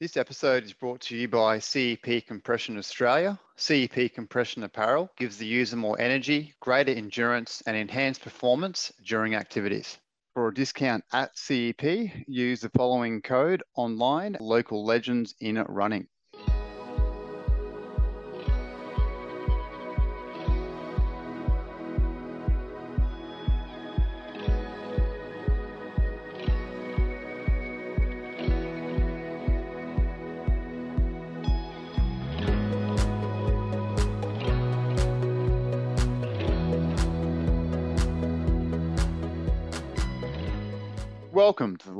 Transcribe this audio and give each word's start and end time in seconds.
This 0.00 0.16
episode 0.16 0.62
is 0.62 0.72
brought 0.72 1.00
to 1.00 1.16
you 1.16 1.26
by 1.26 1.58
CEP 1.58 2.24
Compression 2.24 2.78
Australia. 2.78 3.36
CEP 3.56 4.14
Compression 4.14 4.62
Apparel 4.62 5.10
gives 5.16 5.38
the 5.38 5.46
user 5.46 5.74
more 5.74 6.00
energy, 6.00 6.54
greater 6.60 6.92
endurance, 6.92 7.64
and 7.66 7.76
enhanced 7.76 8.20
performance 8.22 8.92
during 9.04 9.34
activities. 9.34 9.98
For 10.34 10.46
a 10.46 10.54
discount 10.54 11.02
at 11.12 11.36
CEP, 11.36 11.82
use 12.28 12.60
the 12.60 12.70
following 12.76 13.22
code 13.22 13.64
online 13.74 14.36
local 14.38 14.84
legends 14.84 15.34
in 15.40 15.56
running. 15.56 16.06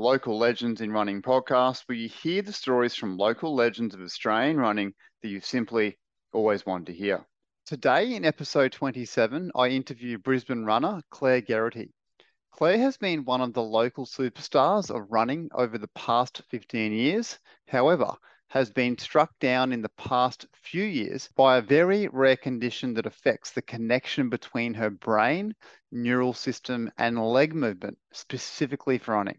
Local 0.09 0.39
Legends 0.39 0.81
in 0.81 0.91
Running 0.91 1.21
podcast, 1.21 1.83
where 1.85 1.95
you 1.95 2.09
hear 2.09 2.41
the 2.41 2.51
stories 2.51 2.95
from 2.95 3.15
local 3.15 3.53
legends 3.53 3.93
of 3.93 4.01
Australian 4.01 4.57
running 4.57 4.95
that 5.21 5.29
you've 5.29 5.45
simply 5.45 5.99
always 6.33 6.65
wanted 6.65 6.87
to 6.87 6.93
hear. 6.93 7.27
Today, 7.67 8.15
in 8.15 8.25
episode 8.25 8.71
27, 8.71 9.51
I 9.55 9.67
interview 9.67 10.17
Brisbane 10.17 10.65
runner 10.65 11.03
Clare 11.11 11.41
Geraghty. 11.41 11.93
Claire 12.51 12.79
has 12.79 12.97
been 12.97 13.23
one 13.23 13.39
of 13.39 13.53
the 13.53 13.61
local 13.61 14.07
superstars 14.07 14.89
of 14.89 15.11
running 15.11 15.47
over 15.53 15.77
the 15.77 15.89
past 15.89 16.41
15 16.49 16.91
years. 16.91 17.37
However, 17.67 18.11
has 18.47 18.71
been 18.71 18.97
struck 18.97 19.29
down 19.39 19.71
in 19.71 19.83
the 19.83 19.89
past 19.89 20.47
few 20.63 20.85
years 20.85 21.29
by 21.35 21.57
a 21.57 21.61
very 21.61 22.07
rare 22.07 22.35
condition 22.35 22.95
that 22.95 23.05
affects 23.05 23.51
the 23.51 23.61
connection 23.61 24.27
between 24.27 24.73
her 24.73 24.89
brain, 24.89 25.53
neural 25.91 26.33
system, 26.33 26.91
and 26.97 27.23
leg 27.23 27.53
movement, 27.53 27.99
specifically 28.11 28.97
for 28.97 29.13
running. 29.13 29.37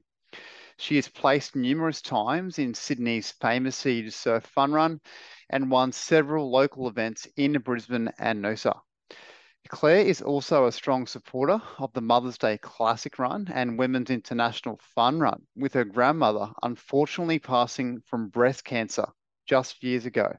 She 0.80 0.96
has 0.96 1.08
placed 1.08 1.54
numerous 1.54 2.00
times 2.00 2.58
in 2.58 2.72
Sydney's 2.72 3.32
famous 3.32 3.76
City 3.76 4.02
to 4.04 4.10
Surf 4.10 4.46
Fun 4.46 4.72
Run 4.72 5.02
and 5.50 5.70
won 5.70 5.92
several 5.92 6.50
local 6.50 6.88
events 6.88 7.28
in 7.36 7.52
Brisbane 7.60 8.10
and 8.18 8.42
Noosa. 8.42 8.80
Clare 9.68 10.06
is 10.06 10.22
also 10.22 10.64
a 10.64 10.72
strong 10.72 11.06
supporter 11.06 11.60
of 11.78 11.92
the 11.92 12.00
Mother's 12.00 12.38
Day 12.38 12.56
Classic 12.56 13.18
Run 13.18 13.48
and 13.52 13.78
Women's 13.78 14.08
International 14.08 14.80
Fun 14.94 15.20
Run, 15.20 15.46
with 15.54 15.74
her 15.74 15.84
grandmother 15.84 16.50
unfortunately 16.62 17.38
passing 17.38 18.00
from 18.06 18.30
breast 18.30 18.64
cancer 18.64 19.06
just 19.44 19.82
years 19.82 20.06
ago. 20.06 20.34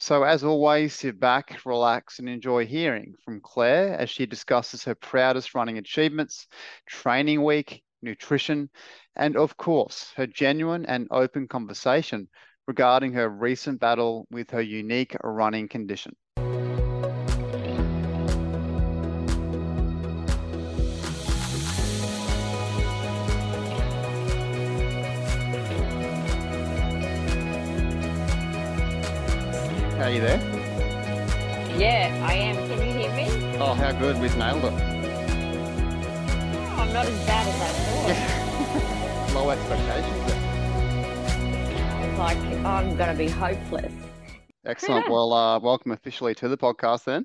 So, 0.00 0.24
as 0.24 0.42
always, 0.42 0.92
sit 0.92 1.20
back, 1.20 1.64
relax, 1.64 2.18
and 2.18 2.28
enjoy 2.28 2.66
hearing 2.66 3.14
from 3.24 3.40
Clare 3.40 3.94
as 3.96 4.10
she 4.10 4.26
discusses 4.26 4.82
her 4.82 4.96
proudest 4.96 5.54
running 5.54 5.78
achievements, 5.78 6.48
training 6.84 7.44
week, 7.44 7.84
nutrition, 8.02 8.68
and 9.16 9.36
of 9.36 9.56
course, 9.56 10.12
her 10.16 10.26
genuine 10.26 10.84
and 10.86 11.06
open 11.10 11.48
conversation 11.48 12.28
regarding 12.66 13.12
her 13.12 13.28
recent 13.28 13.80
battle 13.80 14.26
with 14.30 14.50
her 14.50 14.62
unique 14.62 15.16
running 15.22 15.68
condition. 15.68 16.14
Are 29.98 30.10
you 30.10 30.20
there? 30.20 30.40
Yeah, 31.78 32.26
I 32.28 32.34
am. 32.34 32.56
Can 32.68 32.86
you 32.86 32.92
hear 32.92 33.14
me? 33.14 33.56
Oh, 33.58 33.74
how 33.74 33.92
good. 33.92 34.20
We've 34.20 34.36
nailed 34.36 34.64
it. 34.64 35.01
I'm 36.82 36.92
not 36.92 37.06
as 37.06 37.26
bad 37.26 37.46
as 37.46 37.60
I 37.60 37.68
thought. 39.28 39.34
Low 39.36 39.50
expectations. 39.50 40.32
It's 42.02 42.18
like 42.18 42.36
I'm 42.66 42.96
going 42.96 43.08
to 43.08 43.14
be 43.16 43.28
hopeless. 43.28 43.92
Excellent. 44.66 45.08
well, 45.08 45.32
uh, 45.32 45.60
welcome 45.60 45.92
officially 45.92 46.34
to 46.34 46.48
the 46.48 46.58
podcast 46.58 47.04
then. 47.04 47.24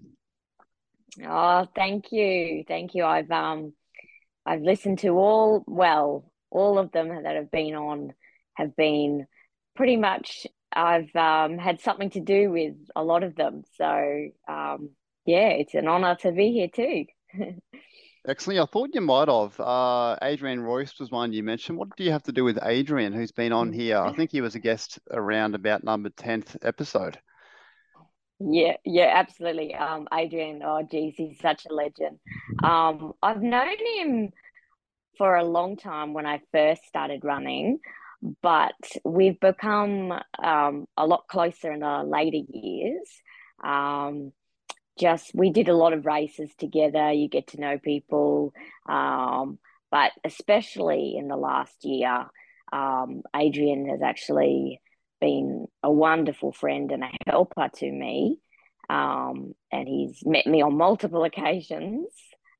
Oh, 1.27 1.65
thank 1.75 2.11
you. 2.11 2.65
Thank 2.67 2.93
you. 2.93 3.03
I've 3.03 3.31
um 3.31 3.73
I've 4.45 4.61
listened 4.61 4.99
to 4.99 5.17
all 5.17 5.63
well, 5.65 6.31
all 6.51 6.77
of 6.77 6.91
them 6.91 7.23
that 7.23 7.35
have 7.35 7.49
been 7.49 7.73
on 7.73 8.13
have 8.53 8.75
been 8.75 9.25
pretty 9.75 9.97
much 9.97 10.45
I've 10.71 11.15
um, 11.15 11.57
had 11.57 11.81
something 11.81 12.11
to 12.11 12.19
do 12.19 12.51
with 12.51 12.75
a 12.95 13.03
lot 13.03 13.23
of 13.23 13.35
them. 13.35 13.63
So 13.75 14.27
um, 14.47 14.91
yeah, 15.25 15.49
it's 15.49 15.73
an 15.73 15.87
honour 15.87 16.13
to 16.21 16.31
be 16.31 16.51
here 16.51 16.67
too. 16.67 17.05
Excellent. 18.27 18.59
I 18.59 18.65
thought 18.65 18.89
you 18.93 19.01
might 19.01 19.29
have. 19.29 19.59
Uh, 19.59 20.17
Adrian 20.21 20.61
Royce 20.61 20.99
was 20.99 21.11
one 21.11 21.31
you 21.31 21.43
mentioned. 21.43 21.77
What 21.77 21.95
do 21.95 22.03
you 22.03 22.11
have 22.11 22.23
to 22.23 22.31
do 22.31 22.43
with 22.43 22.59
Adrian, 22.61 23.13
who's 23.13 23.31
been 23.31 23.53
on 23.53 23.71
here? 23.71 23.97
I 23.97 24.13
think 24.13 24.31
he 24.31 24.41
was 24.41 24.55
a 24.55 24.59
guest 24.59 24.99
around 25.11 25.55
about 25.55 25.83
number 25.83 26.09
10th 26.09 26.57
episode. 26.61 27.17
Yeah, 28.39 28.75
yeah, 28.85 29.13
absolutely. 29.15 29.73
Um, 29.73 30.07
Adrian, 30.13 30.61
oh 30.63 30.85
geez, 30.89 31.15
he's 31.15 31.39
such 31.39 31.65
a 31.65 31.73
legend. 31.73 32.19
Um, 32.63 33.13
I've 33.23 33.41
known 33.41 33.75
him 33.95 34.31
for 35.17 35.35
a 35.37 35.43
long 35.43 35.77
time 35.77 36.13
when 36.13 36.25
I 36.25 36.41
first 36.51 36.85
started 36.85 37.23
running 37.23 37.79
but 38.41 38.75
we've 39.03 39.39
become 39.39 40.13
um, 40.43 40.87
a 40.97 41.05
lot 41.05 41.27
closer 41.27 41.71
in 41.71 41.81
the 41.81 42.03
later 42.03 42.39
years. 42.49 43.09
Um, 43.63 44.31
just 44.97 45.31
we 45.33 45.49
did 45.51 45.69
a 45.69 45.75
lot 45.75 45.93
of 45.93 46.05
races 46.05 46.51
together. 46.57 47.11
You 47.11 47.27
get 47.27 47.47
to 47.47 47.59
know 47.59 47.77
people, 47.77 48.53
um, 48.87 49.59
but 49.91 50.11
especially 50.23 51.15
in 51.17 51.27
the 51.27 51.37
last 51.37 51.83
year, 51.83 52.25
um, 52.71 53.23
Adrian 53.35 53.87
has 53.89 54.01
actually 54.01 54.81
been 55.19 55.67
a 55.83 55.91
wonderful 55.91 56.51
friend 56.51 56.91
and 56.91 57.03
a 57.03 57.09
helper 57.25 57.69
to 57.75 57.91
me. 57.91 58.39
Um, 58.89 59.53
and 59.71 59.87
he's 59.87 60.25
met 60.25 60.47
me 60.47 60.61
on 60.61 60.77
multiple 60.77 61.25
occasions, 61.25 62.07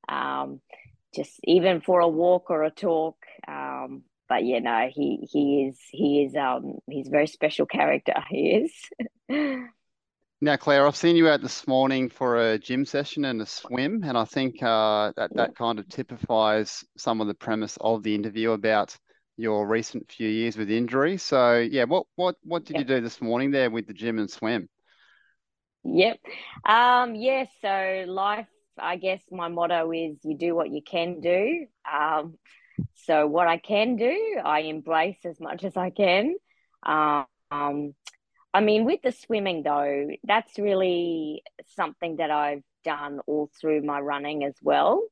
um, 0.09 0.59
just 1.15 1.39
even 1.43 1.79
for 1.81 2.01
a 2.01 2.07
walk 2.07 2.49
or 2.49 2.63
a 2.63 2.71
talk. 2.71 3.17
Um, 3.47 4.03
but 4.29 4.43
you 4.43 4.59
know 4.61 4.89
he 4.91 5.27
he 5.31 5.63
is 5.63 5.79
he 5.89 6.23
is 6.23 6.35
um 6.35 6.79
he's 6.89 7.07
a 7.07 7.11
very 7.11 7.27
special 7.27 7.65
character 7.65 8.13
he 8.29 8.67
is 9.29 9.69
now 10.41 10.55
clare 10.55 10.85
i've 10.85 10.95
seen 10.95 11.15
you 11.15 11.27
out 11.27 11.41
this 11.41 11.67
morning 11.67 12.09
for 12.09 12.37
a 12.37 12.59
gym 12.59 12.85
session 12.85 13.25
and 13.25 13.41
a 13.41 13.45
swim 13.45 14.03
and 14.03 14.17
i 14.17 14.25
think 14.25 14.61
uh, 14.61 15.11
that 15.15 15.33
that 15.35 15.55
kind 15.55 15.79
of 15.79 15.87
typifies 15.89 16.83
some 16.97 17.21
of 17.21 17.27
the 17.27 17.33
premise 17.33 17.77
of 17.81 18.03
the 18.03 18.13
interview 18.13 18.51
about 18.51 18.95
your 19.37 19.67
recent 19.67 20.09
few 20.11 20.27
years 20.27 20.57
with 20.57 20.69
injury 20.69 21.17
so 21.17 21.57
yeah 21.57 21.83
what 21.83 22.05
what 22.15 22.35
what 22.43 22.65
did 22.65 22.75
yep. 22.75 22.87
you 22.87 22.95
do 22.95 23.01
this 23.01 23.21
morning 23.21 23.51
there 23.51 23.69
with 23.69 23.87
the 23.87 23.93
gym 23.93 24.19
and 24.19 24.29
swim 24.29 24.67
yep 25.83 26.19
um 26.65 27.15
yeah 27.15 27.45
so 27.61 28.05
life 28.07 28.47
i 28.79 28.95
guess 28.95 29.21
my 29.31 29.47
motto 29.47 29.91
is 29.91 30.17
you 30.23 30.37
do 30.37 30.55
what 30.55 30.69
you 30.69 30.81
can 30.81 31.19
do 31.19 31.65
um 31.91 32.35
so 33.05 33.25
what 33.27 33.47
I 33.47 33.57
can 33.57 33.95
do, 33.95 34.39
I 34.43 34.61
embrace 34.61 35.17
as 35.25 35.39
much 35.39 35.63
as 35.63 35.75
I 35.75 35.89
can. 35.89 36.35
Um, 36.83 37.25
I 38.57 38.59
mean, 38.59 38.85
with 38.85 39.03
the 39.03 39.11
swimming 39.11 39.61
though, 39.61 40.07
that's 40.23 40.57
really 40.57 41.43
something 41.75 42.15
that 42.15 42.31
I've 42.31 42.63
done 42.83 43.19
all 43.27 43.51
through 43.61 43.83
my 43.83 43.99
running 43.99 44.43
as 44.43 44.55
well. 44.63 45.03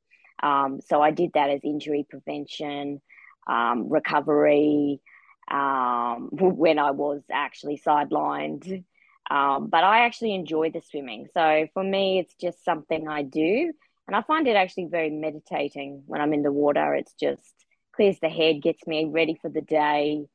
Um, 0.42 0.80
so 0.84 1.00
I 1.00 1.12
did 1.12 1.30
that 1.34 1.50
as 1.50 1.60
injury 1.62 2.04
prevention, 2.10 3.00
um, 3.46 3.88
recovery, 3.88 5.00
um, 5.48 6.28
when 6.32 6.80
I 6.80 6.90
was 6.90 7.22
actually 7.30 7.80
sidelined. 7.86 8.82
Um, 9.30 9.68
but 9.68 9.84
I 9.84 10.06
actually 10.06 10.34
enjoy 10.34 10.72
the 10.72 10.80
swimming. 10.80 11.28
So 11.32 11.68
for 11.72 11.84
me, 11.84 12.18
it's 12.18 12.34
just 12.34 12.64
something 12.64 13.06
I 13.06 13.22
do. 13.22 13.72
And 14.08 14.16
I 14.16 14.22
find 14.22 14.48
it 14.48 14.56
actually 14.56 14.88
very 14.90 15.10
meditating 15.10 16.02
when 16.06 16.20
I'm 16.20 16.34
in 16.34 16.42
the 16.42 16.50
water. 16.50 16.96
It's 16.96 17.14
just 17.14 17.54
clears 17.94 18.18
the 18.18 18.28
head, 18.28 18.60
gets 18.60 18.84
me 18.88 19.04
ready 19.04 19.38
for 19.40 19.50
the 19.50 19.60
day. 19.60 20.26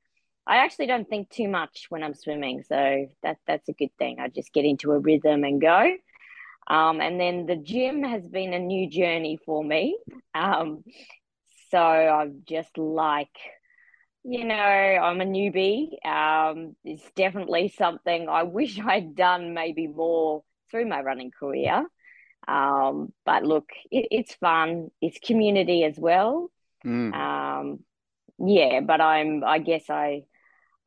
I 0.48 0.58
actually 0.58 0.88
don't 0.88 1.08
think 1.08 1.30
too 1.30 1.48
much 1.48 1.86
when 1.90 2.04
I'm 2.04 2.16
swimming, 2.16 2.64
so 2.64 3.08
that 3.24 3.38
that's 3.48 3.70
a 3.70 3.74
good 3.74 3.96
thing. 3.98 4.20
I 4.20 4.28
just 4.28 4.54
get 4.54 4.66
into 4.66 4.92
a 4.92 5.00
rhythm 5.00 5.44
and 5.44 5.62
go. 5.62 5.92
Um, 6.68 7.02
and 7.02 7.20
then 7.20 7.46
the 7.46 7.56
gym 7.56 8.04
has 8.04 8.24
been 8.26 8.54
a 8.54 8.60
new 8.60 8.90
journey 8.90 9.38
for 9.46 9.64
me. 9.64 9.98
Um, 10.34 10.84
so 11.70 11.80
I'm 11.80 12.44
just 12.48 12.78
like, 12.78 13.36
you 14.24 14.46
know, 14.46 14.56
I'm 14.56 15.22
a 15.22 15.26
newbie. 15.26 16.06
Um, 16.06 16.76
it's 16.84 17.10
definitely 17.16 17.74
something 17.78 18.30
I 18.30 18.44
wish 18.44 18.80
I'd 18.86 19.16
done 19.16 19.54
maybe 19.54 19.88
more 19.88 20.44
through 20.70 20.88
my 20.88 21.02
running 21.02 21.32
career. 21.32 21.86
Um, 22.48 23.14
but 23.26 23.44
look, 23.44 23.70
it, 23.92 24.08
it's 24.12 24.34
fun. 24.36 24.90
It's 25.02 25.20
community 25.20 25.84
as 25.84 25.96
well. 25.98 26.50
Mm. 26.86 27.14
Um, 27.14 27.80
yeah, 28.40 28.80
but 28.82 29.02
I'm. 29.02 29.44
I 29.44 29.60
guess 29.60 29.90
I, 29.90 30.24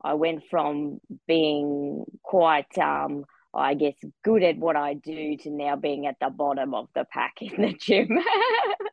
I 0.05 0.13
went 0.13 0.43
from 0.51 0.99
being 1.27 2.05
quite, 2.21 2.77
um, 2.77 3.25
I 3.55 3.73
guess, 3.73 3.95
good 4.23 4.43
at 4.43 4.55
what 4.57 4.75
I 4.75 4.93
do 4.93 5.35
to 5.37 5.49
now 5.49 5.75
being 5.75 6.05
at 6.05 6.17
the 6.21 6.29
bottom 6.29 6.75
of 6.75 6.89
the 6.93 7.05
pack 7.11 7.41
in 7.41 7.59
the 7.59 7.73
gym. 7.73 8.09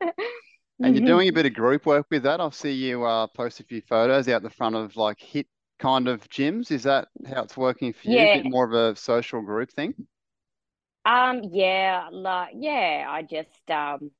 and 0.80 0.96
you're 0.96 1.06
doing 1.06 1.28
a 1.28 1.32
bit 1.32 1.44
of 1.44 1.52
group 1.52 1.84
work 1.84 2.06
with 2.10 2.22
that. 2.22 2.40
I 2.40 2.48
see 2.48 2.72
you 2.72 3.04
uh, 3.04 3.26
post 3.26 3.60
a 3.60 3.64
few 3.64 3.82
photos 3.82 4.26
out 4.28 4.42
the 4.42 4.48
front 4.48 4.74
of 4.74 4.96
like 4.96 5.20
hit 5.20 5.46
kind 5.78 6.08
of 6.08 6.26
gyms. 6.30 6.70
Is 6.70 6.84
that 6.84 7.08
how 7.28 7.42
it's 7.42 7.58
working 7.58 7.92
for 7.92 8.08
you? 8.08 8.16
Yeah. 8.16 8.22
A 8.22 8.42
bit 8.42 8.50
more 8.50 8.64
of 8.64 8.72
a 8.72 8.98
social 8.98 9.42
group 9.42 9.70
thing? 9.70 9.94
Um, 11.04 11.42
yeah, 11.50 12.08
like, 12.10 12.54
yeah, 12.56 13.04
I 13.06 13.22
just, 13.22 13.70
um, 13.70 14.12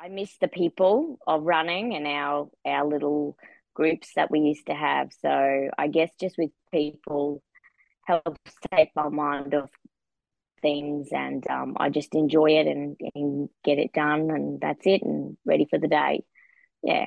I 0.00 0.08
miss 0.08 0.36
the 0.40 0.48
people 0.48 1.18
of 1.28 1.42
running 1.42 1.94
and 1.94 2.06
our 2.06 2.48
our 2.64 2.86
little 2.86 3.36
groups 3.78 4.10
that 4.16 4.28
we 4.28 4.40
used 4.40 4.66
to 4.66 4.74
have. 4.74 5.10
So 5.22 5.70
I 5.78 5.86
guess 5.86 6.10
just 6.20 6.36
with 6.36 6.50
people 6.72 7.40
helps 8.04 8.52
take 8.74 8.90
my 8.96 9.08
mind 9.08 9.54
off 9.54 9.70
things 10.60 11.08
and 11.12 11.48
um, 11.48 11.76
I 11.78 11.88
just 11.88 12.14
enjoy 12.16 12.58
it 12.58 12.66
and, 12.66 12.96
and 13.14 13.48
get 13.64 13.78
it 13.78 13.92
done 13.92 14.30
and 14.30 14.60
that's 14.60 14.84
it 14.84 15.02
and 15.02 15.36
ready 15.46 15.68
for 15.70 15.78
the 15.78 15.86
day. 15.86 16.24
Yeah. 16.82 17.06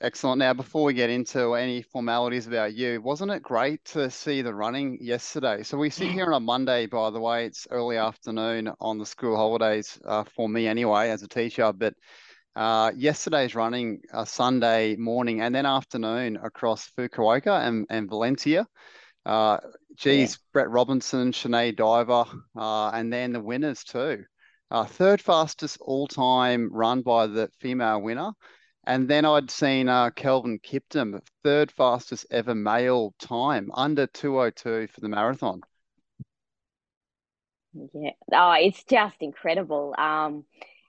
Excellent. 0.00 0.38
Now, 0.38 0.52
before 0.54 0.82
we 0.82 0.94
get 0.94 1.10
into 1.10 1.54
any 1.54 1.82
formalities 1.82 2.48
about 2.48 2.74
you, 2.74 3.00
wasn't 3.00 3.30
it 3.30 3.42
great 3.42 3.84
to 3.86 4.10
see 4.10 4.42
the 4.42 4.54
running 4.54 4.98
yesterday? 5.00 5.62
So 5.62 5.76
we 5.76 5.90
sit 5.90 6.10
here 6.10 6.26
on 6.26 6.34
a 6.34 6.40
Monday, 6.40 6.86
by 6.86 7.10
the 7.10 7.20
way. 7.20 7.46
It's 7.46 7.68
early 7.70 7.98
afternoon 7.98 8.72
on 8.80 8.98
the 8.98 9.06
school 9.06 9.36
holidays 9.36 9.98
uh, 10.04 10.24
for 10.24 10.48
me 10.48 10.66
anyway, 10.66 11.10
as 11.10 11.22
a 11.22 11.28
teacher. 11.28 11.72
But 11.72 11.94
uh, 12.56 12.92
yesterday's 12.96 13.54
running 13.54 14.00
uh, 14.12 14.24
Sunday 14.24 14.96
morning 14.96 15.40
and 15.40 15.54
then 15.54 15.66
afternoon 15.66 16.38
across 16.42 16.90
Fukuoka 16.96 17.66
and, 17.66 17.86
and 17.90 18.08
Valencia. 18.08 18.66
Uh, 19.26 19.58
geez, 19.96 20.32
yeah. 20.32 20.36
Brett 20.52 20.70
Robinson, 20.70 21.32
Sinead 21.32 21.76
Diver, 21.76 22.24
uh, 22.56 22.90
and 22.90 23.12
then 23.12 23.32
the 23.32 23.40
winners 23.40 23.82
too. 23.84 24.24
Uh, 24.70 24.84
third 24.84 25.20
fastest 25.20 25.78
all 25.80 26.06
time 26.06 26.68
run 26.72 27.02
by 27.02 27.26
the 27.26 27.48
female 27.60 28.00
winner. 28.00 28.32
And 28.86 29.08
then 29.08 29.24
I'd 29.24 29.50
seen 29.50 29.88
uh, 29.88 30.10
Kelvin 30.10 30.58
Kiptum, 30.58 31.20
third 31.42 31.72
fastest 31.72 32.26
ever 32.30 32.54
male 32.54 33.14
time, 33.18 33.70
under 33.72 34.06
202 34.06 34.88
for 34.88 35.00
the 35.00 35.08
marathon. 35.08 35.62
Yeah. 37.72 38.10
Oh, 38.32 38.52
it's 38.52 38.84
just 38.84 39.16
incredible. 39.20 39.94
Um, 39.96 40.44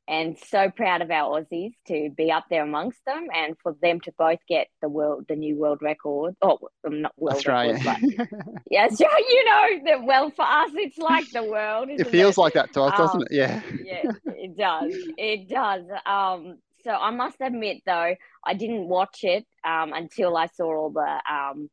and 0.07 0.37
so 0.37 0.69
proud 0.69 1.01
of 1.01 1.09
our 1.09 1.41
Aussies 1.41 1.73
to 1.87 2.09
be 2.15 2.31
up 2.31 2.45
there 2.49 2.63
amongst 2.63 3.03
them 3.05 3.27
and 3.33 3.55
for 3.61 3.75
them 3.81 3.99
to 4.01 4.13
both 4.17 4.39
get 4.47 4.67
the 4.81 4.89
world, 4.89 5.25
the 5.27 5.35
new 5.35 5.57
world 5.57 5.79
record. 5.81 6.35
Oh, 6.41 6.59
um, 6.85 7.01
not 7.01 7.13
world 7.17 7.37
Australia. 7.37 7.73
record, 7.83 8.19
but 8.29 8.57
yeah, 8.69 8.87
so, 8.89 9.05
you 9.17 9.45
know, 9.45 9.67
that. 9.85 10.03
well, 10.03 10.29
for 10.29 10.45
us, 10.45 10.69
it's 10.75 10.97
like 10.97 11.29
the 11.31 11.43
world. 11.43 11.89
It 11.89 12.07
feels 12.07 12.37
it? 12.37 12.41
like 12.41 12.53
that 12.53 12.73
to 12.73 12.83
us, 12.83 12.99
um, 12.99 13.05
doesn't 13.05 13.21
it? 13.23 13.27
Yeah. 13.31 13.61
yeah, 13.83 14.11
it 14.27 14.55
does. 14.55 14.93
It 15.17 15.49
does. 15.49 15.85
Um, 16.05 16.59
so 16.83 16.91
I 16.91 17.09
must 17.09 17.37
admit, 17.41 17.81
though, 17.85 18.15
I 18.45 18.53
didn't 18.53 18.87
watch 18.87 19.19
it 19.23 19.45
um, 19.63 19.91
until 19.93 20.37
I 20.37 20.47
saw 20.47 20.65
all 20.65 20.91
the 20.91 21.21
um, 21.31 21.69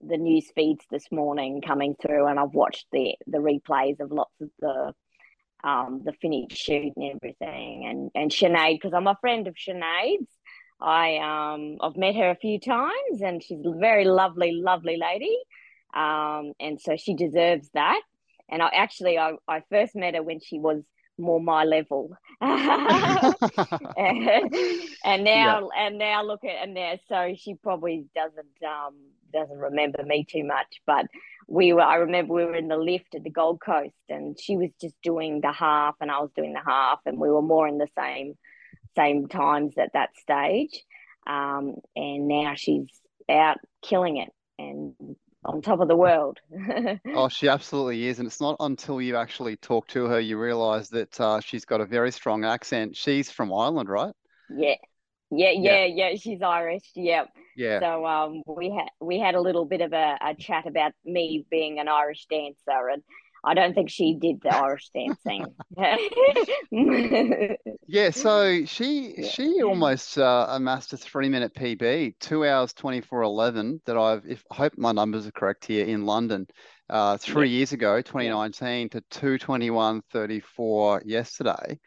the 0.00 0.16
news 0.16 0.46
feeds 0.54 0.84
this 0.90 1.10
morning 1.10 1.62
coming 1.62 1.94
through, 2.00 2.26
and 2.26 2.38
I've 2.38 2.54
watched 2.54 2.86
the 2.92 3.16
the 3.26 3.38
replays 3.38 3.98
of 3.98 4.12
lots 4.12 4.34
of 4.40 4.50
the 4.60 4.92
um, 5.64 6.02
the 6.04 6.12
finish 6.20 6.52
chute 6.52 6.92
and 6.96 7.12
everything, 7.14 7.86
and 7.86 8.10
and 8.14 8.30
Sinead 8.30 8.74
because 8.74 8.94
I'm 8.94 9.06
a 9.06 9.18
friend 9.20 9.46
of 9.46 9.54
Sinead's. 9.54 10.30
I 10.80 11.18
um 11.18 11.76
I've 11.80 11.96
met 11.96 12.16
her 12.16 12.30
a 12.30 12.36
few 12.36 12.58
times, 12.58 13.20
and 13.20 13.42
she's 13.42 13.64
a 13.64 13.78
very 13.78 14.04
lovely, 14.04 14.52
lovely 14.52 14.96
lady, 14.96 15.36
um, 15.94 16.52
and 16.60 16.80
so 16.80 16.96
she 16.96 17.14
deserves 17.14 17.68
that. 17.74 18.00
And 18.48 18.62
I 18.62 18.68
actually 18.74 19.18
I, 19.18 19.32
I 19.48 19.62
first 19.70 19.94
met 19.94 20.14
her 20.14 20.22
when 20.22 20.40
she 20.40 20.58
was 20.58 20.84
more 21.18 21.40
my 21.40 21.64
level 21.64 22.10
and, 22.40 23.34
and, 25.04 25.24
now 25.24 25.68
yeah. 25.74 25.86
and 25.86 25.98
now 25.98 26.22
look 26.24 26.44
at 26.44 26.62
and 26.62 26.74
now 26.74 26.94
so 27.08 27.34
she 27.36 27.54
probably 27.54 28.06
doesn't 28.14 28.62
um 28.66 28.94
doesn't 29.32 29.58
remember 29.58 30.02
me 30.04 30.24
too 30.28 30.44
much 30.44 30.80
but 30.86 31.06
we 31.48 31.72
were 31.72 31.82
i 31.82 31.96
remember 31.96 32.34
we 32.34 32.44
were 32.44 32.54
in 32.54 32.68
the 32.68 32.76
lift 32.76 33.14
at 33.14 33.22
the 33.24 33.30
gold 33.30 33.60
coast 33.64 33.94
and 34.08 34.38
she 34.40 34.56
was 34.56 34.70
just 34.80 34.94
doing 35.02 35.40
the 35.40 35.52
half 35.52 35.94
and 36.00 36.10
i 36.10 36.18
was 36.18 36.30
doing 36.36 36.52
the 36.52 36.62
half 36.64 37.00
and 37.06 37.18
we 37.18 37.30
were 37.30 37.42
more 37.42 37.68
in 37.68 37.78
the 37.78 37.88
same 37.98 38.34
same 38.96 39.28
times 39.28 39.74
at 39.78 39.92
that 39.94 40.10
stage 40.20 40.82
um 41.26 41.74
and 41.96 42.28
now 42.28 42.54
she's 42.56 42.86
out 43.28 43.58
killing 43.82 44.18
it 44.18 44.30
and 44.58 44.94
on 45.44 45.60
top 45.60 45.80
of 45.80 45.88
the 45.88 45.96
world. 45.96 46.38
oh, 47.14 47.28
she 47.28 47.48
absolutely 47.48 48.06
is. 48.06 48.18
And 48.18 48.26
it's 48.26 48.40
not 48.40 48.56
until 48.60 49.00
you 49.00 49.16
actually 49.16 49.56
talk 49.56 49.88
to 49.88 50.04
her 50.04 50.20
you 50.20 50.38
realize 50.38 50.88
that 50.90 51.20
uh, 51.20 51.40
she's 51.40 51.64
got 51.64 51.80
a 51.80 51.86
very 51.86 52.12
strong 52.12 52.44
accent. 52.44 52.96
She's 52.96 53.30
from 53.30 53.52
Ireland, 53.52 53.88
right? 53.88 54.14
Yeah. 54.56 54.74
Yeah, 55.30 55.50
yeah, 55.50 55.84
yeah, 55.84 56.10
yeah. 56.10 56.16
She's 56.16 56.42
Irish. 56.42 56.84
Yep. 56.94 57.28
Yeah. 57.34 57.41
So 57.80 58.06
um, 58.06 58.42
we 58.46 58.70
had 58.70 58.88
we 59.00 59.18
had 59.18 59.34
a 59.34 59.40
little 59.40 59.64
bit 59.64 59.80
of 59.80 59.92
a, 59.92 60.18
a 60.20 60.34
chat 60.34 60.66
about 60.66 60.92
me 61.04 61.44
being 61.50 61.78
an 61.78 61.88
Irish 61.88 62.26
dancer, 62.30 62.88
and 62.92 63.02
I 63.44 63.54
don't 63.54 63.74
think 63.74 63.90
she 63.90 64.14
did 64.14 64.40
the 64.42 64.54
Irish 64.54 64.90
dancing. 64.94 65.46
yeah, 67.86 68.10
so 68.10 68.64
she 68.64 69.14
yeah. 69.18 69.28
she 69.28 69.62
almost 69.62 70.18
uh, 70.18 70.46
amassed 70.50 70.92
a 70.92 70.96
three 70.96 71.28
minute 71.28 71.54
PB, 71.54 72.14
two 72.20 72.46
hours 72.46 72.72
twenty 72.72 73.00
four 73.00 73.22
eleven. 73.22 73.80
That 73.86 73.96
I've 73.96 74.24
if 74.26 74.44
I 74.50 74.56
hope 74.56 74.74
my 74.76 74.92
numbers 74.92 75.26
are 75.26 75.32
correct 75.32 75.66
here 75.66 75.86
in 75.86 76.06
London. 76.06 76.46
Uh, 76.90 77.16
three 77.16 77.48
yeah. 77.48 77.56
years 77.56 77.72
ago, 77.72 78.02
2019, 78.02 78.90
yeah. 78.92 79.00
to 79.00 79.38
221.34 79.38 81.00
yesterday. 81.06 81.78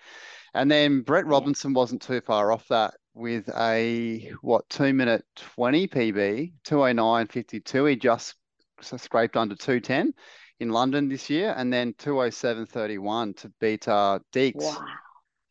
And 0.55 0.71
then 0.71 1.01
Brett 1.01 1.27
Robinson 1.27 1.73
wasn't 1.73 2.01
too 2.01 2.21
far 2.21 2.51
off 2.51 2.67
that 2.69 2.95
with 3.15 3.49
a, 3.57 4.31
what, 4.41 4.69
two 4.69 4.93
minute 4.93 5.23
20 5.55 5.87
PB, 5.87 6.53
209.52. 6.67 7.89
He 7.89 7.95
just 7.95 8.35
scraped 8.81 9.37
under 9.37 9.55
210 9.55 10.13
in 10.59 10.69
London 10.69 11.09
this 11.09 11.29
year, 11.29 11.53
and 11.57 11.71
then 11.71 11.93
207.31 11.93 13.37
to 13.37 13.51
beat 13.59 13.87
uh, 13.87 14.19
Deeks' 14.33 14.63
wow. 14.63 14.85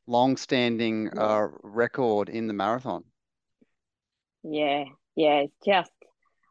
long-standing 0.06 1.10
yeah. 1.14 1.22
uh, 1.22 1.48
record 1.62 2.28
in 2.28 2.46
the 2.46 2.54
marathon. 2.54 3.04
Yeah, 4.42 4.84
yeah, 5.16 5.40
it's 5.40 5.56
just 5.64 5.90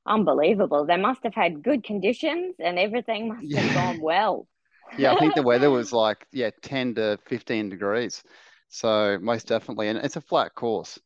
unbelievable. 0.06 0.86
They 0.86 0.98
must 0.98 1.24
have 1.24 1.36
had 1.36 1.64
good 1.64 1.84
conditions, 1.84 2.56
and 2.60 2.80
everything 2.80 3.30
must 3.30 3.44
yeah. 3.44 3.60
have 3.62 3.76
gone 3.76 4.02
well. 4.02 4.48
yeah, 4.98 5.14
I 5.14 5.20
think 5.20 5.36
the 5.36 5.44
weather 5.44 5.70
was 5.70 5.94
like 5.94 6.26
yeah, 6.32 6.50
10 6.64 6.96
to 6.96 7.20
15 7.26 7.70
degrees. 7.70 8.24
So 8.74 9.20
most 9.22 9.48
definitely, 9.48 9.88
and 9.88 10.00
it's 10.00 10.16
a 10.16 10.22
flat 10.22 10.56
course. 10.56 10.98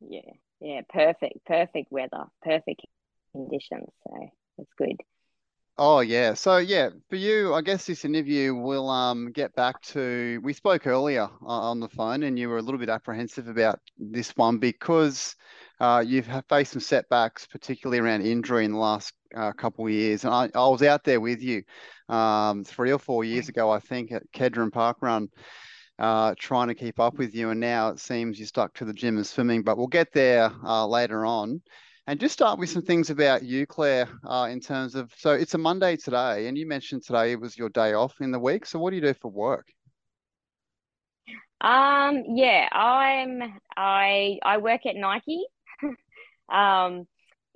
Yeah, 0.00 0.20
yeah, 0.60 0.80
perfect, 0.88 1.44
perfect 1.44 1.92
weather, 1.92 2.24
perfect 2.42 2.86
conditions. 3.32 3.88
So 4.02 4.30
it's 4.56 4.72
good. 4.78 4.96
Oh 5.76 6.00
yeah. 6.00 6.32
So 6.32 6.56
yeah, 6.56 6.88
for 7.10 7.16
you, 7.16 7.52
I 7.52 7.60
guess 7.60 7.84
this 7.84 8.06
interview 8.06 8.54
will 8.54 8.88
um 8.88 9.30
get 9.30 9.54
back 9.54 9.80
to 9.92 10.40
we 10.42 10.54
spoke 10.54 10.86
earlier 10.86 11.28
on 11.42 11.80
the 11.80 11.88
phone 11.90 12.22
and 12.22 12.38
you 12.38 12.48
were 12.48 12.56
a 12.56 12.62
little 12.62 12.80
bit 12.80 12.88
apprehensive 12.88 13.46
about 13.48 13.78
this 13.98 14.34
one 14.34 14.56
because 14.56 15.36
uh, 15.80 16.02
you've 16.04 16.28
faced 16.48 16.72
some 16.72 16.80
setbacks, 16.80 17.46
particularly 17.46 18.00
around 18.00 18.22
injury 18.22 18.64
in 18.64 18.72
the 18.72 18.78
last 18.78 19.12
uh, 19.36 19.52
couple 19.52 19.86
of 19.86 19.92
years. 19.92 20.24
And 20.24 20.34
I, 20.34 20.50
I 20.54 20.68
was 20.68 20.82
out 20.82 21.04
there 21.04 21.20
with 21.20 21.40
you 21.40 21.62
um, 22.08 22.64
three 22.64 22.90
or 22.90 22.98
four 22.98 23.22
years 23.22 23.48
ago, 23.48 23.70
I 23.70 23.78
think, 23.78 24.10
at 24.10 24.24
Kedron 24.32 24.72
Park 24.72 24.96
Run, 25.02 25.28
uh, 25.98 26.34
trying 26.38 26.68
to 26.68 26.74
keep 26.74 27.00
up 27.00 27.18
with 27.18 27.34
you. 27.34 27.50
And 27.50 27.60
now 27.60 27.88
it 27.88 27.98
seems 27.98 28.38
you're 28.38 28.46
stuck 28.46 28.74
to 28.74 28.84
the 28.84 28.92
gym 28.92 29.16
and 29.16 29.26
swimming, 29.26 29.62
but 29.62 29.76
we'll 29.76 29.86
get 29.86 30.12
there 30.12 30.52
uh, 30.64 30.86
later 30.86 31.26
on. 31.26 31.60
And 32.06 32.18
just 32.18 32.32
start 32.32 32.58
with 32.58 32.70
some 32.70 32.82
things 32.82 33.10
about 33.10 33.42
you, 33.42 33.66
Clare, 33.66 34.08
uh, 34.24 34.48
in 34.50 34.60
terms 34.60 34.94
of 34.94 35.12
so 35.14 35.32
it's 35.32 35.52
a 35.52 35.58
Monday 35.58 35.94
today, 35.96 36.46
and 36.46 36.56
you 36.56 36.66
mentioned 36.66 37.02
today 37.02 37.32
it 37.32 37.40
was 37.40 37.58
your 37.58 37.68
day 37.68 37.92
off 37.92 38.14
in 38.22 38.30
the 38.30 38.38
week. 38.38 38.64
So 38.64 38.78
what 38.78 38.90
do 38.90 38.96
you 38.96 39.02
do 39.02 39.12
for 39.12 39.30
work? 39.30 39.66
Um, 41.60 42.22
yeah, 42.34 42.66
I'm 42.72 43.42
I 43.76 44.38
I 44.42 44.56
work 44.56 44.86
at 44.86 44.96
Nike, 44.96 45.44
um, 46.48 47.06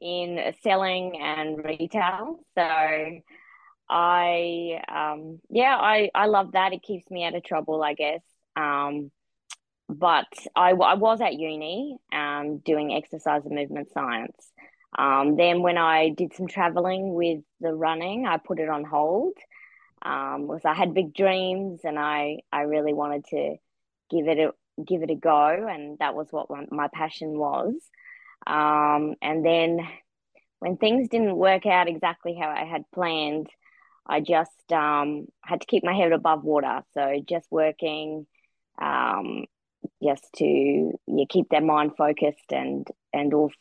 in 0.00 0.52
selling 0.62 1.18
and 1.18 1.64
retail. 1.64 2.40
So 2.54 2.68
I 3.88 4.82
um 4.88 5.40
yeah, 5.48 5.76
I 5.80 6.10
I 6.14 6.26
love 6.26 6.52
that. 6.52 6.72
It 6.72 6.82
keeps 6.82 7.10
me 7.10 7.24
out 7.24 7.34
of 7.34 7.44
trouble, 7.44 7.82
I 7.82 7.94
guess. 7.94 8.20
Um, 8.56 9.10
but 9.88 10.26
I, 10.56 10.70
I 10.70 10.94
was 10.94 11.20
at 11.20 11.34
uni 11.34 11.96
um, 12.12 12.58
doing 12.58 12.94
exercise 12.94 13.42
and 13.44 13.54
movement 13.54 13.92
science. 13.92 14.36
Um, 14.96 15.36
then 15.36 15.62
when 15.62 15.78
I 15.78 16.10
did 16.10 16.34
some 16.34 16.46
traveling 16.46 17.14
with 17.14 17.40
the 17.60 17.72
running, 17.72 18.26
I 18.26 18.36
put 18.36 18.60
it 18.60 18.68
on 18.68 18.84
hold 18.84 19.34
um, 20.02 20.46
because 20.46 20.64
I 20.64 20.74
had 20.74 20.94
big 20.94 21.14
dreams 21.14 21.80
and 21.84 21.98
I, 21.98 22.38
I 22.52 22.62
really 22.62 22.92
wanted 22.92 23.24
to 23.26 23.56
give 24.10 24.28
it 24.28 24.38
a 24.38 24.52
give 24.86 25.02
it 25.02 25.10
a 25.10 25.14
go, 25.14 25.68
and 25.68 25.98
that 25.98 26.14
was 26.14 26.28
what 26.30 26.50
my, 26.50 26.64
my 26.70 26.88
passion 26.92 27.38
was. 27.38 27.74
Um, 28.46 29.14
and 29.20 29.44
then 29.44 29.80
when 30.58 30.76
things 30.76 31.08
didn't 31.08 31.36
work 31.36 31.66
out 31.66 31.88
exactly 31.88 32.34
how 32.34 32.48
I 32.48 32.64
had 32.64 32.84
planned, 32.92 33.48
I 34.06 34.20
just 34.20 34.72
um, 34.72 35.26
had 35.42 35.60
to 35.60 35.66
keep 35.66 35.84
my 35.84 35.94
head 35.94 36.12
above 36.12 36.42
water. 36.42 36.82
So 36.94 37.22
just 37.28 37.46
working, 37.50 38.26
um, 38.80 39.44
just 40.02 40.24
to 40.36 40.92
yeah, 41.06 41.24
keep 41.28 41.48
their 41.48 41.60
mind 41.60 41.92
focused 41.96 42.52
and 42.52 42.86
and 43.12 43.34
off 43.34 43.52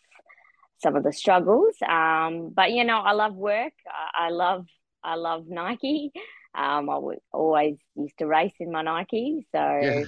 some 0.79 0.95
of 0.95 1.03
the 1.03 1.13
struggles. 1.13 1.75
Um, 1.87 2.51
but 2.53 2.71
you 2.71 2.83
know, 2.83 2.99
I 2.99 3.13
love 3.13 3.35
work. 3.35 3.73
I, 3.87 4.27
I 4.27 4.29
love 4.29 4.65
I 5.03 5.15
love 5.15 5.45
Nike. 5.47 6.11
Um, 6.53 6.89
I 6.89 6.97
would 6.97 7.19
always 7.31 7.77
used 7.95 8.17
to 8.17 8.25
race 8.25 8.53
in 8.59 8.71
my 8.71 8.81
Nike, 8.81 9.47
so 9.53 9.79
yeah. 9.81 10.03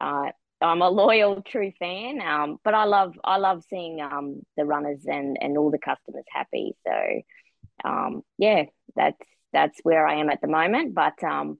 uh, 0.00 0.30
I'm 0.60 0.80
a 0.80 0.88
loyal, 0.88 1.42
true 1.42 1.72
fan. 1.78 2.20
Um, 2.20 2.58
but 2.64 2.74
I 2.74 2.84
love 2.84 3.14
I 3.24 3.36
love 3.36 3.62
seeing 3.68 4.00
um, 4.00 4.42
the 4.56 4.64
runners 4.64 5.00
and 5.06 5.36
and 5.40 5.58
all 5.58 5.70
the 5.70 5.78
customers 5.78 6.24
happy. 6.32 6.74
So 6.86 7.88
um, 7.88 8.22
yeah, 8.38 8.64
that's 8.96 9.18
that's 9.52 9.78
where 9.82 10.06
I 10.06 10.20
am 10.20 10.30
at 10.30 10.40
the 10.40 10.48
moment. 10.48 10.94
But 10.94 11.22
um, 11.22 11.58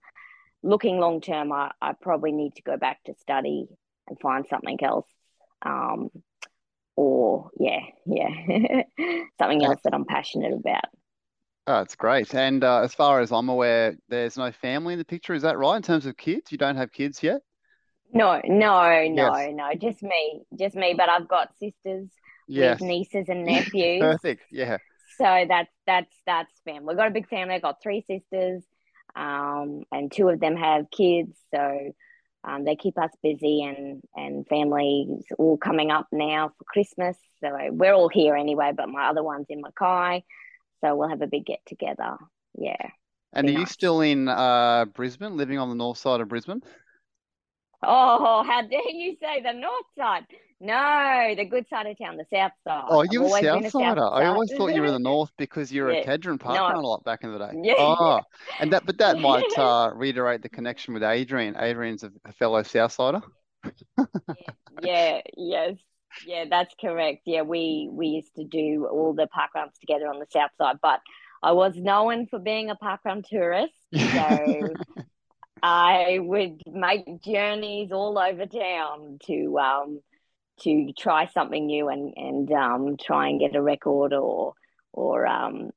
looking 0.62 0.98
long 0.98 1.20
term, 1.20 1.52
I, 1.52 1.72
I 1.80 1.92
probably 2.00 2.32
need 2.32 2.54
to 2.56 2.62
go 2.62 2.76
back 2.76 3.02
to 3.04 3.14
study 3.14 3.66
and 4.08 4.18
find 4.20 4.46
something 4.48 4.82
else. 4.82 5.08
Um, 5.64 6.10
or 6.96 7.50
yeah, 7.58 7.80
yeah, 8.04 8.28
something 9.38 9.64
else 9.64 9.80
that 9.84 9.94
I'm 9.94 10.04
passionate 10.04 10.52
about. 10.52 10.84
Oh, 11.66 11.74
that's 11.74 11.94
great. 11.94 12.34
And 12.34 12.64
uh, 12.64 12.80
as 12.80 12.92
far 12.92 13.20
as 13.20 13.30
I'm 13.30 13.48
aware, 13.48 13.96
there's 14.08 14.36
no 14.36 14.50
family 14.50 14.94
in 14.94 14.98
the 14.98 15.04
picture. 15.04 15.32
Is 15.32 15.42
that 15.42 15.58
right? 15.58 15.76
In 15.76 15.82
terms 15.82 16.06
of 16.06 16.16
kids, 16.16 16.50
you 16.50 16.58
don't 16.58 16.76
have 16.76 16.92
kids 16.92 17.22
yet? 17.22 17.40
No, 18.12 18.40
no, 18.44 19.08
no, 19.08 19.36
yes. 19.36 19.52
no. 19.54 19.70
Just 19.80 20.02
me, 20.02 20.42
just 20.58 20.74
me. 20.74 20.94
But 20.96 21.08
I've 21.08 21.28
got 21.28 21.56
sisters 21.58 22.08
yes. 22.48 22.80
with 22.80 22.88
nieces 22.88 23.26
and 23.28 23.44
nephews. 23.46 24.00
Perfect. 24.00 24.42
Yeah. 24.50 24.78
So 25.18 25.44
that's 25.48 25.70
that's 25.86 26.14
that's 26.26 26.52
family. 26.64 26.88
We've 26.88 26.96
got 26.96 27.08
a 27.08 27.12
big 27.12 27.28
family. 27.28 27.54
I've 27.54 27.62
got 27.62 27.82
three 27.82 28.04
sisters, 28.06 28.64
um, 29.14 29.82
and 29.92 30.10
two 30.10 30.28
of 30.28 30.40
them 30.40 30.56
have 30.56 30.90
kids. 30.90 31.36
So 31.54 31.92
um, 32.44 32.64
they 32.64 32.76
keep 32.76 32.98
us 32.98 33.10
busy, 33.22 33.62
and 33.62 34.02
and 34.16 34.46
families 34.46 35.24
all 35.38 35.56
coming 35.56 35.90
up 35.90 36.06
now 36.12 36.52
for 36.56 36.64
Christmas. 36.64 37.16
So 37.40 37.50
we're 37.70 37.94
all 37.94 38.08
here 38.08 38.36
anyway. 38.36 38.72
But 38.76 38.88
my 38.88 39.08
other 39.08 39.22
one's 39.22 39.46
in 39.48 39.60
Mackay. 39.60 40.24
So 40.82 40.96
we'll 40.96 41.08
have 41.08 41.22
a 41.22 41.26
big 41.26 41.46
get 41.46 41.60
together. 41.66 42.16
Yeah. 42.58 42.90
And 43.32 43.48
are 43.48 43.52
nice. 43.52 43.60
you 43.60 43.66
still 43.66 44.00
in 44.00 44.28
uh, 44.28 44.84
Brisbane, 44.86 45.36
living 45.36 45.58
on 45.58 45.68
the 45.68 45.74
north 45.74 45.98
side 45.98 46.20
of 46.20 46.28
Brisbane? 46.28 46.62
Oh, 47.82 48.44
how 48.46 48.62
dare 48.62 48.90
you 48.90 49.16
say 49.20 49.42
the 49.42 49.52
north 49.52 49.86
side? 49.98 50.24
No, 50.64 51.34
the 51.36 51.44
good 51.44 51.68
side 51.68 51.86
of 51.86 51.98
town, 51.98 52.16
the 52.16 52.24
south 52.32 52.52
side. 52.62 52.84
Oh, 52.88 53.02
you're 53.10 53.24
a 53.24 53.42
south 53.42 53.68
sider. 53.68 54.06
I 54.06 54.26
always 54.26 54.52
thought 54.52 54.68
you 54.68 54.80
were 54.80 54.86
in 54.86 54.92
the 54.92 55.00
north 55.00 55.32
because 55.36 55.72
you're 55.72 55.90
yeah. 55.92 56.02
a 56.02 56.06
Kedron 56.06 56.38
Park 56.38 56.54
no. 56.54 56.80
a 56.80 56.80
lot 56.80 57.02
back 57.02 57.24
in 57.24 57.32
the 57.32 57.38
day. 57.38 57.50
Yeah. 57.64 57.74
Oh, 57.78 58.20
and 58.60 58.72
that, 58.72 58.86
but 58.86 58.96
that 58.98 59.18
might 59.18 59.42
uh, 59.58 59.90
reiterate 59.92 60.40
the 60.40 60.48
connection 60.48 60.94
with 60.94 61.02
Adrian. 61.02 61.56
Adrian's 61.58 62.04
a, 62.04 62.12
a 62.24 62.32
fellow 62.32 62.62
south 62.62 62.92
sider. 62.92 63.22
yeah, 63.66 64.44
yeah, 64.82 65.20
yes, 65.36 65.74
yeah, 66.24 66.44
that's 66.48 66.72
correct. 66.80 67.22
Yeah, 67.26 67.42
we 67.42 67.88
we 67.90 68.06
used 68.06 68.36
to 68.36 68.44
do 68.44 68.86
all 68.88 69.14
the 69.14 69.26
parkruns 69.36 69.76
together 69.80 70.06
on 70.06 70.20
the 70.20 70.26
south 70.30 70.52
side, 70.58 70.76
but 70.80 71.00
I 71.42 71.50
was 71.52 71.74
known 71.74 72.28
for 72.28 72.38
being 72.38 72.70
a 72.70 72.76
parkrun 72.76 73.24
tourist, 73.28 73.74
so 73.92 74.74
I 75.60 76.20
would 76.20 76.62
make 76.68 77.20
journeys 77.20 77.90
all 77.90 78.16
over 78.16 78.46
town 78.46 79.18
to 79.26 79.58
um 79.58 80.00
to 80.62 80.92
try 80.98 81.26
something 81.26 81.66
new 81.66 81.88
and 81.88 82.12
and 82.16 82.52
um 82.52 82.96
try 82.96 83.28
and 83.28 83.40
get 83.40 83.56
a 83.56 83.62
record 83.62 84.12
or 84.12 84.54
or 84.92 85.26
um 85.26 85.70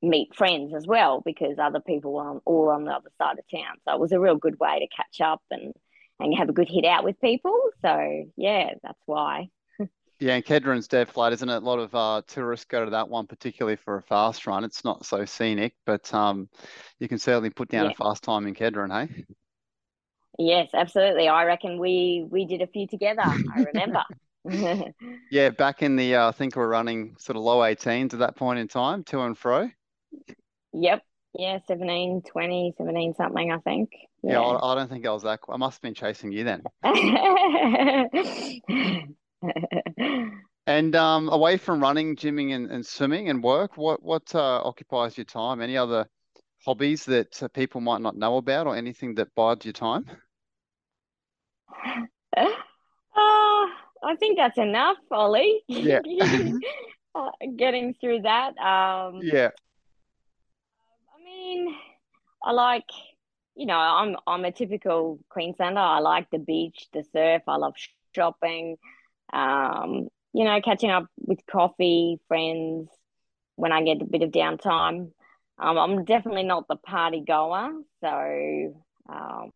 meet 0.00 0.34
friends 0.34 0.74
as 0.74 0.86
well 0.86 1.22
because 1.24 1.58
other 1.58 1.80
people 1.80 2.12
were 2.12 2.38
all 2.44 2.70
on 2.70 2.84
the 2.84 2.92
other 2.92 3.10
side 3.18 3.38
of 3.38 3.44
town. 3.50 3.76
So 3.84 3.94
it 3.94 4.00
was 4.00 4.12
a 4.12 4.20
real 4.20 4.36
good 4.36 4.58
way 4.60 4.78
to 4.78 4.96
catch 4.96 5.20
up 5.20 5.42
and 5.50 5.72
and 6.20 6.36
have 6.36 6.48
a 6.48 6.52
good 6.52 6.68
hit 6.68 6.84
out 6.84 7.04
with 7.04 7.20
people. 7.20 7.56
So 7.82 8.24
yeah, 8.36 8.70
that's 8.82 9.02
why. 9.06 9.48
Yeah, 10.20 10.34
and 10.34 10.44
Kedron's 10.44 10.88
dead 10.88 11.08
flat, 11.08 11.32
isn't 11.32 11.48
it? 11.48 11.62
A 11.62 11.64
lot 11.64 11.78
of 11.78 11.94
uh, 11.94 12.22
tourists 12.26 12.66
go 12.66 12.84
to 12.84 12.90
that 12.90 13.08
one, 13.08 13.28
particularly 13.28 13.76
for 13.76 13.98
a 13.98 14.02
fast 14.02 14.48
run. 14.48 14.64
It's 14.64 14.84
not 14.84 15.06
so 15.06 15.24
scenic, 15.24 15.74
but 15.86 16.12
um, 16.12 16.48
you 16.98 17.06
can 17.06 17.18
certainly 17.18 17.50
put 17.50 17.68
down 17.68 17.84
yeah. 17.84 17.92
a 17.92 17.94
fast 17.94 18.24
time 18.24 18.48
in 18.48 18.54
Kedron, 18.54 18.90
hey? 18.90 19.24
Yes, 20.38 20.70
absolutely. 20.74 21.28
I 21.28 21.44
reckon 21.44 21.78
we 21.78 22.26
we 22.28 22.46
did 22.46 22.62
a 22.62 22.66
few 22.66 22.88
together. 22.88 23.22
I 23.22 23.62
remember. 23.72 24.02
Yeah, 25.30 25.50
back 25.50 25.82
in 25.82 25.96
the 25.96 26.14
uh, 26.14 26.28
I 26.28 26.32
think 26.32 26.56
we're 26.56 26.68
running 26.68 27.16
sort 27.18 27.36
of 27.36 27.42
low 27.42 27.58
18s 27.58 28.14
at 28.14 28.20
that 28.20 28.36
point 28.36 28.58
in 28.58 28.68
time, 28.68 29.04
to 29.04 29.20
and 29.20 29.36
fro. 29.36 29.68
Yep. 30.72 31.02
Yeah, 31.34 31.58
17, 31.66 32.22
20, 32.22 32.74
17 32.78 33.14
something, 33.14 33.52
I 33.52 33.58
think. 33.58 33.90
Yeah, 34.22 34.32
yeah 34.32 34.40
I, 34.40 34.72
I, 34.72 34.74
don't 34.74 34.88
think 34.88 35.06
I 35.06 35.12
was 35.12 35.22
that. 35.22 35.40
I 35.48 35.56
must 35.56 35.76
have 35.76 35.82
been 35.82 35.94
chasing 35.94 36.32
you 36.32 36.44
then. 36.44 36.62
and 40.66 40.96
um, 40.96 41.28
away 41.28 41.58
from 41.58 41.80
running, 41.80 42.16
gymming, 42.16 42.54
and, 42.54 42.70
and 42.70 42.84
swimming 42.84 43.28
and 43.28 43.42
work, 43.42 43.76
what 43.76 44.02
what 44.02 44.34
uh, 44.34 44.62
occupies 44.62 45.16
your 45.16 45.26
time? 45.26 45.60
Any 45.60 45.76
other 45.76 46.06
hobbies 46.64 47.04
that 47.04 47.42
uh, 47.42 47.48
people 47.48 47.80
might 47.80 48.00
not 48.00 48.16
know 48.16 48.38
about, 48.38 48.66
or 48.66 48.74
anything 48.74 49.14
that 49.16 49.34
bides 49.34 49.64
your 49.64 49.74
time? 49.74 50.06
Uh, 53.20 53.66
I 54.02 54.16
think 54.16 54.36
that's 54.38 54.58
enough, 54.58 54.98
Ollie. 55.10 55.62
Yeah. 55.68 56.00
uh, 57.14 57.30
getting 57.56 57.94
through 58.00 58.22
that. 58.22 58.56
Um, 58.58 59.20
yeah. 59.22 59.50
I 61.14 61.24
mean, 61.24 61.74
I 62.42 62.52
like, 62.52 62.84
you 63.56 63.66
know, 63.66 63.78
I'm 63.78 64.16
I'm 64.26 64.44
a 64.44 64.52
typical 64.52 65.18
Queenslander. 65.28 65.80
I 65.80 65.98
like 65.98 66.30
the 66.30 66.38
beach, 66.38 66.88
the 66.92 67.04
surf. 67.12 67.42
I 67.46 67.56
love 67.56 67.74
shopping 68.14 68.76
um, 69.32 70.08
you 70.32 70.44
know, 70.44 70.60
catching 70.60 70.90
up 70.90 71.06
with 71.18 71.40
coffee, 71.50 72.18
friends 72.28 72.88
when 73.56 73.72
I 73.72 73.82
get 73.82 74.02
a 74.02 74.06
bit 74.06 74.22
of 74.22 74.30
downtime. 74.30 75.12
Um, 75.58 75.78
I'm 75.78 76.04
definitely 76.04 76.44
not 76.44 76.68
the 76.68 76.76
party 76.76 77.22
goer, 77.26 77.72
so 78.00 78.74
um, 79.08 79.50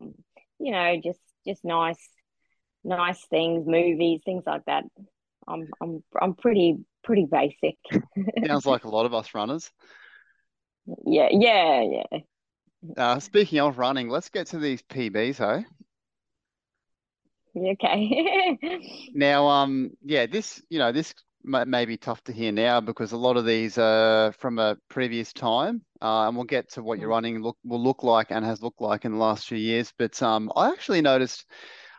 you 0.59 0.73
know, 0.73 1.01
just 1.03 1.21
just 1.47 1.65
nice, 1.65 2.09
nice 2.85 3.25
things, 3.27 3.67
movies, 3.67 4.21
things 4.25 4.45
like 4.47 4.65
that. 4.67 4.85
I'm 5.47 5.69
I'm 5.81 6.03
I'm 6.21 6.35
pretty 6.35 6.79
pretty 7.03 7.27
basic. 7.31 7.77
Sounds 8.47 8.67
like 8.67 8.85
a 8.85 8.89
lot 8.89 9.07
of 9.07 9.15
us 9.15 9.35
runners. 9.35 9.71
Yeah, 11.07 11.29
yeah, 11.31 11.85
yeah. 12.11 12.19
Uh, 12.97 13.21
speaking 13.21 13.61
of 13.61 13.79
running, 13.79 14.09
let's 14.09 14.29
get 14.31 14.49
to 14.49 14.59
these 14.59 14.83
PBs, 14.83 15.37
hey? 15.37 15.65
Okay. 17.57 18.59
now, 19.15 19.47
um, 19.47 19.91
yeah, 20.03 20.27
this, 20.27 20.61
you 20.69 20.81
know, 20.81 20.91
this 20.91 21.15
may, 21.45 21.65
may, 21.65 21.85
be 21.85 21.97
tough 21.97 22.21
to 22.25 22.33
hear 22.33 22.51
now 22.51 22.81
because 22.81 23.13
a 23.13 23.17
lot 23.17 23.37
of 23.37 23.47
these 23.47 23.79
are 23.79 24.33
from 24.33 24.59
a 24.59 24.77
previous 24.89 25.33
time, 25.33 25.83
uh, 26.01 26.27
and 26.27 26.37
we'll 26.37 26.45
get 26.45 26.73
to 26.73 26.83
what 26.83 26.99
your 26.99 27.11
mm. 27.11 27.13
running 27.13 27.43
look 27.43 27.59
will 27.65 27.83
look 27.83 28.03
like 28.03 28.31
and 28.31 28.45
has 28.45 28.61
looked 28.63 28.81
like 28.81 29.05
in 29.05 29.13
the 29.13 29.19
last 29.19 29.47
few 29.47 29.59
years. 29.59 29.93
But 29.97 30.21
um, 30.23 30.51
I 30.57 30.71
actually 30.71 31.01
noticed. 31.01 31.47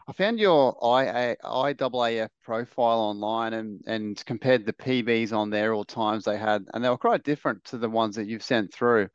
I 0.07 0.13
found 0.13 0.39
your 0.39 0.75
IA, 0.83 1.37
IAAF 1.43 2.29
profile 2.43 2.99
online 2.99 3.53
and, 3.53 3.81
and 3.87 4.25
compared 4.25 4.65
the 4.65 4.73
PBs 4.73 5.31
on 5.31 5.49
there 5.49 5.73
all 5.73 5.85
times 5.85 6.25
they 6.25 6.37
had, 6.37 6.65
and 6.73 6.83
they 6.83 6.89
were 6.89 6.97
quite 6.97 7.23
different 7.23 7.63
to 7.65 7.77
the 7.77 7.89
ones 7.89 8.15
that 8.17 8.27
you've 8.27 8.43
sent 8.43 8.73
through. 8.73 9.07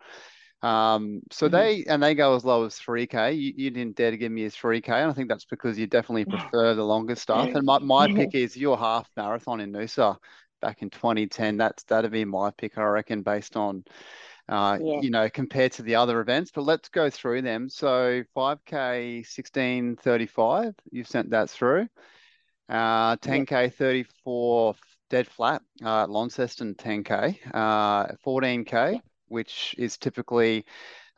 Um, 0.63 1.21
so 1.31 1.47
mm-hmm. 1.47 1.55
they 1.55 1.85
and 1.85 2.03
they 2.03 2.15
go 2.15 2.35
as 2.35 2.45
low 2.45 2.65
as 2.65 2.75
3k. 2.75 3.39
You, 3.39 3.53
you 3.57 3.71
didn't 3.71 3.97
dare 3.97 4.11
to 4.11 4.17
give 4.17 4.33
me 4.33 4.45
a 4.45 4.51
3k, 4.51 4.89
and 4.89 5.11
I 5.11 5.15
think 5.15 5.29
that's 5.29 5.45
because 5.45 5.79
you 5.79 5.87
definitely 5.87 6.25
prefer 6.37 6.75
the 6.75 6.85
longer 6.85 7.15
stuff. 7.15 7.51
And 7.55 7.65
my, 7.65 7.79
my 7.79 8.13
pick 8.13 8.35
is 8.35 8.57
your 8.57 8.77
half 8.77 9.09
marathon 9.17 9.61
in 9.61 9.73
Noosa 9.73 10.17
back 10.61 10.83
in 10.83 10.91
2010. 10.91 11.59
That's 11.59 11.85
that'd 11.85 12.11
be 12.11 12.25
my 12.25 12.51
pick, 12.51 12.79
I 12.79 12.83
reckon, 12.85 13.23
based 13.23 13.57
on 13.57 13.85
uh, 14.49 14.79
yeah. 14.81 15.01
you 15.01 15.11
know, 15.11 15.29
compared 15.29 15.73
to 15.73 15.83
the 15.83 15.97
other 15.97 16.21
events. 16.21 16.51
But 16.55 16.63
let's 16.63 16.89
go 16.89 17.11
through 17.11 17.43
them. 17.43 17.69
So 17.69 18.23
5k 18.37 19.19
1635, 19.19 20.75
you've 20.91 21.09
sent 21.09 21.31
that 21.31 21.51
through. 21.51 21.89
Uh, 22.69 23.17
10k 23.17 23.73
34 23.73 24.75
dead 25.09 25.27
flat 25.27 25.63
uh, 25.83 26.07
Launceston 26.07 26.75
10k, 26.75 27.39
uh, 27.55 28.09
14k 28.27 29.01
which 29.29 29.75
is 29.79 29.97
typically 29.97 30.65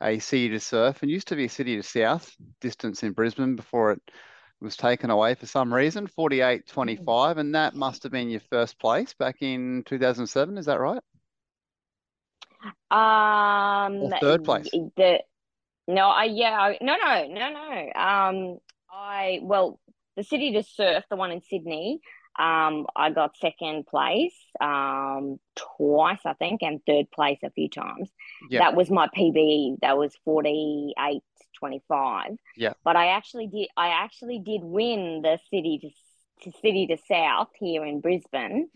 a 0.01 0.19
city 0.19 0.49
to 0.49 0.59
surf 0.59 1.01
and 1.01 1.11
used 1.11 1.27
to 1.27 1.35
be 1.35 1.45
a 1.45 1.49
city 1.49 1.75
to 1.75 1.83
south 1.83 2.35
distance 2.59 3.03
in 3.03 3.11
Brisbane 3.13 3.55
before 3.55 3.91
it 3.91 4.01
was 4.59 4.77
taken 4.77 5.09
away 5.09 5.35
for 5.35 5.45
some 5.45 5.73
reason 5.73 6.07
48.25 6.07 7.37
and 7.37 7.55
that 7.55 7.75
must 7.75 8.03
have 8.03 8.11
been 8.11 8.29
your 8.29 8.41
first 8.49 8.79
place 8.79 9.13
back 9.13 9.37
in 9.41 9.83
2007 9.85 10.57
is 10.57 10.65
that 10.65 10.79
right 10.79 11.01
um 12.91 13.93
or 14.01 14.11
third 14.19 14.43
place 14.43 14.69
the 14.71 15.19
no 15.87 16.07
I 16.09 16.25
yeah 16.25 16.73
no 16.81 16.95
no 16.95 17.27
no 17.27 17.49
no 17.51 18.01
um 18.01 18.57
I 18.91 19.39
well 19.41 19.79
the 20.17 20.23
city 20.23 20.53
to 20.53 20.63
surf 20.63 21.03
the 21.09 21.15
one 21.15 21.31
in 21.31 21.41
Sydney 21.41 22.01
Um, 22.39 22.87
I 22.95 23.09
got 23.11 23.35
second 23.37 23.85
place 23.87 24.37
um, 24.61 25.37
twice, 25.55 26.21
I 26.25 26.33
think, 26.33 26.61
and 26.63 26.79
third 26.87 27.11
place 27.11 27.39
a 27.43 27.49
few 27.51 27.69
times. 27.69 28.09
Yeah. 28.49 28.59
That 28.59 28.75
was 28.75 28.89
my 28.89 29.07
PB. 29.15 29.79
That 29.81 29.97
was 29.97 30.15
forty 30.23 30.93
eight 30.97 31.23
twenty 31.59 31.81
five. 31.89 32.31
Yeah. 32.55 32.73
But 32.85 32.95
I 32.95 33.07
actually 33.17 33.47
did 33.47 33.67
I 33.75 33.89
actually 34.03 34.39
did 34.39 34.61
win 34.63 35.21
the 35.21 35.39
city 35.49 35.79
to, 35.81 35.89
to 36.51 36.57
city 36.59 36.87
to 36.87 36.97
south 37.05 37.49
here 37.59 37.85
in 37.85 37.99
Brisbane. 37.99 38.69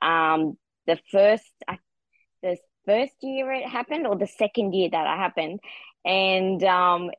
Um, 0.00 0.56
the 0.86 0.98
first 1.12 1.52
the 2.42 2.56
first 2.84 3.14
year 3.22 3.52
it 3.52 3.68
happened 3.68 4.06
or 4.06 4.16
the 4.16 4.26
second 4.26 4.74
year 4.74 4.88
that 4.90 5.06
it 5.06 5.18
happened. 5.18 5.60
And 6.04 6.62
um, 6.64 7.10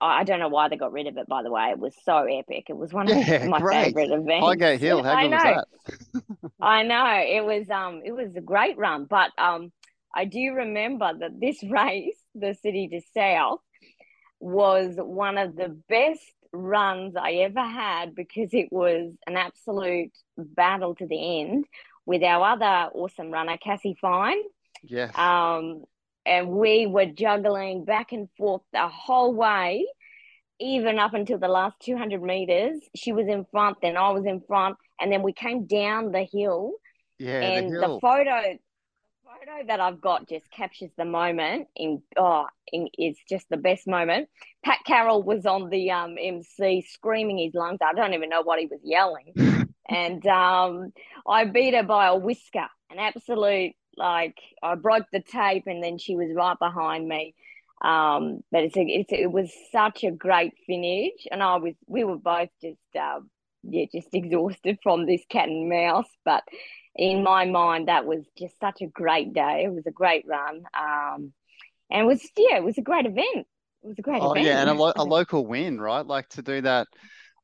I 0.00 0.24
don't 0.24 0.38
know 0.38 0.48
why 0.48 0.68
they 0.68 0.76
got 0.76 0.92
rid 0.92 1.06
of 1.06 1.16
it. 1.16 1.26
By 1.28 1.42
the 1.42 1.50
way, 1.50 1.70
it 1.70 1.78
was 1.78 1.94
so 2.04 2.24
epic. 2.24 2.66
It 2.68 2.76
was 2.76 2.92
one 2.92 3.10
of 3.10 3.16
yeah, 3.26 3.46
my 3.46 3.60
great. 3.60 3.94
favorite 3.94 4.10
events. 4.10 4.46
Highgate 4.46 4.80
Hill, 4.80 5.02
how 5.02 5.20
good 5.20 5.30
was 5.30 5.42
that? 5.42 6.50
I 6.60 6.82
know 6.82 7.04
it 7.06 7.44
was. 7.44 7.70
Um, 7.70 8.02
it 8.04 8.12
was 8.12 8.34
a 8.36 8.40
great 8.40 8.76
run, 8.76 9.06
but 9.06 9.30
um, 9.38 9.72
I 10.14 10.24
do 10.26 10.52
remember 10.52 11.12
that 11.20 11.40
this 11.40 11.62
race, 11.70 12.18
the 12.34 12.54
City 12.54 12.88
to 12.88 13.00
South, 13.14 13.60
was 14.40 14.94
one 14.96 15.38
of 15.38 15.56
the 15.56 15.68
best 15.88 16.20
runs 16.52 17.16
I 17.16 17.32
ever 17.32 17.62
had 17.62 18.14
because 18.14 18.50
it 18.52 18.68
was 18.70 19.12
an 19.26 19.36
absolute 19.36 20.12
battle 20.36 20.94
to 20.96 21.06
the 21.06 21.40
end 21.40 21.64
with 22.06 22.22
our 22.22 22.52
other 22.52 22.90
awesome 22.94 23.30
runner, 23.30 23.56
Cassie 23.56 23.96
Fien. 24.02 24.36
Yes. 24.86 25.16
Um, 25.16 25.84
and 26.26 26.48
we 26.48 26.86
were 26.86 27.06
juggling 27.06 27.84
back 27.84 28.12
and 28.12 28.28
forth 28.36 28.62
the 28.72 28.88
whole 28.88 29.34
way, 29.34 29.86
even 30.60 30.98
up 30.98 31.14
until 31.14 31.38
the 31.38 31.48
last 31.48 31.76
200 31.80 32.22
meters. 32.22 32.80
She 32.94 33.12
was 33.12 33.26
in 33.28 33.44
front, 33.50 33.78
then 33.82 33.96
I 33.96 34.10
was 34.10 34.24
in 34.24 34.40
front, 34.46 34.76
and 35.00 35.12
then 35.12 35.22
we 35.22 35.32
came 35.32 35.66
down 35.66 36.12
the 36.12 36.26
hill. 36.30 36.72
Yeah, 37.18 37.40
and 37.40 37.72
the, 37.72 37.80
the 37.80 37.98
photo, 38.00 38.58
photo 39.24 39.66
that 39.68 39.80
I've 39.80 40.00
got 40.00 40.28
just 40.28 40.50
captures 40.50 40.90
the 40.96 41.04
moment. 41.04 41.68
In 41.76 42.02
oh, 42.16 42.46
in, 42.72 42.88
it's 42.94 43.20
just 43.28 43.48
the 43.50 43.56
best 43.56 43.86
moment. 43.86 44.28
Pat 44.64 44.78
Carroll 44.86 45.22
was 45.22 45.46
on 45.46 45.68
the 45.70 45.90
um, 45.90 46.16
MC 46.20 46.84
screaming 46.88 47.38
his 47.38 47.54
lungs. 47.54 47.78
I 47.82 47.92
don't 47.92 48.14
even 48.14 48.30
know 48.30 48.42
what 48.42 48.58
he 48.58 48.66
was 48.66 48.80
yelling, 48.82 49.68
and 49.88 50.26
um, 50.26 50.92
I 51.26 51.44
beat 51.44 51.74
her 51.74 51.84
by 51.84 52.06
a 52.06 52.16
whisker, 52.16 52.66
an 52.90 52.98
absolute 52.98 53.74
like 53.96 54.36
I 54.62 54.74
broke 54.74 55.06
the 55.12 55.20
tape, 55.20 55.64
and 55.66 55.82
then 55.82 55.98
she 55.98 56.16
was 56.16 56.30
right 56.34 56.58
behind 56.58 57.08
me. 57.08 57.34
Um, 57.82 58.42
but 58.50 58.64
it's 58.64 58.76
a, 58.76 58.82
it's 58.82 59.12
it 59.12 59.30
was 59.30 59.52
such 59.70 60.04
a 60.04 60.10
great 60.10 60.54
finish, 60.66 61.26
and 61.30 61.42
I 61.42 61.56
was 61.56 61.74
we 61.86 62.04
were 62.04 62.16
both 62.16 62.48
just 62.62 62.78
uh, 62.98 63.20
yeah 63.62 63.84
just 63.92 64.08
exhausted 64.12 64.78
from 64.82 65.06
this 65.06 65.22
cat 65.28 65.48
and 65.48 65.68
mouse. 65.68 66.08
But 66.24 66.44
in 66.94 67.22
my 67.22 67.44
mind, 67.44 67.88
that 67.88 68.06
was 68.06 68.24
just 68.38 68.58
such 68.60 68.80
a 68.80 68.86
great 68.86 69.32
day. 69.32 69.64
It 69.66 69.72
was 69.72 69.86
a 69.86 69.90
great 69.90 70.24
run, 70.26 70.64
um, 70.78 71.32
and 71.90 72.02
it 72.02 72.06
was 72.06 72.22
yeah, 72.36 72.56
it 72.56 72.64
was 72.64 72.78
a 72.78 72.82
great 72.82 73.06
event. 73.06 73.46
It 73.82 73.88
was 73.88 73.98
a 73.98 74.02
great 74.02 74.22
oh, 74.22 74.32
event. 74.32 74.46
yeah, 74.46 74.60
and 74.60 74.70
a, 74.70 74.74
lo- 74.74 74.92
a 74.96 75.04
local 75.04 75.46
win, 75.46 75.80
right? 75.80 76.06
Like 76.06 76.28
to 76.30 76.42
do 76.42 76.62
that 76.62 76.88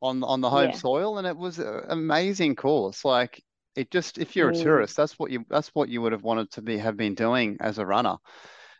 on 0.00 0.23
on 0.23 0.40
the 0.40 0.50
home 0.50 0.71
yeah. 0.71 0.76
soil, 0.76 1.19
and 1.19 1.26
it 1.26 1.37
was 1.37 1.59
an 1.59 1.83
amazing 1.88 2.57
course. 2.57 3.04
Like 3.04 3.42
it 3.76 3.90
just 3.90 4.18
if 4.18 4.36
you're 4.36 4.50
a 4.50 4.54
mm. 4.54 4.62
tourist, 4.62 4.96
that's 4.96 5.18
what 5.18 5.30
you 5.30 5.44
that's 5.48 5.68
what 5.68 5.88
you 5.88 6.02
would 6.02 6.12
have 6.12 6.22
wanted 6.22 6.50
to 6.52 6.62
be 6.62 6.78
have 6.78 6.96
been 6.96 7.14
doing 7.14 7.56
as 7.60 7.78
a 7.78 7.86
runner. 7.86 8.16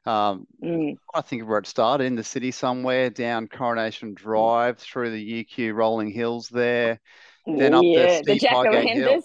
Um, 0.07 0.47
mm. 0.63 0.97
I 1.15 1.21
think 1.21 1.47
where 1.47 1.59
it 1.59 1.67
started 1.67 2.05
in 2.05 2.17
the 2.17 2.25
city 2.25 2.51
somewhere, 2.51 3.11
down 3.11 3.49
Coronation 3.49 4.15
Drive 4.15 4.79
through 4.79 5.11
the 5.11 5.45
UQ 5.45 5.75
rolling 5.75 6.11
hills 6.11 6.49
there, 6.49 7.01
then 7.47 7.75
up 7.75 7.83
yeah, 7.85 8.21
the 8.25 8.39
Highgate 8.39 8.97
Hill. 8.97 9.23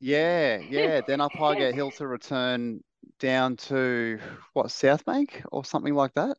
Yeah, 0.00 0.58
yeah. 0.58 1.00
then 1.06 1.20
up 1.20 1.32
Highgate 1.34 1.74
Hill 1.74 1.90
to 1.92 2.06
return 2.06 2.82
down 3.20 3.56
to 3.56 4.18
what 4.54 4.66
Southbank 4.66 5.42
or 5.52 5.64
something 5.64 5.94
like 5.94 6.14
that. 6.14 6.36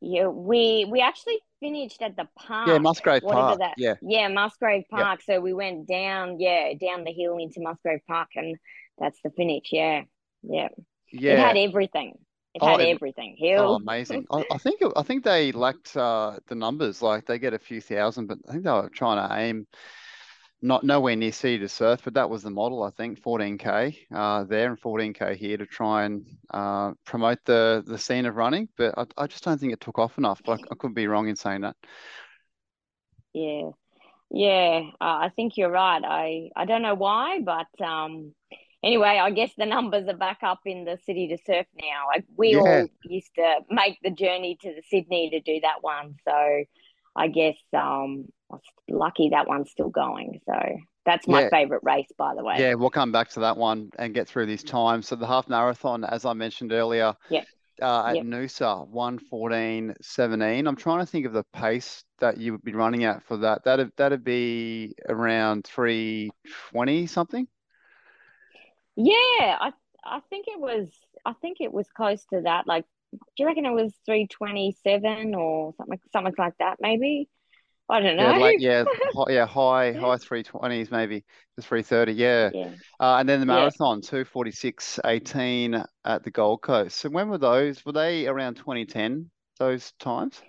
Yeah, 0.00 0.26
we 0.26 0.86
we 0.90 1.00
actually 1.00 1.40
finished 1.64 2.02
at 2.02 2.16
the 2.16 2.28
park. 2.36 2.68
Yeah, 2.68 2.78
Musgrave 2.78 3.22
Park. 3.22 3.58
That, 3.58 3.74
yeah, 3.76 3.94
yeah, 4.02 4.28
Musgrave 4.28 4.84
Park. 4.90 5.20
So 5.22 5.40
we 5.40 5.54
went 5.54 5.88
down, 5.88 6.38
yeah, 6.38 6.74
down 6.74 7.04
the 7.04 7.12
hill 7.12 7.38
into 7.38 7.60
Musgrave 7.60 8.00
Park, 8.06 8.28
and 8.36 8.56
that's 8.98 9.18
the 9.24 9.30
finish. 9.30 9.68
Yeah, 9.72 10.02
yeah, 10.42 10.68
yeah. 11.10 11.32
It 11.32 11.38
had 11.38 11.56
everything. 11.56 12.18
It 12.54 12.62
oh, 12.62 12.66
had 12.66 12.80
everything. 12.80 13.36
Hill. 13.38 13.62
Oh, 13.62 13.74
amazing! 13.76 14.26
I, 14.30 14.44
I, 14.52 14.58
think 14.58 14.80
I 14.94 15.02
think 15.02 15.24
they 15.24 15.52
lacked 15.52 15.96
uh, 15.96 16.38
the 16.48 16.54
numbers. 16.54 17.00
Like 17.00 17.26
they 17.26 17.38
get 17.38 17.54
a 17.54 17.58
few 17.58 17.80
thousand, 17.80 18.26
but 18.26 18.38
I 18.48 18.52
think 18.52 18.64
they 18.64 18.70
were 18.70 18.90
trying 18.90 19.26
to 19.26 19.34
aim 19.34 19.66
not 20.64 20.82
nowhere 20.82 21.14
near 21.14 21.30
City 21.30 21.58
to 21.58 21.68
Surf, 21.68 22.00
but 22.02 22.14
that 22.14 22.30
was 22.30 22.42
the 22.42 22.50
model, 22.50 22.82
I 22.82 22.90
think, 22.90 23.20
14k 23.20 23.96
uh, 24.14 24.44
there 24.44 24.70
and 24.70 24.80
14k 24.80 25.36
here 25.36 25.58
to 25.58 25.66
try 25.66 26.04
and 26.04 26.24
uh, 26.50 26.92
promote 27.04 27.38
the 27.44 27.84
the 27.86 27.98
scene 27.98 28.24
of 28.24 28.34
running. 28.34 28.70
But 28.78 28.94
I, 28.96 29.04
I 29.18 29.26
just 29.26 29.44
don't 29.44 29.60
think 29.60 29.74
it 29.74 29.80
took 29.80 29.98
off 29.98 30.16
enough. 30.16 30.40
I, 30.48 30.54
I 30.54 30.74
could 30.78 30.94
be 30.94 31.06
wrong 31.06 31.28
in 31.28 31.36
saying 31.36 31.60
that. 31.60 31.76
Yeah, 33.34 33.70
yeah, 34.30 34.80
uh, 35.02 35.18
I 35.26 35.32
think 35.36 35.58
you're 35.58 35.70
right. 35.70 36.02
I 36.02 36.48
I 36.56 36.64
don't 36.64 36.82
know 36.82 36.94
why, 36.94 37.40
but 37.40 37.84
um, 37.84 38.32
anyway, 38.82 39.20
I 39.22 39.30
guess 39.32 39.52
the 39.58 39.66
numbers 39.66 40.08
are 40.08 40.16
back 40.16 40.38
up 40.42 40.60
in 40.64 40.86
the 40.86 40.98
City 41.04 41.28
to 41.28 41.36
Surf 41.44 41.66
now. 41.78 42.06
Like 42.06 42.24
we 42.38 42.52
yeah. 42.54 42.60
all 42.60 42.86
used 43.04 43.34
to 43.34 43.58
make 43.68 43.98
the 44.02 44.10
journey 44.10 44.56
to 44.62 44.74
the 44.74 44.82
Sydney 44.88 45.28
to 45.28 45.40
do 45.40 45.60
that 45.60 45.82
one, 45.82 46.14
so 46.26 46.64
I 47.14 47.28
guess 47.28 47.58
um, 47.74 48.28
lucky 48.88 49.30
that 49.30 49.48
one's 49.48 49.70
still 49.70 49.88
going. 49.88 50.40
So 50.46 50.54
that's 51.04 51.26
my 51.26 51.42
yeah. 51.42 51.48
favorite 51.50 51.82
race, 51.82 52.08
by 52.16 52.34
the 52.34 52.44
way. 52.44 52.56
Yeah, 52.58 52.74
we'll 52.74 52.90
come 52.90 53.12
back 53.12 53.30
to 53.30 53.40
that 53.40 53.56
one 53.56 53.90
and 53.98 54.14
get 54.14 54.28
through 54.28 54.46
these 54.46 54.64
times. 54.64 55.08
So 55.08 55.16
the 55.16 55.26
half 55.26 55.48
marathon, 55.48 56.04
as 56.04 56.24
I 56.24 56.32
mentioned 56.32 56.72
earlier, 56.72 57.14
yeah. 57.30 57.44
Uh, 57.82 58.06
at 58.06 58.14
yep. 58.14 58.24
Noosa, 58.24 58.88
114.17. 58.88 60.68
I'm 60.68 60.76
trying 60.76 61.00
to 61.00 61.06
think 61.06 61.26
of 61.26 61.32
the 61.32 61.42
pace 61.52 62.04
that 62.20 62.38
you 62.38 62.52
would 62.52 62.62
be 62.62 62.72
running 62.72 63.02
at 63.02 63.24
for 63.24 63.38
that. 63.38 63.64
That'd, 63.64 63.90
that'd 63.96 64.22
be 64.22 64.94
around 65.08 65.64
320 65.64 67.06
something. 67.08 67.48
Yeah, 68.96 69.12
I 69.60 69.72
I 70.04 70.20
think 70.30 70.46
it 70.48 70.60
was 70.60 70.88
I 71.24 71.32
think 71.40 71.58
it 71.60 71.72
was 71.72 71.88
close 71.96 72.24
to 72.26 72.42
that. 72.42 72.66
Like, 72.66 72.84
do 73.12 73.18
you 73.38 73.46
reckon 73.46 73.66
it 73.66 73.72
was 73.72 73.92
327 74.06 75.34
or 75.34 75.74
something 75.76 75.98
something 76.12 76.34
like 76.38 76.54
that? 76.58 76.76
Maybe. 76.80 77.28
I 77.88 78.00
don't 78.00 78.16
know. 78.16 78.30
Yeah, 78.32 78.36
like, 78.38 78.56
yeah, 78.60 78.84
yeah, 79.28 79.46
high 79.46 79.92
high 79.92 80.16
three 80.16 80.42
twenties 80.42 80.90
maybe 80.90 81.24
to 81.56 81.62
three 81.62 81.82
thirty. 81.82 82.12
Yeah, 82.12 82.50
yeah. 82.52 82.70
Uh, 82.98 83.16
and 83.18 83.28
then 83.28 83.40
the 83.40 83.46
marathon 83.46 84.00
yeah. 84.02 84.08
two 84.08 84.24
forty 84.24 84.50
six 84.50 84.98
eighteen 85.04 85.82
at 86.04 86.24
the 86.24 86.30
Gold 86.30 86.62
Coast. 86.62 86.98
So 86.98 87.10
when 87.10 87.28
were 87.28 87.38
those? 87.38 87.84
Were 87.84 87.92
they 87.92 88.26
around 88.26 88.54
twenty 88.54 88.86
ten? 88.86 89.30
Those 89.58 89.92
times? 90.00 90.40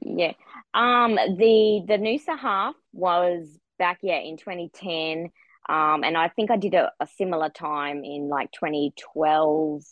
Yeah. 0.00 0.32
Um. 0.72 1.14
The 1.14 1.84
the 1.86 1.98
Noosa 1.98 2.38
half 2.38 2.74
was 2.92 3.58
back 3.78 3.98
yeah 4.02 4.18
in 4.18 4.36
twenty 4.38 4.70
ten. 4.74 5.30
Um. 5.68 6.02
And 6.02 6.16
I 6.16 6.28
think 6.28 6.50
I 6.50 6.56
did 6.56 6.74
a, 6.74 6.90
a 6.98 7.06
similar 7.06 7.50
time 7.50 8.04
in 8.04 8.28
like 8.28 8.50
twenty 8.52 8.94
twelve 9.12 9.82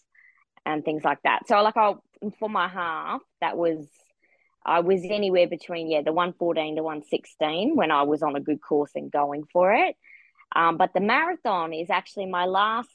and 0.64 0.84
things 0.84 1.04
like 1.04 1.18
that. 1.24 1.46
So 1.48 1.60
like 1.62 1.76
I 1.76 1.94
for 2.38 2.48
my 2.48 2.68
half 2.68 3.20
that 3.40 3.56
was 3.56 3.86
I 4.64 4.80
was 4.80 5.02
anywhere 5.04 5.48
between 5.48 5.90
yeah 5.90 6.02
the 6.02 6.12
114 6.12 6.76
to 6.76 6.82
116 6.82 7.76
when 7.76 7.90
I 7.90 8.02
was 8.02 8.22
on 8.22 8.36
a 8.36 8.40
good 8.40 8.60
course 8.60 8.90
and 8.94 9.10
going 9.10 9.44
for 9.52 9.72
it. 9.72 9.96
Um, 10.54 10.76
but 10.76 10.92
the 10.94 11.00
marathon 11.00 11.72
is 11.72 11.90
actually 11.90 12.26
my 12.26 12.44
last 12.44 12.90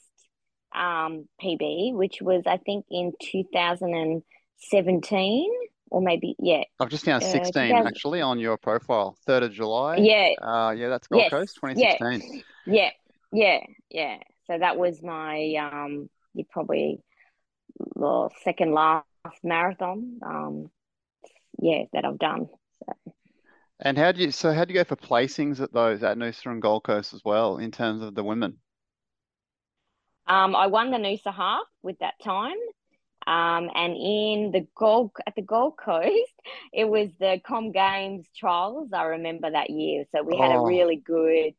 um, 0.74 1.28
PB, 1.42 1.92
which 1.94 2.22
was 2.22 2.44
I 2.46 2.56
think 2.58 2.86
in 2.90 3.12
2017 3.20 5.50
or 5.90 6.02
maybe 6.02 6.36
yeah. 6.38 6.64
I've 6.80 6.90
just 6.90 7.04
found 7.04 7.22
16 7.22 7.72
uh, 7.72 7.84
actually 7.86 8.20
on 8.20 8.38
your 8.38 8.56
profile, 8.56 9.16
3rd 9.26 9.44
of 9.44 9.52
July. 9.52 9.96
Yeah. 9.96 10.34
Uh, 10.40 10.70
yeah, 10.70 10.88
that's 10.88 11.08
Gold 11.08 11.22
yes. 11.22 11.30
Coast 11.30 11.58
2016. 11.62 12.42
Yeah. 12.66 12.74
yeah, 12.74 12.90
yeah, 13.32 13.60
yeah. 13.90 14.16
So 14.46 14.58
that 14.58 14.76
was 14.76 15.02
my 15.02 15.54
um, 15.54 16.08
you 16.34 16.44
probably 16.50 17.00
the 17.94 18.28
second 18.44 18.72
last 18.72 19.04
marathon. 19.42 20.18
Um, 20.24 20.70
yeah 21.60 21.84
that 21.92 22.04
I've 22.04 22.18
done. 22.18 22.48
So. 22.84 23.12
And 23.80 23.96
how 23.96 24.12
do 24.12 24.22
you 24.22 24.30
so 24.30 24.52
how 24.52 24.64
do 24.64 24.72
you 24.72 24.80
go 24.80 24.84
for 24.84 24.96
placings 24.96 25.60
at 25.60 25.72
those 25.72 26.02
at 26.02 26.16
Noosa 26.16 26.46
and 26.46 26.62
Gold 26.62 26.84
Coast 26.84 27.14
as 27.14 27.22
well 27.24 27.58
in 27.58 27.70
terms 27.70 28.02
of 28.02 28.14
the 28.14 28.24
women? 28.24 28.58
Um, 30.26 30.54
I 30.54 30.66
won 30.66 30.90
the 30.90 30.98
Noosa 30.98 31.34
half 31.34 31.64
with 31.82 31.98
that 32.00 32.14
time. 32.22 32.56
Um, 33.26 33.68
and 33.74 33.94
in 33.94 34.50
the 34.52 34.66
Gold 34.74 35.12
at 35.26 35.34
the 35.34 35.42
Gold 35.42 35.76
Coast, 35.76 36.32
it 36.72 36.88
was 36.88 37.10
the 37.20 37.40
Com 37.46 37.72
Games 37.72 38.26
trials. 38.36 38.88
I 38.92 39.04
remember 39.04 39.50
that 39.50 39.70
year, 39.70 40.04
so 40.14 40.22
we 40.22 40.36
had 40.36 40.52
oh. 40.52 40.64
a 40.64 40.66
really 40.66 40.96
good, 40.96 41.52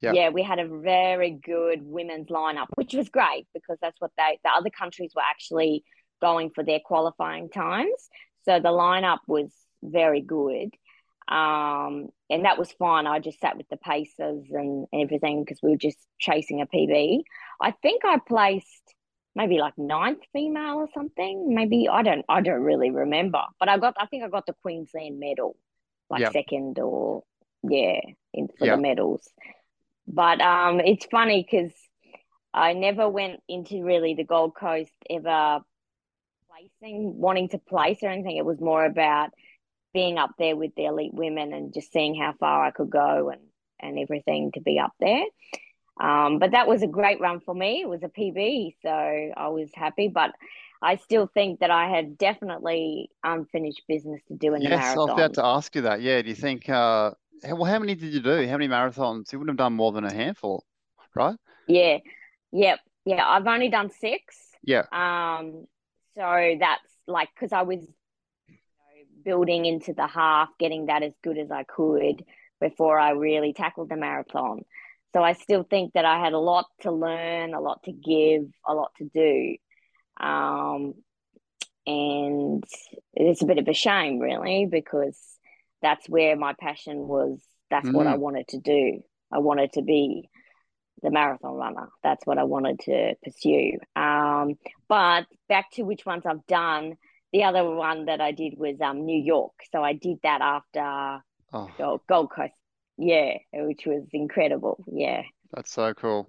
yep. 0.00 0.14
yeah, 0.14 0.28
we 0.30 0.42
had 0.42 0.58
a 0.58 0.68
very 0.68 1.32
good 1.32 1.80
women's 1.82 2.28
lineup, 2.28 2.68
which 2.76 2.94
was 2.94 3.08
great 3.08 3.46
because 3.52 3.76
that's 3.82 4.00
what 4.00 4.12
they 4.16 4.38
the 4.44 4.50
other 4.50 4.70
countries 4.70 5.12
were 5.14 5.22
actually 5.22 5.84
going 6.20 6.50
for 6.50 6.64
their 6.64 6.80
qualifying 6.84 7.50
times. 7.50 8.08
So 8.46 8.60
the 8.60 8.68
lineup 8.68 9.18
was 9.26 9.52
very 9.82 10.20
good. 10.20 10.70
Um, 11.28 12.08
and 12.30 12.44
that 12.44 12.58
was 12.58 12.72
fine. 12.72 13.06
I 13.06 13.18
just 13.18 13.40
sat 13.40 13.56
with 13.56 13.68
the 13.68 13.76
paces 13.76 14.46
and 14.50 14.86
everything 14.94 15.42
because 15.42 15.60
we 15.62 15.70
were 15.70 15.76
just 15.76 15.98
chasing 16.18 16.60
a 16.60 16.66
PB. 16.66 17.22
I 17.60 17.72
think 17.72 18.04
I 18.04 18.18
placed 18.18 18.94
maybe 19.34 19.58
like 19.58 19.74
ninth 19.76 20.22
female 20.32 20.76
or 20.76 20.88
something. 20.94 21.54
Maybe 21.54 21.88
I 21.90 22.02
don't 22.02 22.24
I 22.28 22.40
don't 22.40 22.62
really 22.62 22.90
remember. 22.90 23.42
But 23.58 23.68
I 23.68 23.78
got 23.78 23.94
I 23.98 24.06
think 24.06 24.22
I 24.24 24.28
got 24.28 24.46
the 24.46 24.54
Queensland 24.62 25.18
medal, 25.18 25.56
like 26.08 26.20
yep. 26.20 26.32
second 26.32 26.78
or 26.78 27.24
yeah, 27.62 28.00
in 28.32 28.48
for 28.58 28.66
yep. 28.66 28.76
the 28.76 28.82
medals. 28.82 29.28
But 30.06 30.40
um 30.40 30.80
it's 30.80 31.06
funny 31.06 31.46
because 31.48 31.72
I 32.54 32.72
never 32.72 33.08
went 33.08 33.40
into 33.48 33.84
really 33.84 34.14
the 34.14 34.24
Gold 34.24 34.54
Coast 34.54 34.94
ever 35.10 35.60
placing, 36.56 37.18
wanting 37.18 37.48
to 37.50 37.58
place 37.58 37.98
or 38.02 38.08
anything. 38.08 38.36
It 38.36 38.44
was 38.44 38.60
more 38.60 38.84
about 38.84 39.30
being 39.92 40.18
up 40.18 40.32
there 40.38 40.56
with 40.56 40.74
the 40.76 40.86
elite 40.86 41.14
women 41.14 41.52
and 41.52 41.72
just 41.72 41.92
seeing 41.92 42.14
how 42.14 42.34
far 42.38 42.64
I 42.64 42.70
could 42.70 42.90
go 42.90 43.30
and 43.30 43.40
and 43.78 43.98
everything 43.98 44.52
to 44.52 44.60
be 44.60 44.78
up 44.78 44.92
there. 45.00 45.24
Um, 46.00 46.38
but 46.38 46.52
that 46.52 46.66
was 46.66 46.82
a 46.82 46.86
great 46.86 47.20
run 47.20 47.40
for 47.40 47.54
me. 47.54 47.82
It 47.82 47.88
was 47.88 48.02
a 48.02 48.08
PB, 48.08 48.74
so 48.82 48.90
I 48.90 49.48
was 49.48 49.70
happy. 49.74 50.08
But 50.08 50.32
I 50.82 50.96
still 50.96 51.26
think 51.26 51.60
that 51.60 51.70
I 51.70 51.88
had 51.88 52.18
definitely 52.18 53.10
unfinished 53.24 53.82
business 53.88 54.20
to 54.28 54.34
do 54.34 54.54
in 54.54 54.62
yes, 54.62 54.70
the 54.70 54.76
marathon. 54.76 54.98
I 54.98 55.12
was 55.12 55.20
about 55.20 55.34
to 55.34 55.44
ask 55.44 55.74
you 55.74 55.82
that. 55.82 56.00
Yeah, 56.02 56.22
do 56.22 56.28
you 56.28 56.34
think? 56.34 56.68
Uh, 56.68 57.12
well, 57.44 57.64
how 57.64 57.78
many 57.78 57.94
did 57.94 58.12
you 58.12 58.20
do? 58.20 58.46
How 58.46 58.56
many 58.56 58.68
marathons? 58.68 59.32
You 59.32 59.38
wouldn't 59.38 59.58
have 59.58 59.64
done 59.64 59.74
more 59.74 59.92
than 59.92 60.04
a 60.04 60.12
handful, 60.12 60.64
right? 61.14 61.36
Yeah, 61.68 61.98
yep, 62.52 62.80
yeah. 63.04 63.26
I've 63.26 63.46
only 63.46 63.68
done 63.68 63.90
six. 63.90 64.36
Yeah. 64.62 64.84
Um. 64.92 65.66
So 66.16 66.56
that's 66.58 66.90
like 67.06 67.28
because 67.34 67.52
I 67.52 67.62
was 67.62 67.82
you 68.48 68.54
know, 68.54 69.22
building 69.24 69.66
into 69.66 69.92
the 69.92 70.06
half, 70.06 70.48
getting 70.58 70.86
that 70.86 71.02
as 71.02 71.12
good 71.22 71.38
as 71.38 71.50
I 71.50 71.64
could 71.64 72.24
before 72.60 72.98
I 72.98 73.10
really 73.10 73.52
tackled 73.52 73.90
the 73.90 73.96
marathon. 73.96 74.62
So 75.14 75.22
I 75.22 75.34
still 75.34 75.62
think 75.62 75.92
that 75.94 76.04
I 76.04 76.18
had 76.18 76.32
a 76.32 76.38
lot 76.38 76.66
to 76.82 76.92
learn, 76.92 77.54
a 77.54 77.60
lot 77.60 77.82
to 77.84 77.92
give, 77.92 78.44
a 78.66 78.74
lot 78.74 78.92
to 78.98 79.04
do. 79.04 79.56
Um, 80.18 80.94
and 81.86 82.64
it's 83.14 83.42
a 83.42 83.46
bit 83.46 83.58
of 83.58 83.68
a 83.68 83.72
shame, 83.72 84.18
really, 84.18 84.66
because 84.70 85.18
that's 85.80 86.08
where 86.08 86.36
my 86.36 86.54
passion 86.58 87.06
was. 87.08 87.40
That's 87.70 87.88
mm. 87.88 87.94
what 87.94 88.06
I 88.06 88.16
mm. 88.16 88.20
wanted 88.20 88.48
to 88.48 88.58
do. 88.58 89.00
I 89.32 89.38
wanted 89.38 89.72
to 89.74 89.82
be 89.82 90.28
the 91.02 91.10
marathon 91.10 91.54
runner. 91.54 91.88
That's 92.02 92.26
what 92.26 92.38
I 92.38 92.44
wanted 92.44 92.80
to 92.80 93.14
pursue. 93.22 93.78
Um, 93.94 94.54
but 94.88 95.26
back 95.48 95.70
to 95.72 95.82
which 95.82 96.06
ones 96.06 96.24
I've 96.26 96.46
done. 96.46 96.96
The 97.32 97.44
other 97.44 97.64
one 97.64 98.06
that 98.06 98.20
I 98.20 98.32
did 98.32 98.54
was 98.56 98.80
um, 98.80 99.04
New 99.04 99.20
York. 99.20 99.52
So 99.72 99.82
I 99.82 99.92
did 99.92 100.18
that 100.22 100.40
after 100.40 101.22
oh. 101.52 102.00
Gold 102.08 102.30
Coast 102.30 102.52
yeah, 102.98 103.34
which 103.52 103.86
was 103.86 104.04
incredible. 104.12 104.82
Yeah. 104.90 105.22
That's 105.52 105.70
so 105.70 105.94
cool. 105.94 106.28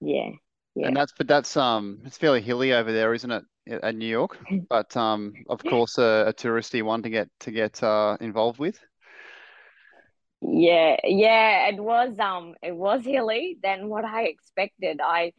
Yeah. 0.00 0.30
Yeah. 0.74 0.88
And 0.88 0.96
that's 0.96 1.12
but 1.16 1.28
that's 1.28 1.56
um 1.56 2.00
it's 2.04 2.18
fairly 2.18 2.42
hilly 2.42 2.72
over 2.72 2.92
there, 2.92 3.14
isn't 3.14 3.30
it, 3.30 3.44
at 3.68 3.94
New 3.94 4.06
York? 4.06 4.38
But 4.68 4.96
um 4.96 5.32
of 5.48 5.62
course 5.62 5.98
a, 5.98 6.24
a 6.28 6.32
touristy 6.32 6.82
one 6.82 7.02
to 7.02 7.10
get 7.10 7.28
to 7.40 7.50
get 7.50 7.82
uh 7.82 8.16
involved 8.20 8.58
with. 8.58 8.78
Yeah, 10.46 10.96
yeah, 11.04 11.68
it 11.68 11.76
was 11.82 12.18
um 12.18 12.54
it 12.62 12.76
was 12.76 13.04
hilly 13.04 13.58
than 13.62 13.88
what 13.88 14.04
I 14.04 14.24
expected. 14.24 15.00
I 15.02 15.32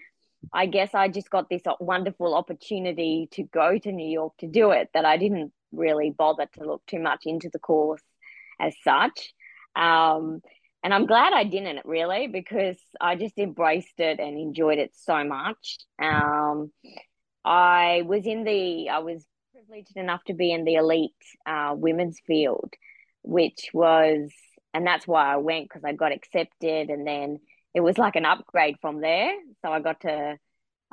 I 0.54 0.68
guess 0.68 0.96
I 0.96 1.10
just 1.10 1.30
got 1.30 1.50
this 1.50 1.64
wonderful 1.80 2.36
opportunity 2.36 3.28
to 3.34 3.44
go 3.44 3.78
to 3.78 3.92
New 3.92 4.10
York 4.10 4.34
to 4.40 4.48
do 4.48 4.72
it 4.72 4.90
that 4.94 5.06
I 5.06 5.18
didn't 5.18 5.54
really 5.72 6.12
bother 6.12 6.48
to 6.56 6.66
look 6.66 6.84
too 6.88 7.00
much 7.00 7.24
into 7.26 7.50
the 7.52 7.60
course 7.60 8.04
as 8.60 8.76
such. 8.84 9.34
Um, 9.76 10.42
and 10.84 10.94
I'm 10.94 11.08
glad 11.08 11.34
I 11.34 11.44
didn't 11.46 11.86
really 11.86 12.28
because 12.28 12.80
I 13.02 13.16
just 13.16 13.38
embraced 13.40 14.00
it 14.00 14.20
and 14.20 14.40
enjoyed 14.40 14.80
it 14.80 14.92
so 14.96 15.24
much. 15.24 15.78
Um, 16.02 16.72
I 17.44 18.04
was 18.06 18.26
in 18.26 18.44
the, 18.44 18.90
I 18.90 19.00
was 19.00 19.26
privileged 19.54 19.98
enough 19.98 20.24
to 20.26 20.34
be 20.34 20.52
in 20.52 20.64
the 20.64 20.76
elite 20.76 21.12
uh, 21.46 21.74
women's 21.76 22.20
field, 22.26 22.74
which 23.24 23.70
was, 23.74 24.32
and 24.76 24.86
that's 24.86 25.08
why 25.08 25.32
I 25.32 25.38
went 25.38 25.70
because 25.70 25.86
I 25.86 25.94
got 25.94 26.12
accepted 26.12 26.90
and 26.90 27.08
then 27.08 27.40
it 27.74 27.80
was 27.80 27.98
like 27.98 28.18
an 28.18 28.26
upgrade 28.26 28.76
from 28.82 29.00
there. 29.00 29.34
So 29.62 29.72
I 29.72 29.80
got 29.80 30.02
to 30.02 30.38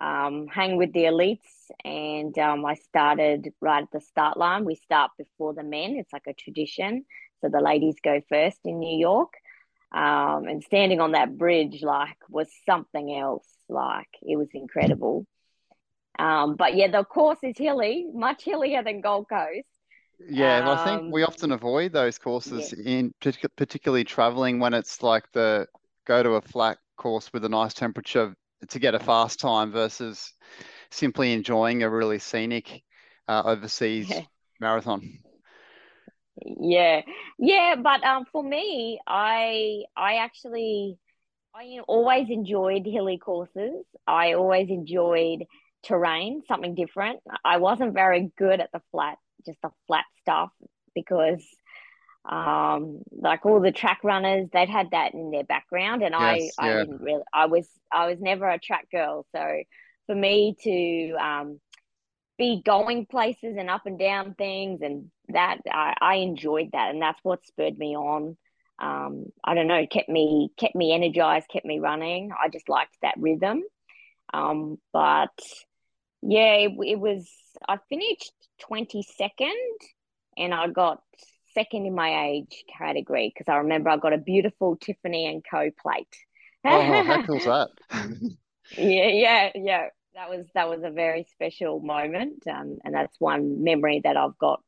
um, 0.01 0.47
hang 0.47 0.77
with 0.77 0.93
the 0.93 1.05
elites 1.05 1.41
and 1.85 2.39
um, 2.39 2.65
I 2.65 2.75
started 2.75 3.53
right 3.61 3.83
at 3.83 3.91
the 3.93 4.01
start 4.01 4.37
line. 4.37 4.65
We 4.65 4.77
start 4.77 5.11
before 5.19 5.53
the 5.53 5.65
men, 5.65 5.97
it's 5.97 6.13
like 6.13 6.29
a 6.29 6.33
tradition. 6.33 7.05
So 7.41 7.49
the 7.49 7.61
ladies 7.61 7.97
go 8.01 8.21
first 8.29 8.61
in 8.65 8.79
New 8.79 8.97
York. 8.97 9.33
Um, 9.93 10.47
and 10.47 10.63
standing 10.63 11.01
on 11.01 11.13
that 11.13 11.37
bridge, 11.37 11.83
like, 11.83 12.17
was 12.31 12.49
something 12.65 13.15
else. 13.15 13.47
Like, 13.69 14.09
it 14.23 14.37
was 14.37 14.49
incredible. 14.55 15.27
Um, 16.19 16.55
but 16.55 16.77
yeah, 16.77 16.89
the 16.89 17.05
course 17.05 17.41
is 17.43 17.59
hilly, 17.59 18.07
much 18.15 18.45
hillier 18.45 18.85
than 18.85 19.01
Gold 19.01 19.27
Coast. 19.29 19.67
Yeah, 20.29 20.71
um, 20.71 20.79
I 20.79 20.85
think 20.85 21.13
we 21.13 21.23
often 21.23 21.53
avoid 21.53 21.93
those 21.93 22.19
courses 22.19 22.73
yeah. 22.77 22.99
in 22.99 23.15
particularly 23.57 24.05
traveling 24.05 24.59
when 24.59 24.75
it's 24.75 25.03
like 25.03 25.31
the 25.33 25.67
go 26.07 26.23
to 26.23 26.31
a 26.31 26.41
flat 26.41 26.79
course 26.97 27.33
with 27.33 27.45
a 27.45 27.49
nice 27.49 27.75
temperature 27.75 28.35
to 28.69 28.79
get 28.79 28.95
a 28.95 28.99
fast 28.99 29.41
time 29.41 29.73
versus 29.73 30.33
simply 30.91 31.33
enjoying 31.33 31.83
a 31.83 31.91
really 31.91 32.19
scenic 32.19 32.83
uh, 33.29 33.43
overseas 33.45 34.09
yeah. 34.11 34.23
marathon. 34.61 35.19
Yeah, 36.45 37.03
yeah, 37.39 37.77
but 37.77 38.03
um, 38.05 38.25
for 38.33 38.43
me, 38.43 38.99
I 39.07 39.83
I 39.97 40.17
actually 40.17 40.99
I 41.55 41.81
always 41.87 42.29
enjoyed 42.31 42.87
hilly 42.87 43.19
courses. 43.19 43.85
I 44.07 44.33
always 44.35 44.69
enjoyed 44.71 45.45
terrain, 45.83 46.43
something 46.49 46.75
different. 46.75 47.21
I 47.45 47.59
wasn't 47.59 47.95
very 47.95 48.31
good 48.39 48.61
at 48.61 48.71
the 48.73 48.81
flat, 48.91 49.19
just 49.45 49.61
the 49.63 49.71
flat 49.87 50.05
stuff 50.21 50.51
because 50.95 51.45
um 52.25 53.03
like 53.11 53.45
all 53.45 53.61
the 53.61 53.73
track 53.73 53.99
runners 54.05 54.49
they'd 54.53 54.69
had 54.69 54.93
that 54.93 55.13
in 55.13 55.31
their 55.33 55.43
background 55.43 56.03
and 56.03 56.15
yes, 56.19 56.53
I 56.59 56.67
yeah. 56.67 56.77
I 56.77 56.85
didn't 56.85 57.01
really 57.01 57.23
I 57.33 57.47
was 57.47 57.69
I 57.93 58.07
was 58.07 58.21
never 58.21 58.49
a 58.49 58.61
track 58.61 58.89
girl. 58.93 59.27
So 59.35 59.63
for 60.07 60.15
me 60.15 60.57
to 60.63 61.17
um 61.21 61.61
be 62.39 62.63
going 62.65 63.07
places 63.07 63.57
and 63.59 63.69
up 63.69 63.87
and 63.87 63.99
down 63.99 64.35
things 64.35 64.81
and 64.83 65.11
that 65.29 65.59
I, 65.71 65.95
I 66.01 66.15
enjoyed 66.17 66.71
that 66.73 66.91
and 66.91 67.03
that's 67.03 67.21
what 67.23 67.47
spurred 67.47 67.79
me 67.79 67.97
on. 67.97 68.37
Um, 68.79 69.27
I 69.45 69.55
don't 69.55 69.67
know 69.67 69.87
kept 69.87 70.09
me 70.09 70.51
kept 70.57 70.75
me 70.75 70.93
energized 70.93 71.49
kept 71.53 71.67
me 71.67 71.79
running. 71.81 72.31
I 72.33 72.49
just 72.49 72.69
liked 72.69 72.97
that 73.03 73.15
rhythm. 73.19 73.63
Um, 74.33 74.79
but 74.93 75.37
yeah 76.23 76.55
it, 76.55 76.73
it 76.85 77.01
was 77.01 77.29
I 77.69 77.79
finished 77.89 78.33
22nd 78.71 79.51
and 80.37 80.55
I 80.55 80.69
got 80.69 81.03
second 81.55 81.87
in 81.87 81.95
my 81.95 82.29
age 82.29 82.65
category 82.79 83.33
because 83.35 83.53
I 83.53 83.59
remember 83.59 83.91
I 83.91 83.97
got 83.99 84.13
a 84.13 84.19
beautiful 84.19 84.77
Tiffany 84.77 85.27
and 85.27 85.45
Co 85.49 85.71
plate 85.83 86.15
oh 86.65 86.81
how 86.81 87.23
cool's 87.27 87.45
that 87.45 87.69
yeah 88.77 89.09
yeah 89.09 89.51
yeah 89.55 89.89
that 90.15 90.29
was 90.29 90.47
that 90.55 90.69
was 90.69 90.83
a 90.83 90.91
very 90.91 91.27
special 91.31 91.81
moment, 91.81 92.47
um, 92.47 92.79
and 92.85 92.95
that's 92.95 93.19
one 93.19 93.63
memory 93.65 94.01
that 94.05 94.17
I've 94.17 94.39
got 94.39 94.63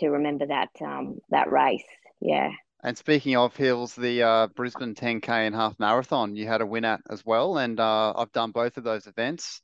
to 0.00 0.08
remember 0.10 0.46
that 0.46 0.70
um, 0.80 1.18
that 1.30 1.50
race. 1.50 1.84
Yeah. 2.20 2.50
And 2.84 2.98
speaking 2.98 3.36
of 3.36 3.54
hills, 3.54 3.94
the 3.94 4.22
uh, 4.24 4.46
Brisbane 4.48 4.96
10K 4.96 5.28
and 5.28 5.54
half 5.54 5.78
marathon 5.78 6.34
you 6.34 6.48
had 6.48 6.60
a 6.62 6.66
win 6.66 6.84
at 6.84 7.00
as 7.08 7.24
well, 7.24 7.58
and 7.58 7.78
uh, 7.78 8.12
I've 8.16 8.32
done 8.32 8.50
both 8.50 8.76
of 8.76 8.84
those 8.84 9.06
events. 9.06 9.62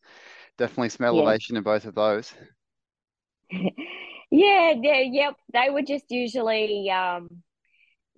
Definitely 0.59 0.91
some 0.91 1.07
elevation 1.07 1.55
yeah. 1.55 1.59
in 1.59 1.65
both 1.65 1.85
of 1.85 1.95
those. 1.95 2.33
yeah, 3.51 3.71
yeah, 4.31 5.01
yep. 5.01 5.35
They 5.53 5.71
were 5.71 5.83
just 5.83 6.07
usually 6.11 6.91
um, 6.91 7.29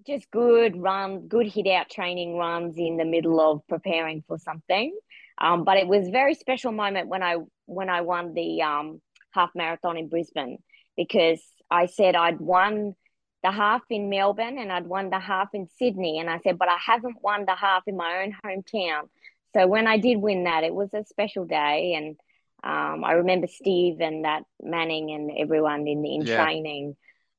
just 0.07 0.31
good 0.31 0.81
run, 0.81 1.29
good 1.29 1.46
hit 1.46 1.66
out 1.66 1.90
training 1.90 2.37
runs 2.37 2.76
in 2.79 2.96
the 2.96 3.05
middle 3.05 3.40
of 3.40 3.66
preparing 3.68 4.24
for 4.26 4.38
something. 4.38 4.98
Um, 5.38 5.64
but 5.64 5.76
it 5.76 5.87
was 5.87 6.09
a 6.09 6.11
very 6.11 6.35
special 6.35 6.72
moment 6.72 7.09
when 7.09 7.22
I 7.22 7.37
when 7.66 7.88
I 7.88 8.00
won 8.00 8.35
the 8.35 8.62
um, 8.62 9.00
half 9.33 9.50
marathon 9.55 9.96
in 9.96 10.09
Brisbane 10.09 10.59
because 10.96 11.40
I 11.70 11.87
said 11.87 12.16
I'd 12.16 12.40
won 12.40 12.94
the 13.42 13.50
half 13.50 13.83
in 13.88 14.11
Melbourne 14.11 14.59
and 14.59 14.70
I'd 14.72 14.87
won 14.87 15.11
the 15.11 15.20
half 15.20 15.48
in 15.55 15.68
Sydney, 15.79 16.18
and 16.18 16.29
I 16.29 16.40
said, 16.40 16.59
but 16.59 16.68
I 16.68 16.76
haven't 16.85 17.16
won 17.22 17.44
the 17.46 17.55
half 17.55 17.85
in 17.87 17.96
my 17.96 18.22
own 18.22 18.37
hometown. 18.44 19.09
So 19.55 19.66
when 19.66 19.87
I 19.87 19.98
did 19.98 20.18
win 20.18 20.44
that, 20.44 20.64
it 20.64 20.74
was 20.74 20.92
a 20.94 21.05
special 21.05 21.44
day, 21.44 21.94
and 21.94 22.16
um, 22.62 23.05
I 23.05 23.12
remember 23.12 23.46
Steve 23.46 24.01
and 24.01 24.25
that 24.25 24.42
Manning 24.62 25.11
and 25.12 25.31
everyone 25.38 25.87
in 25.87 26.05
in 26.05 26.23
yeah. 26.23 26.44
training 26.44 26.96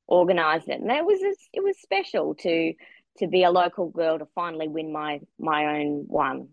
organised 0.08 0.68
it, 0.68 0.80
and 0.80 0.90
it 0.90 1.04
was 1.04 1.20
it 1.52 1.62
was 1.62 1.76
special 1.80 2.34
to 2.36 2.72
to 3.18 3.26
be 3.26 3.44
a 3.44 3.50
local 3.50 3.90
girl 3.90 4.18
to 4.18 4.26
finally 4.34 4.68
win 4.68 4.92
my 4.92 5.20
my 5.38 5.78
own 5.78 6.04
one. 6.06 6.48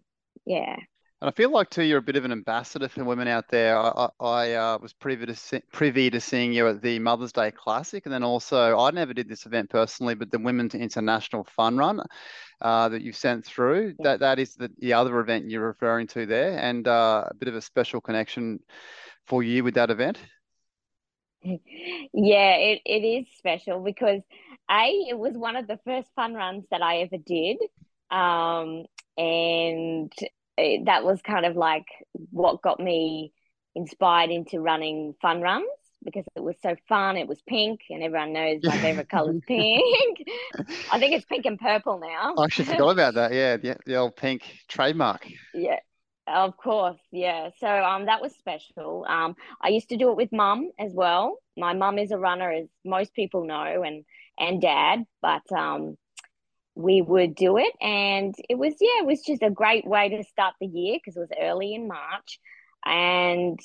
Yeah. 0.46 0.78
And 1.22 1.28
I 1.28 1.32
feel 1.32 1.52
like 1.52 1.70
too, 1.70 1.84
you're 1.84 1.98
a 1.98 2.02
bit 2.02 2.16
of 2.16 2.24
an 2.24 2.32
ambassador 2.32 2.88
for 2.88 3.04
women 3.04 3.28
out 3.28 3.50
there. 3.50 3.78
I, 3.78 3.90
I, 3.90 4.26
I 4.26 4.54
uh, 4.54 4.78
was 4.82 4.94
privy 4.94 5.26
to 5.26 5.36
see, 5.36 5.62
privy 5.74 6.10
to 6.10 6.22
seeing 6.22 6.54
you 6.54 6.68
at 6.70 6.82
the 6.82 6.98
Mother's 7.00 7.34
Day 7.34 7.52
Classic, 7.52 8.06
and 8.06 8.14
then 8.14 8.24
also 8.24 8.78
I 8.80 8.92
never 8.92 9.14
did 9.14 9.28
this 9.28 9.46
event 9.46 9.70
personally, 9.70 10.16
but 10.16 10.32
the 10.32 10.40
Women's 10.40 10.76
International 10.76 11.44
Fun 11.44 11.76
Run 11.76 12.02
uh, 12.62 12.90
that 12.90 13.02
you 13.02 13.12
sent 13.12 13.46
through. 13.46 13.96
That 14.00 14.22
that 14.22 14.40
is 14.40 14.56
the, 14.56 14.72
the 14.80 14.94
other 14.94 15.20
event 15.20 15.50
you're 15.50 15.68
referring 15.68 16.08
to 16.08 16.26
there, 16.26 16.58
and 16.58 16.88
uh, 16.88 17.26
a 17.30 17.34
bit 17.34 17.50
of 17.50 17.56
a 17.56 17.62
special 17.62 18.00
connection 18.00 18.60
for 19.28 19.44
you 19.44 19.66
with 19.66 19.74
that 19.74 19.90
event. 19.90 20.20
Yeah, 21.42 22.56
it, 22.56 22.82
it 22.86 23.04
is 23.06 23.28
special 23.38 23.82
because 23.82 24.22
a 24.72 24.88
it 25.10 25.18
was 25.18 25.34
one 25.34 25.58
of 25.58 25.68
the 25.68 25.80
first 25.86 26.08
fun 26.16 26.34
runs 26.34 26.64
that 26.72 26.82
I 26.82 27.00
ever 27.00 27.18
did. 27.18 27.58
Um, 28.10 28.86
and 29.18 30.12
it, 30.60 30.86
that 30.86 31.04
was 31.04 31.22
kind 31.22 31.46
of 31.46 31.56
like 31.56 31.86
what 32.32 32.62
got 32.62 32.80
me 32.80 33.34
inspired 33.76 34.30
into 34.30 34.60
running 34.60 35.16
fun 35.22 35.42
runs 35.42 35.66
because 36.04 36.26
it 36.36 36.44
was 36.44 36.56
so 36.62 36.76
fun. 36.88 37.18
It 37.18 37.28
was 37.28 37.42
pink, 37.48 37.82
and 37.90 38.04
everyone 38.04 38.34
knows 38.34 38.60
my 38.64 38.78
favorite 38.78 39.10
color 39.12 39.34
is 39.34 39.42
pink. 39.48 40.26
I 40.92 41.00
think 41.00 41.16
it's 41.16 41.26
pink 41.26 41.46
and 41.46 41.60
purple 41.60 42.00
now. 42.00 42.36
I 42.38 42.46
actually 42.46 42.66
forgot 42.66 42.90
about 42.90 43.14
that. 43.16 43.34
Yeah, 43.34 43.58
the, 43.58 43.78
the 43.86 43.96
old 43.96 44.16
pink 44.16 44.44
trademark. 44.68 45.28
Yeah, 45.54 45.80
of 46.28 46.56
course. 46.58 47.00
Yeah. 47.12 47.50
So 47.60 47.68
um, 47.68 48.06
that 48.06 48.22
was 48.22 48.34
special. 48.36 49.06
Um, 49.08 49.36
I 49.62 49.70
used 49.70 49.90
to 49.90 49.98
do 49.98 50.10
it 50.12 50.18
with 50.18 50.32
mum 50.32 50.72
as 50.80 50.94
well. 50.94 51.38
My 51.58 51.74
mum 51.74 52.00
is 52.00 52.12
a 52.12 52.18
runner, 52.18 52.52
as 52.52 52.68
most 52.86 53.14
people 53.14 53.46
know, 53.46 53.84
and 53.84 54.06
and 54.40 54.62
dad. 54.62 55.04
But 55.22 55.52
um, 55.52 55.98
we 56.80 57.02
would 57.02 57.36
do 57.36 57.58
it. 57.58 57.74
And 57.82 58.34
it 58.50 58.58
was 58.58 58.74
yeah 58.80 59.02
it 59.02 59.06
was 59.06 59.22
just 59.22 59.44
a 59.44 59.50
great 59.50 59.86
way 59.86 60.10
to 60.10 60.24
start 60.24 60.56
the 60.60 60.68
year 60.68 60.98
because 60.98 61.18
it 61.18 61.20
was 61.20 61.30
early 61.40 61.74
in 61.76 61.88
march. 61.88 62.40
And 62.86 63.60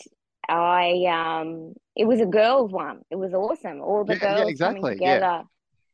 i 0.48 1.04
um 1.08 1.74
it 1.96 2.06
was 2.06 2.20
a 2.20 2.26
girls 2.26 2.72
one. 2.72 3.02
It 3.10 3.16
was 3.16 3.32
awesome. 3.32 3.80
All 3.80 4.04
the 4.04 4.14
yeah, 4.14 4.18
girls 4.18 4.40
yeah, 4.40 4.50
exactly. 4.50 4.80
coming 4.80 4.98
together 4.98 5.42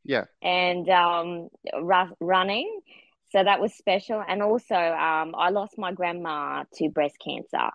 yeah, 0.03 0.25
yeah. 0.41 0.49
and 0.49 0.89
um 0.89 1.49
r- 1.73 2.09
running. 2.19 2.79
So 3.31 3.43
that 3.43 3.61
was 3.61 3.73
special. 3.75 4.21
And 4.27 4.41
also 4.41 4.75
um 4.75 5.35
i 5.37 5.49
lost 5.51 5.77
my 5.77 5.91
grandma 5.93 6.63
to 6.75 6.89
breast 6.89 7.17
cancer. 7.23 7.69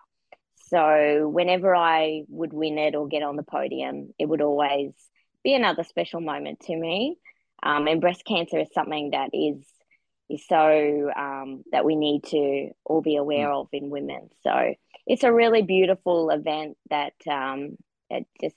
So 0.71 1.29
whenever 1.29 1.75
i 1.77 2.23
would 2.29 2.53
win 2.53 2.79
it 2.79 2.97
or 2.97 3.07
get 3.07 3.23
on 3.23 3.37
the 3.37 3.45
podium 3.45 4.13
it 4.19 4.27
would 4.29 4.43
always 4.43 4.93
be 5.45 5.55
another 5.55 5.85
special 5.85 6.21
moment 6.21 6.59
to 6.67 6.75
me 6.77 7.17
um, 7.67 7.89
and 7.89 8.01
breast 8.01 8.25
cancer 8.25 8.61
is 8.61 8.69
something 8.73 9.11
that 9.11 9.31
is 9.33 9.57
is 10.29 10.47
so 10.47 11.11
um, 11.17 11.63
that 11.73 11.85
we 11.85 11.97
need 11.97 12.25
to 12.25 12.71
all 12.85 13.01
be 13.01 13.17
aware 13.17 13.51
of 13.51 13.69
in 13.73 13.91
women. 13.91 14.29
So 14.43 14.75
it's 15.07 15.25
a 15.25 15.33
really 15.33 15.63
beautiful 15.63 16.31
event 16.31 16.77
that 16.91 17.15
um, 17.31 17.77
it 18.09 18.27
just 18.41 18.57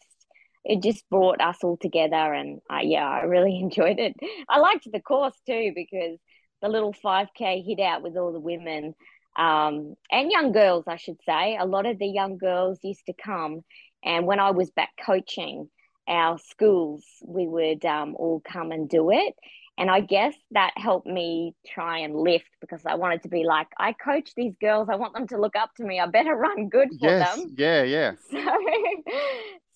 it 0.63 0.83
just 0.83 1.09
brought 1.09 1.41
us 1.41 1.57
all 1.63 1.77
together, 1.77 2.33
and 2.33 2.59
yeah, 2.83 3.07
I 3.07 3.23
really 3.23 3.59
enjoyed 3.61 3.99
it. 3.99 4.15
I 4.47 4.59
liked 4.59 4.87
the 4.91 5.01
course 5.01 5.35
too 5.47 5.71
because 5.75 6.19
the 6.61 6.69
little 6.69 6.93
five 6.93 7.29
k 7.35 7.63
hit 7.65 7.79
out 7.79 8.03
with 8.03 8.15
all 8.15 8.31
the 8.31 8.39
women 8.39 8.93
um, 9.37 9.95
and 10.11 10.31
young 10.31 10.51
girls, 10.51 10.83
I 10.87 10.97
should 10.97 11.17
say. 11.25 11.57
A 11.57 11.65
lot 11.65 11.87
of 11.87 11.97
the 11.97 12.07
young 12.07 12.37
girls 12.37 12.77
used 12.83 13.05
to 13.07 13.13
come, 13.13 13.61
and 14.03 14.27
when 14.27 14.39
I 14.39 14.51
was 14.51 14.69
back 14.69 14.91
coaching 15.03 15.69
our 16.09 16.39
schools, 16.39 17.05
we 17.23 17.47
would 17.47 17.85
um, 17.85 18.15
all 18.15 18.41
come 18.41 18.71
and 18.71 18.89
do 18.89 19.11
it. 19.11 19.35
And 19.77 19.89
I 19.89 20.01
guess 20.01 20.35
that 20.51 20.73
helped 20.75 21.07
me 21.07 21.55
try 21.65 21.99
and 21.99 22.13
lift 22.13 22.49
because 22.59 22.81
I 22.85 22.95
wanted 22.95 23.23
to 23.23 23.29
be 23.29 23.45
like, 23.45 23.67
I 23.77 23.93
coach 23.93 24.31
these 24.35 24.53
girls. 24.59 24.89
I 24.91 24.95
want 24.95 25.13
them 25.13 25.27
to 25.27 25.37
look 25.37 25.55
up 25.55 25.73
to 25.77 25.85
me. 25.85 26.01
I 26.01 26.07
better 26.07 26.35
run 26.35 26.67
good 26.67 26.89
for 26.99 27.07
yes. 27.07 27.35
them. 27.35 27.55
Yeah, 27.57 27.83
yeah. 27.83 28.11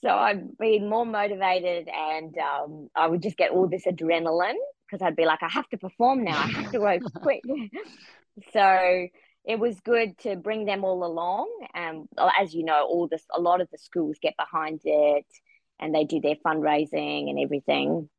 So, 0.04 0.10
so 0.10 0.10
I've 0.10 0.58
been 0.58 0.90
more 0.90 1.06
motivated 1.06 1.88
and 1.88 2.36
um, 2.38 2.90
I 2.94 3.08
would 3.08 3.24
just 3.24 3.38
get 3.38 3.52
all 3.52 3.70
this 3.70 3.86
adrenaline 3.86 4.56
because 4.86 5.02
I'd 5.02 5.16
be 5.16 5.24
like, 5.24 5.42
I 5.42 5.48
have 5.48 5.70
to 5.70 5.78
perform 5.78 6.26
now. 6.26 6.38
I 6.38 6.48
have 6.48 6.72
to 6.72 6.80
go 6.80 7.00
quick. 7.22 7.42
so 8.52 9.08
it 9.46 9.60
was 9.60 9.80
good 9.80 10.18
to 10.20 10.36
bring 10.36 10.66
them 10.66 10.84
all 10.84 11.06
along. 11.06 11.50
And 11.74 12.10
as 12.38 12.54
you 12.54 12.66
know, 12.66 12.86
all 12.86 13.08
this, 13.08 13.24
a 13.34 13.40
lot 13.40 13.62
of 13.62 13.70
the 13.72 13.78
schools 13.78 14.18
get 14.22 14.36
behind 14.36 14.82
it 14.84 15.26
and 15.84 15.94
they 15.94 16.06
do 16.06 16.22
their 16.22 16.36
fundraising 16.36 17.30
and 17.30 17.38
everything. 17.38 18.10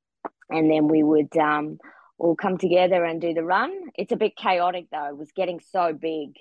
And 0.50 0.70
then 0.70 0.88
we 0.88 1.02
would 1.02 1.34
um, 1.36 1.78
all 2.18 2.36
come 2.36 2.58
together 2.58 3.04
and 3.04 3.20
do 3.20 3.32
the 3.32 3.42
run. 3.42 3.72
It's 3.96 4.12
a 4.12 4.16
bit 4.16 4.36
chaotic 4.36 4.86
though. 4.92 5.08
It 5.08 5.16
was 5.16 5.32
getting 5.32 5.60
so 5.72 5.92
big. 5.92 6.36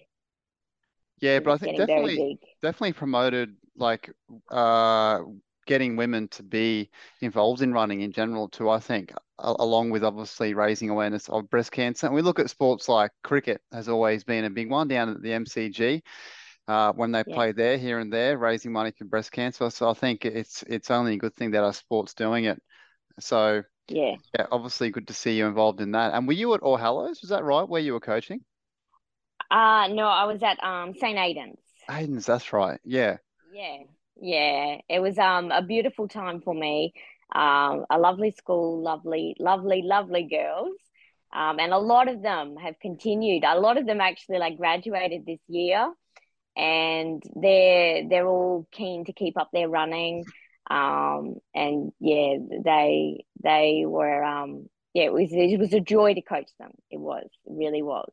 Yeah, 1.20 1.40
but 1.40 1.54
I 1.54 1.58
think 1.58 1.78
definitely 1.78 2.40
definitely 2.62 2.94
promoted 2.94 3.56
like 3.78 4.12
uh, 4.52 5.20
getting 5.66 5.96
women 5.96 6.28
to 6.30 6.44
be 6.44 6.90
involved 7.22 7.62
in 7.62 7.72
running 7.72 8.02
in 8.02 8.12
general 8.12 8.50
too. 8.50 8.70
I 8.70 8.80
think 8.80 9.14
along 9.40 9.90
with 9.90 10.04
obviously 10.04 10.54
raising 10.54 10.90
awareness 10.90 11.30
of 11.30 11.50
breast 11.50 11.72
cancer. 11.72 12.08
And 12.08 12.16
we 12.16 12.22
look 12.22 12.40
at 12.40 12.50
sports 12.50 12.88
like 12.88 13.12
cricket 13.24 13.62
has 13.72 13.90
always 13.90 14.24
been 14.24 14.46
a 14.46 14.50
big 14.50 14.70
one 14.70 14.88
down 14.88 15.10
at 15.10 15.22
the 15.22 15.30
MCG 15.30 16.02
uh, 16.68 16.94
when 16.94 17.12
they 17.12 17.24
yeah. 17.26 17.34
play 17.34 17.52
there, 17.52 17.78
here 17.78 18.00
and 18.00 18.12
there, 18.12 18.38
raising 18.38 18.72
money 18.72 18.92
for 18.98 19.06
breast 19.06 19.32
cancer. 19.32 19.70
So 19.70 19.90
I 19.90 19.94
think 19.94 20.26
it's 20.26 20.64
it's 20.64 20.92
only 20.92 21.16
a 21.16 21.18
good 21.18 21.36
thing 21.36 21.52
that 21.52 21.64
our 21.64 21.74
sport's 21.74 22.14
doing 22.14 22.46
it. 22.46 22.62
So 23.20 23.64
yeah, 23.88 24.16
yeah, 24.38 24.48
obviously 24.52 24.90
good 24.90 25.08
to 25.08 25.14
see 25.14 25.38
you 25.38 25.46
involved 25.48 25.82
in 25.82 25.92
that. 25.92 26.14
And 26.14 26.28
were 26.28 26.34
you 26.34 26.54
at 26.54 26.62
All 26.62 26.78
Hallows? 26.78 27.22
Was 27.22 27.30
that 27.30 27.44
right? 27.44 27.68
Where 27.68 27.82
you 27.82 27.94
were 27.94 28.00
coaching? 28.00 28.42
Uh 29.52 29.88
no, 29.92 30.08
I 30.08 30.26
was 30.26 30.42
at 30.42 30.64
um 30.64 30.94
St 30.96 31.18
Aidan's. 31.18 31.60
Aidan's, 31.90 32.26
that's 32.26 32.54
right. 32.54 32.80
Yeah. 32.86 33.18
Yeah, 33.54 33.78
yeah. 34.20 34.78
It 34.90 35.00
was 35.00 35.18
um 35.18 35.52
a 35.52 35.62
beautiful 35.62 36.08
time 36.08 36.42
for 36.42 36.54
me. 36.54 36.94
Um, 37.36 37.86
a 37.90 37.98
lovely 37.98 38.32
school, 38.32 38.84
lovely, 38.84 39.36
lovely, 39.40 39.82
lovely 39.84 40.28
girls. 40.30 40.78
Um, 41.34 41.60
and 41.60 41.74
a 41.74 41.80
lot 41.80 42.08
of 42.08 42.22
them 42.22 42.56
have 42.58 42.80
continued. 42.80 43.44
A 43.44 43.60
lot 43.60 43.78
of 43.78 43.88
them 43.88 44.00
actually 44.00 44.38
like 44.38 44.56
graduated 44.56 45.26
this 45.26 45.40
year 45.48 45.92
and 46.56 47.22
they're 47.36 48.08
they're 48.08 48.28
all 48.28 48.68
keen 48.72 49.06
to 49.06 49.14
keep 49.14 49.38
up 49.38 49.50
their 49.52 49.70
running. 49.70 50.26
Um, 50.70 51.36
and 51.54 51.92
yeah, 52.00 52.38
they 52.64 53.26
they 53.44 53.84
were 53.86 54.24
um, 54.24 54.70
yeah, 54.94 55.04
it 55.04 55.14
was 55.14 55.30
it 55.32 55.60
was 55.60 55.74
a 55.74 55.80
joy 55.80 56.14
to 56.14 56.22
coach 56.22 56.50
them. 56.60 56.72
It 56.90 57.00
was, 57.00 57.28
it 57.46 57.54
really 57.54 57.82
was. 57.82 58.12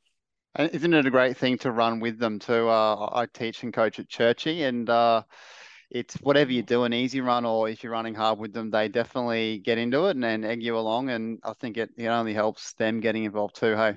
And 0.57 0.71
isn't 0.73 0.95
it 0.95 1.07
a 1.07 1.11
great 1.11 1.37
thing 1.37 1.59
to 1.59 1.71
run 1.71 2.01
with 2.01 2.19
them 2.19 2.39
too? 2.39 2.69
Uh, 2.69 3.09
I 3.13 3.27
teach 3.33 3.63
and 3.63 3.73
coach 3.73 4.01
at 4.01 4.09
Churchie, 4.09 4.67
and 4.67 4.91
uh, 4.91 5.23
it's 5.91 6.15
whatever 6.17 6.53
you 6.53 6.63
do, 6.63 6.85
an 6.85 6.93
easy 6.93 7.21
run 7.21 7.45
or 7.45 7.69
if 7.69 7.83
you're 7.83 7.93
running 7.93 8.15
hard 8.15 8.39
with 8.39 8.53
them, 8.53 8.71
they 8.71 8.89
definitely 8.89 9.59
get 9.59 9.79
into 9.79 10.07
it 10.07 10.17
and, 10.17 10.25
and 10.25 10.45
egg 10.45 10.63
you 10.63 10.77
along. 10.77 11.11
And 11.11 11.39
I 11.45 11.53
think 11.53 11.77
it, 11.77 11.91
it 11.97 12.07
only 12.07 12.35
helps 12.35 12.73
them 12.75 13.01
getting 13.01 13.25
involved 13.25 13.57
too. 13.57 13.77
Hey. 13.77 13.97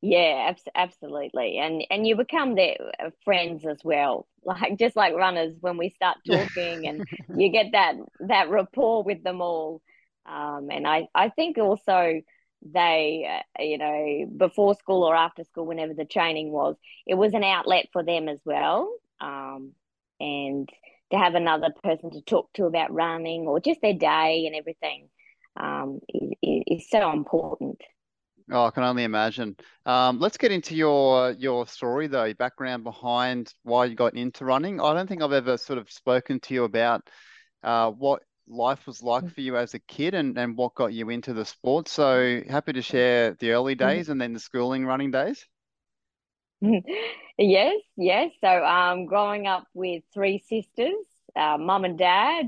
Yeah, 0.00 0.52
absolutely, 0.76 1.58
and 1.58 1.84
and 1.90 2.06
you 2.06 2.14
become 2.16 2.54
their 2.54 2.76
uh, 3.00 3.10
friends 3.24 3.66
as 3.66 3.78
well. 3.84 4.26
Like 4.44 4.78
just 4.78 4.96
like 4.96 5.14
runners, 5.14 5.54
when 5.60 5.76
we 5.76 5.90
start 5.90 6.18
talking, 6.26 6.86
and 6.86 7.02
you 7.38 7.50
get 7.50 7.72
that 7.72 7.96
that 8.20 8.48
rapport 8.48 9.02
with 9.02 9.22
them 9.22 9.42
all. 9.42 9.82
Um, 10.24 10.68
and 10.70 10.86
I 10.86 11.08
I 11.14 11.28
think 11.30 11.58
also 11.58 12.22
they 12.62 13.42
uh, 13.58 13.62
you 13.62 13.76
know 13.76 14.26
before 14.38 14.74
school 14.76 15.02
or 15.02 15.14
after 15.14 15.44
school, 15.44 15.66
whenever 15.66 15.92
the 15.92 16.06
training 16.06 16.50
was, 16.50 16.76
it 17.06 17.14
was 17.14 17.34
an 17.34 17.44
outlet 17.44 17.88
for 17.92 18.02
them 18.02 18.28
as 18.28 18.38
well. 18.44 18.90
Um, 19.20 19.72
and 20.20 20.68
to 21.10 21.18
have 21.18 21.34
another 21.34 21.70
person 21.82 22.10
to 22.12 22.22
talk 22.22 22.52
to 22.54 22.64
about 22.64 22.92
running 22.92 23.42
or 23.42 23.60
just 23.60 23.80
their 23.82 23.94
day 23.94 24.44
and 24.46 24.54
everything 24.56 25.08
um, 25.58 26.00
is, 26.42 26.62
is 26.66 26.90
so 26.90 27.12
important. 27.12 27.82
Oh, 28.50 28.64
I 28.64 28.70
can 28.70 28.82
only 28.82 29.04
imagine. 29.04 29.56
Um, 29.84 30.18
let's 30.20 30.38
get 30.38 30.52
into 30.52 30.74
your 30.74 31.32
your 31.32 31.66
story 31.66 32.06
though, 32.06 32.24
your 32.24 32.34
background 32.34 32.84
behind 32.84 33.52
why 33.62 33.84
you 33.86 33.94
got 33.94 34.14
into 34.14 34.44
running. 34.44 34.80
I 34.80 34.94
don't 34.94 35.06
think 35.06 35.22
I've 35.22 35.32
ever 35.32 35.58
sort 35.58 35.78
of 35.78 35.90
spoken 35.90 36.40
to 36.40 36.54
you 36.54 36.64
about 36.64 37.08
uh, 37.62 37.90
what 37.90 38.22
life 38.48 38.86
was 38.86 39.02
like 39.02 39.24
mm. 39.24 39.32
for 39.34 39.40
you 39.40 39.56
as 39.56 39.74
a 39.74 39.78
kid 39.78 40.14
and, 40.14 40.38
and 40.38 40.56
what 40.56 40.74
got 40.74 40.92
you 40.92 41.10
into 41.10 41.34
the 41.34 41.44
sport. 41.44 41.88
So 41.88 42.40
happy 42.48 42.72
to 42.72 42.82
share 42.82 43.34
the 43.34 43.50
early 43.52 43.74
mm. 43.74 43.78
days 43.78 44.08
and 44.08 44.20
then 44.20 44.32
the 44.32 44.40
schooling 44.40 44.86
running 44.86 45.10
days. 45.10 45.46
yes, 47.38 47.76
yes. 47.96 48.30
So 48.40 48.64
um, 48.64 49.06
growing 49.06 49.46
up 49.46 49.64
with 49.74 50.02
three 50.12 50.42
sisters, 50.48 50.94
uh, 51.36 51.58
mum 51.58 51.84
and 51.84 51.98
dad, 51.98 52.46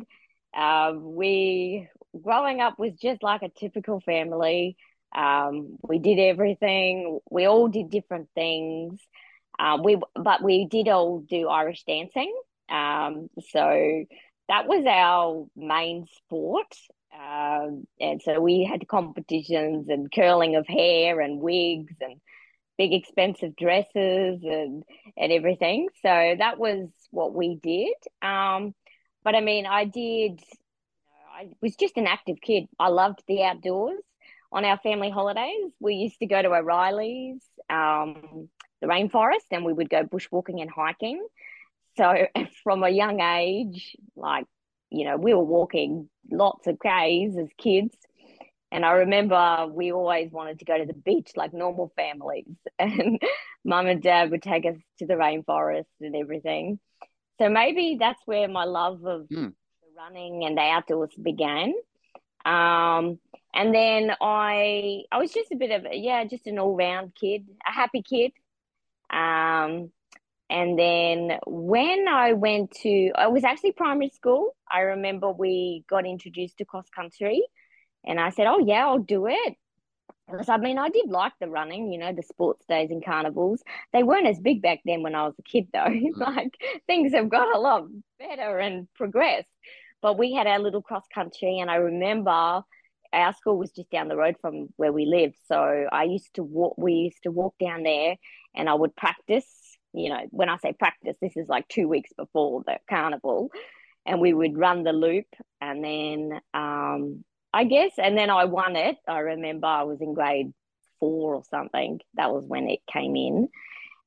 uh, 0.56 0.94
we 0.96 1.88
growing 2.22 2.60
up 2.60 2.78
was 2.78 2.92
just 2.94 3.22
like 3.22 3.42
a 3.42 3.48
typical 3.48 4.00
family. 4.00 4.76
Um, 5.14 5.76
we 5.82 5.98
did 5.98 6.18
everything. 6.18 7.18
We 7.30 7.46
all 7.46 7.68
did 7.68 7.90
different 7.90 8.28
things. 8.34 9.00
Um, 9.58 9.82
we 9.82 10.00
but 10.14 10.42
we 10.42 10.66
did 10.66 10.88
all 10.88 11.20
do 11.20 11.48
Irish 11.48 11.84
dancing. 11.84 12.34
Um, 12.68 13.28
so 13.50 14.04
that 14.48 14.66
was 14.66 14.84
our 14.86 15.46
main 15.56 16.06
sport. 16.16 16.74
Um, 17.12 17.86
and 18.00 18.22
so 18.22 18.40
we 18.40 18.64
had 18.64 18.86
competitions 18.88 19.88
and 19.88 20.10
curling 20.12 20.56
of 20.56 20.66
hair 20.66 21.20
and 21.20 21.40
wigs 21.40 21.94
and 22.00 22.20
big 22.78 22.94
expensive 22.94 23.54
dresses 23.56 24.40
and 24.42 24.84
and 25.16 25.32
everything. 25.32 25.88
So 26.02 26.34
that 26.38 26.58
was 26.58 26.88
what 27.10 27.34
we 27.34 27.56
did. 27.56 27.94
Um, 28.22 28.74
but 29.22 29.34
I 29.34 29.40
mean, 29.40 29.66
I 29.66 29.84
did. 29.84 30.40
I 31.36 31.48
was 31.60 31.76
just 31.76 31.96
an 31.96 32.06
active 32.06 32.36
kid. 32.40 32.64
I 32.78 32.88
loved 32.88 33.22
the 33.26 33.42
outdoors. 33.44 34.00
On 34.52 34.64
our 34.64 34.78
family 34.78 35.10
holidays, 35.10 35.72
we 35.78 35.94
used 35.94 36.18
to 36.18 36.26
go 36.26 36.40
to 36.42 36.48
O'Reilly's, 36.48 37.42
um, 37.68 38.48
the 38.80 38.88
rainforest, 38.88 39.46
and 39.52 39.64
we 39.64 39.72
would 39.72 39.88
go 39.88 40.02
bushwalking 40.04 40.60
and 40.60 40.70
hiking. 40.70 41.24
So 41.96 42.26
from 42.64 42.82
a 42.82 42.88
young 42.88 43.20
age, 43.20 43.96
like 44.16 44.46
you 44.90 45.04
know, 45.04 45.16
we 45.16 45.32
were 45.32 45.44
walking 45.44 46.08
lots 46.30 46.66
of 46.66 46.78
Ks 46.78 47.36
as 47.38 47.48
kids. 47.56 47.96
And 48.72 48.84
I 48.84 48.92
remember 48.92 49.66
we 49.70 49.92
always 49.92 50.30
wanted 50.30 50.60
to 50.60 50.64
go 50.64 50.78
to 50.78 50.84
the 50.84 50.94
beach 50.94 51.32
like 51.36 51.52
normal 51.52 51.92
families. 51.96 52.56
And 52.78 53.20
mum 53.64 53.86
and 53.86 54.02
dad 54.02 54.30
would 54.30 54.42
take 54.42 54.64
us 54.64 54.76
to 54.98 55.06
the 55.06 55.14
rainforest 55.14 55.84
and 56.00 56.16
everything. 56.16 56.78
So 57.38 57.48
maybe 57.48 57.96
that's 58.00 58.20
where 58.24 58.48
my 58.48 58.64
love 58.64 59.04
of 59.04 59.28
mm. 59.28 59.52
running 59.96 60.44
and 60.44 60.56
the 60.56 60.62
outdoors 60.62 61.14
began. 61.20 61.74
Um, 62.44 63.18
and 63.54 63.74
then 63.74 64.12
I 64.20 65.02
I 65.12 65.18
was 65.18 65.32
just 65.32 65.52
a 65.52 65.56
bit 65.56 65.70
of 65.70 65.84
a, 65.86 65.96
yeah, 65.96 66.24
just 66.24 66.46
an 66.46 66.58
all 66.58 66.76
round 66.76 67.14
kid, 67.20 67.46
a 67.66 67.72
happy 67.72 68.02
kid. 68.02 68.32
Um, 69.10 69.90
and 70.50 70.78
then 70.78 71.38
when 71.46 72.08
I 72.08 72.32
went 72.34 72.72
to, 72.82 73.12
I 73.16 73.28
was 73.28 73.44
actually 73.44 73.72
primary 73.72 74.10
school. 74.10 74.56
I 74.70 74.80
remember 74.80 75.30
we 75.30 75.84
got 75.88 76.06
introduced 76.06 76.58
to 76.58 76.64
cross 76.64 76.88
country, 76.90 77.42
and 78.04 78.20
I 78.20 78.30
said, 78.30 78.46
"Oh 78.46 78.58
yeah, 78.60 78.86
I'll 78.86 78.98
do 78.98 79.26
it." 79.28 79.56
Because 80.30 80.48
I 80.48 80.56
mean, 80.58 80.78
I 80.78 80.88
did 80.90 81.08
like 81.10 81.32
the 81.40 81.48
running, 81.48 81.92
you 81.92 81.98
know, 81.98 82.12
the 82.12 82.22
sports 82.22 82.64
days 82.66 82.90
and 82.90 83.04
carnivals. 83.04 83.62
They 83.92 84.02
weren't 84.04 84.28
as 84.28 84.38
big 84.38 84.62
back 84.62 84.80
then 84.84 85.02
when 85.02 85.14
I 85.14 85.24
was 85.24 85.34
a 85.38 85.42
kid, 85.42 85.68
though. 85.72 85.86
Mm. 85.90 86.18
like 86.18 86.54
things 86.86 87.12
have 87.14 87.28
got 87.28 87.54
a 87.54 87.60
lot 87.60 87.86
better 88.18 88.58
and 88.58 88.88
progressed. 88.94 89.48
But 90.02 90.18
we 90.18 90.32
had 90.32 90.46
our 90.46 90.58
little 90.60 90.82
cross 90.82 91.04
country, 91.12 91.58
and 91.58 91.70
I 91.70 91.76
remember 91.76 92.62
our 93.12 93.32
school 93.34 93.58
was 93.58 93.72
just 93.72 93.90
down 93.90 94.08
the 94.08 94.16
road 94.16 94.36
from 94.40 94.68
where 94.76 94.92
we 94.92 95.06
lived. 95.06 95.36
So 95.46 95.86
I 95.90 96.04
used 96.04 96.34
to 96.34 96.42
walk. 96.42 96.74
We 96.78 96.92
used 96.92 97.22
to 97.24 97.30
walk 97.30 97.54
down 97.58 97.82
there, 97.82 98.16
and 98.54 98.68
I 98.68 98.74
would 98.74 98.94
practice 98.96 99.46
you 99.92 100.08
know, 100.08 100.20
when 100.30 100.48
I 100.48 100.56
say 100.58 100.72
practice, 100.72 101.16
this 101.20 101.36
is 101.36 101.48
like 101.48 101.68
two 101.68 101.88
weeks 101.88 102.12
before 102.16 102.62
the 102.66 102.78
carnival, 102.88 103.50
and 104.06 104.20
we 104.20 104.32
would 104.32 104.56
run 104.56 104.84
the 104.84 104.92
loop, 104.92 105.26
and 105.60 105.84
then 105.84 106.40
um, 106.54 107.24
I 107.52 107.64
guess, 107.64 107.92
and 107.98 108.16
then 108.16 108.30
I 108.30 108.44
won 108.44 108.76
it. 108.76 108.96
I 109.08 109.18
remember 109.18 109.66
I 109.66 109.82
was 109.82 110.00
in 110.00 110.14
grade 110.14 110.52
four 111.00 111.34
or 111.34 111.42
something. 111.50 112.00
That 112.14 112.32
was 112.32 112.44
when 112.46 112.68
it 112.68 112.80
came 112.92 113.16
in, 113.16 113.48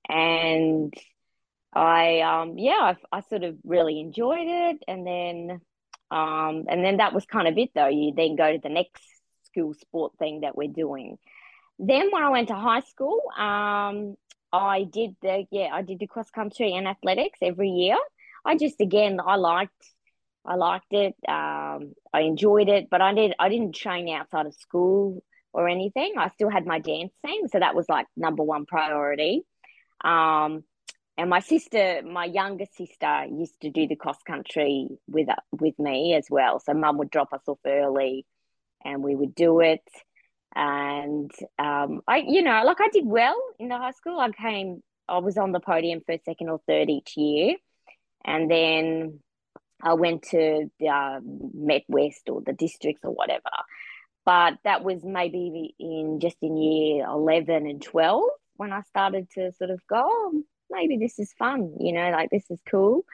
and 0.07 0.93
I 1.73 2.21
um 2.21 2.57
yeah, 2.57 2.93
I, 3.11 3.17
I 3.17 3.21
sort 3.21 3.43
of 3.43 3.57
really 3.65 3.99
enjoyed 3.99 4.47
it, 4.47 4.83
and 4.87 5.05
then 5.05 5.61
um 6.13 6.65
and 6.69 6.85
then 6.85 6.97
that 6.97 7.13
was 7.13 7.25
kind 7.25 7.47
of 7.47 7.57
it 7.57 7.71
though. 7.73 7.87
You 7.87 8.13
then 8.15 8.35
go 8.35 8.51
to 8.51 8.59
the 8.61 8.69
next 8.69 9.03
school 9.45 9.73
sport 9.73 10.13
thing 10.19 10.41
that 10.41 10.55
we're 10.55 10.67
doing. 10.67 11.17
Then 11.79 12.09
when 12.11 12.23
I 12.23 12.29
went 12.29 12.49
to 12.49 12.55
high 12.55 12.81
school, 12.81 13.19
um, 13.37 14.15
I 14.51 14.83
did 14.83 15.15
the 15.21 15.45
yeah, 15.51 15.69
I 15.73 15.81
did 15.81 15.99
the 15.99 16.07
cross 16.07 16.29
country 16.29 16.73
and 16.75 16.87
athletics 16.87 17.39
every 17.41 17.69
year. 17.69 17.97
I 18.45 18.57
just 18.57 18.79
again 18.79 19.19
I 19.25 19.35
liked 19.35 19.83
I 20.45 20.55
liked 20.55 20.91
it. 20.91 21.15
Um, 21.27 21.93
I 22.13 22.21
enjoyed 22.21 22.69
it, 22.69 22.89
but 22.91 23.01
I 23.01 23.13
did 23.13 23.33
I 23.39 23.49
didn't 23.49 23.73
train 23.75 24.09
outside 24.09 24.45
of 24.45 24.53
school 24.53 25.23
or 25.53 25.67
anything. 25.67 26.13
I 26.17 26.29
still 26.29 26.49
had 26.49 26.65
my 26.65 26.79
dancing, 26.79 27.47
so 27.51 27.59
that 27.59 27.75
was 27.75 27.89
like 27.89 28.07
number 28.15 28.43
one 28.43 28.65
priority. 28.65 29.43
Um, 30.03 30.63
and 31.17 31.29
my 31.29 31.39
sister, 31.39 32.01
my 32.03 32.25
younger 32.25 32.65
sister, 32.75 33.25
used 33.25 33.59
to 33.61 33.69
do 33.69 33.87
the 33.87 33.95
cross 33.95 34.21
country 34.25 34.87
with 35.07 35.27
with 35.51 35.77
me 35.79 36.15
as 36.15 36.27
well. 36.29 36.59
So 36.59 36.73
mum 36.73 36.97
would 36.97 37.11
drop 37.11 37.33
us 37.33 37.41
off 37.47 37.59
early, 37.65 38.25
and 38.83 39.03
we 39.03 39.15
would 39.15 39.35
do 39.35 39.59
it 39.61 39.83
and 40.55 41.31
um, 41.57 42.01
I, 42.07 42.23
you 42.27 42.41
know, 42.41 42.61
like 42.63 42.79
I 42.79 42.89
did 42.89 43.05
well 43.05 43.39
in 43.59 43.69
the 43.69 43.77
high 43.77 43.91
school. 43.91 44.19
I 44.19 44.29
came, 44.29 44.83
I 45.07 45.17
was 45.17 45.37
on 45.37 45.51
the 45.51 45.59
podium 45.59 46.01
first, 46.05 46.25
second, 46.25 46.49
or 46.49 46.61
third 46.67 46.89
each 46.89 47.17
year, 47.17 47.55
and 48.23 48.49
then 48.49 49.19
I 49.81 49.95
went 49.95 50.23
to 50.29 50.69
the 50.79 50.87
uh, 50.87 51.19
Met 51.23 51.83
West 51.87 52.29
or 52.29 52.41
the 52.41 52.53
districts 52.53 53.01
or 53.03 53.11
whatever. 53.11 53.41
But 54.25 54.53
that 54.63 54.83
was 54.83 55.03
maybe 55.03 55.75
in 55.79 56.19
just 56.21 56.37
in 56.41 56.55
year 56.55 57.05
eleven 57.05 57.67
and 57.67 57.81
twelve 57.81 58.23
when 58.55 58.71
I 58.71 58.81
started 58.83 59.29
to 59.31 59.51
sort 59.53 59.71
of 59.71 59.81
go, 59.89 60.03
oh, 60.05 60.43
maybe 60.73 60.97
this 60.97 61.19
is 61.19 61.33
fun, 61.33 61.75
you 61.79 61.93
know, 61.93 62.09
like 62.11 62.29
this 62.29 62.49
is 62.49 62.59
cool. 62.69 63.05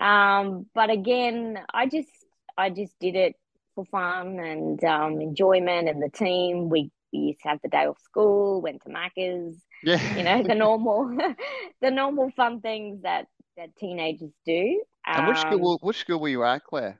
Um, 0.00 0.66
but 0.74 0.90
again, 0.90 1.58
I 1.72 1.86
just 1.86 2.08
I 2.56 2.70
just 2.70 2.98
did 3.00 3.16
it 3.16 3.36
for 3.74 3.84
fun 3.86 4.38
and 4.38 4.82
um, 4.84 5.20
enjoyment 5.20 5.88
and 5.88 6.02
the 6.02 6.10
team. 6.10 6.68
We, 6.68 6.90
we 7.12 7.18
used 7.18 7.40
to 7.42 7.48
have 7.48 7.60
the 7.62 7.68
day 7.68 7.86
off 7.86 8.00
school, 8.00 8.60
went 8.60 8.82
to 8.82 8.88
Macca's, 8.88 9.56
yeah. 9.82 10.16
you 10.16 10.22
know, 10.22 10.42
the 10.42 10.54
normal, 10.54 11.16
the 11.80 11.90
normal 11.90 12.30
fun 12.36 12.60
things 12.60 13.02
that 13.02 13.26
that 13.56 13.76
teenagers 13.76 14.32
do. 14.46 14.82
And 15.06 15.28
which 15.28 15.38
school? 15.38 15.72
Um, 15.72 15.78
which 15.82 15.98
school 15.98 16.20
were 16.20 16.28
you 16.28 16.44
at, 16.44 16.64
Claire? 16.64 16.98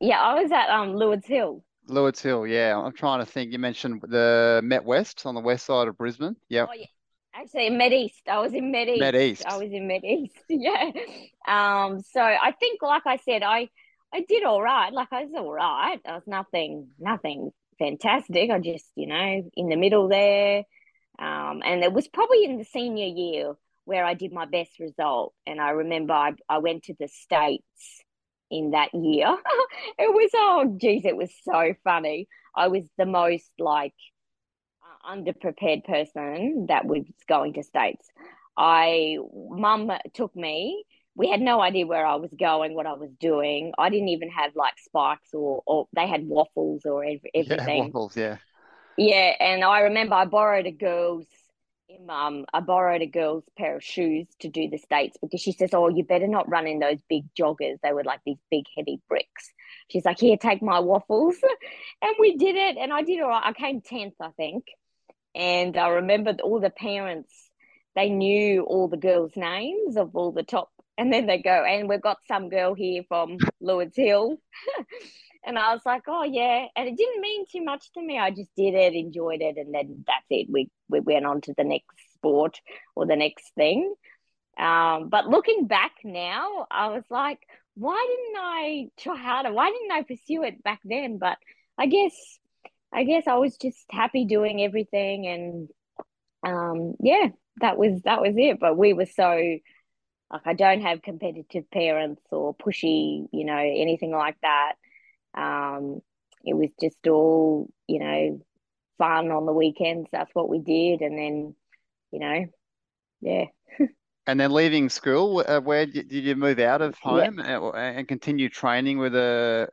Yeah, 0.00 0.20
I 0.20 0.40
was 0.40 0.50
at 0.50 0.68
um 0.70 0.94
Lourdes 0.94 1.26
Hill. 1.26 1.64
Lourdes 1.88 2.22
Hill, 2.22 2.46
yeah. 2.46 2.78
I'm 2.78 2.92
trying 2.92 3.20
to 3.20 3.26
think. 3.26 3.52
You 3.52 3.58
mentioned 3.58 4.02
the 4.02 4.60
Met 4.62 4.84
West 4.84 5.26
on 5.26 5.34
the 5.34 5.40
west 5.40 5.66
side 5.66 5.88
of 5.88 5.98
Brisbane. 5.98 6.36
Yep. 6.48 6.68
Oh, 6.70 6.74
yeah. 6.74 6.86
Actually, 7.34 7.70
Met 7.70 7.92
East. 7.92 8.22
I 8.30 8.38
was 8.40 8.52
in 8.52 8.70
Met 8.70 8.88
East. 8.88 9.00
Met 9.00 9.14
East. 9.14 9.46
I 9.46 9.56
was 9.56 9.72
in 9.72 9.86
Met 9.86 10.04
East. 10.04 10.36
Yeah. 10.48 10.90
Um. 11.48 12.00
So 12.00 12.20
I 12.20 12.52
think, 12.58 12.82
like 12.82 13.06
I 13.06 13.16
said, 13.16 13.42
I 13.42 13.68
I 14.12 14.20
did 14.28 14.44
all 14.44 14.60
right. 14.60 14.92
Like 14.92 15.08
I 15.10 15.24
was 15.24 15.32
all 15.36 15.52
right. 15.52 15.98
I 16.06 16.14
was 16.14 16.26
nothing, 16.26 16.88
nothing 16.98 17.50
fantastic. 17.78 18.50
I 18.50 18.58
just, 18.58 18.84
you 18.94 19.06
know, 19.06 19.50
in 19.54 19.68
the 19.68 19.76
middle 19.76 20.08
there. 20.08 20.64
Um, 21.18 21.62
and 21.64 21.82
it 21.82 21.92
was 21.92 22.08
probably 22.08 22.44
in 22.44 22.58
the 22.58 22.64
senior 22.64 23.06
year 23.06 23.54
where 23.84 24.04
I 24.04 24.14
did 24.14 24.32
my 24.32 24.44
best 24.44 24.78
result. 24.78 25.34
And 25.46 25.60
I 25.60 25.70
remember 25.70 26.12
I, 26.12 26.32
I 26.48 26.58
went 26.58 26.84
to 26.84 26.94
the 26.98 27.08
States 27.08 28.02
in 28.50 28.72
that 28.72 28.90
year. 28.92 29.28
it 29.98 30.12
was, 30.12 30.30
oh, 30.34 30.76
geez, 30.78 31.04
it 31.06 31.16
was 31.16 31.32
so 31.42 31.74
funny. 31.82 32.28
I 32.54 32.68
was 32.68 32.84
the 32.98 33.06
most 33.06 33.50
like 33.58 33.94
underprepared 35.08 35.84
person 35.84 36.66
that 36.68 36.84
was 36.84 37.04
going 37.28 37.54
to 37.54 37.62
States. 37.62 38.08
I, 38.56 39.18
mum 39.50 39.90
took 40.14 40.34
me 40.36 40.84
we 41.14 41.28
had 41.28 41.40
no 41.40 41.60
idea 41.60 41.86
where 41.86 42.06
I 42.06 42.14
was 42.14 42.32
going, 42.38 42.74
what 42.74 42.86
I 42.86 42.94
was 42.94 43.10
doing. 43.20 43.72
I 43.78 43.90
didn't 43.90 44.08
even 44.08 44.30
have 44.30 44.56
like 44.56 44.74
spikes 44.78 45.34
or, 45.34 45.62
or 45.66 45.86
they 45.94 46.06
had 46.06 46.26
waffles 46.26 46.82
or 46.84 47.04
everything. 47.34 47.50
Yeah, 47.50 47.78
waffles, 47.84 48.16
yeah. 48.16 48.36
Yeah, 48.96 49.34
and 49.40 49.64
I 49.64 49.80
remember 49.80 50.14
I 50.14 50.24
borrowed 50.24 50.66
a 50.66 50.70
girl's 50.72 51.26
um 52.08 52.46
I 52.54 52.60
borrowed 52.60 53.02
a 53.02 53.06
girl's 53.06 53.44
pair 53.58 53.76
of 53.76 53.84
shoes 53.84 54.26
to 54.40 54.48
do 54.48 54.68
the 54.70 54.78
states 54.78 55.18
because 55.20 55.42
she 55.42 55.52
says, 55.52 55.70
"Oh, 55.74 55.88
you 55.88 56.04
better 56.04 56.26
not 56.26 56.48
run 56.48 56.66
in 56.66 56.78
those 56.78 56.98
big 57.08 57.24
joggers. 57.38 57.76
They 57.82 57.92
were 57.92 58.04
like 58.04 58.20
these 58.24 58.38
big 58.50 58.64
heavy 58.76 59.00
bricks." 59.08 59.52
She's 59.90 60.04
like, 60.04 60.18
"Here, 60.18 60.38
take 60.38 60.62
my 60.62 60.80
waffles," 60.80 61.36
and 62.02 62.14
we 62.18 62.36
did 62.36 62.56
it, 62.56 62.78
and 62.78 62.92
I 62.92 63.02
did 63.02 63.20
all 63.20 63.28
right. 63.28 63.42
I 63.44 63.52
came 63.52 63.82
tenth, 63.82 64.14
I 64.20 64.30
think, 64.30 64.64
and 65.34 65.76
I 65.76 65.88
remembered 65.88 66.40
all 66.40 66.60
the 66.60 66.70
parents. 66.70 67.32
They 67.94 68.08
knew 68.08 68.62
all 68.62 68.88
the 68.88 68.96
girls' 68.96 69.36
names 69.36 69.96
of 69.96 70.16
all 70.16 70.32
the 70.32 70.42
top 70.42 70.70
and 70.98 71.12
then 71.12 71.26
they 71.26 71.38
go, 71.38 71.64
and 71.64 71.88
we've 71.88 72.02
got 72.02 72.18
some 72.28 72.48
girl 72.48 72.74
here 72.74 73.02
from 73.08 73.38
Lourdes 73.60 73.96
Hill. 73.96 74.36
and 75.44 75.58
I 75.58 75.72
was 75.72 75.82
like, 75.86 76.02
oh, 76.06 76.22
yeah. 76.22 76.66
And 76.76 76.88
it 76.88 76.96
didn't 76.96 77.20
mean 77.20 77.44
too 77.50 77.64
much 77.64 77.90
to 77.94 78.02
me. 78.02 78.18
I 78.18 78.30
just 78.30 78.50
did 78.56 78.74
it, 78.74 78.94
enjoyed 78.94 79.40
it. 79.40 79.56
And 79.56 79.74
then 79.74 80.04
that's 80.06 80.26
it. 80.30 80.48
We, 80.50 80.70
we 80.88 81.00
went 81.00 81.26
on 81.26 81.40
to 81.42 81.54
the 81.56 81.64
next 81.64 81.96
sport 82.14 82.60
or 82.94 83.06
the 83.06 83.16
next 83.16 83.54
thing. 83.54 83.94
Um, 84.58 85.08
but 85.08 85.28
looking 85.28 85.66
back 85.66 85.92
now, 86.04 86.66
I 86.70 86.88
was 86.88 87.04
like, 87.08 87.40
why 87.74 88.06
didn't 88.06 88.42
I 88.44 88.86
try 88.98 89.16
harder? 89.16 89.52
Why 89.52 89.70
didn't 89.70 89.92
I 89.92 90.02
pursue 90.02 90.42
it 90.42 90.62
back 90.62 90.80
then? 90.84 91.16
But 91.16 91.38
I 91.78 91.86
guess, 91.86 92.12
I 92.92 93.04
guess 93.04 93.26
I 93.26 93.34
was 93.34 93.56
just 93.56 93.84
happy 93.90 94.24
doing 94.24 94.62
everything. 94.62 95.26
And 95.26 95.68
um, 96.46 96.94
yeah, 97.00 97.28
that 97.60 97.78
was, 97.78 98.02
that 98.04 98.20
was 98.20 98.34
it. 98.36 98.58
But 98.60 98.76
we 98.76 98.92
were 98.92 99.06
so, 99.06 99.58
like 100.30 100.46
I 100.46 100.54
don't 100.54 100.82
have 100.82 101.02
competitive 101.02 101.70
parents 101.70 102.22
or 102.30 102.54
pushy, 102.54 103.26
you 103.32 103.44
know, 103.44 103.58
anything 103.58 104.12
like 104.12 104.36
that. 104.42 104.72
Um, 105.34 106.00
it 106.44 106.54
was 106.54 106.70
just 106.80 107.06
all, 107.06 107.70
you 107.86 107.98
know, 107.98 108.40
fun 108.98 109.30
on 109.30 109.46
the 109.46 109.52
weekends. 109.52 110.08
That's 110.12 110.30
what 110.34 110.48
we 110.48 110.58
did, 110.58 111.00
and 111.00 111.18
then, 111.18 111.54
you 112.10 112.18
know, 112.18 112.46
yeah. 113.20 113.44
and 114.26 114.40
then 114.40 114.52
leaving 114.52 114.88
school, 114.88 115.44
uh, 115.46 115.60
where 115.60 115.86
did 115.86 116.10
you 116.10 116.36
move 116.36 116.58
out 116.58 116.82
of 116.82 116.98
home 116.98 117.38
yep. 117.38 117.46
and, 117.46 117.96
and, 117.98 118.08
continue 118.08 118.48
training 118.48 118.98
with 118.98 119.14
a, 119.14 119.68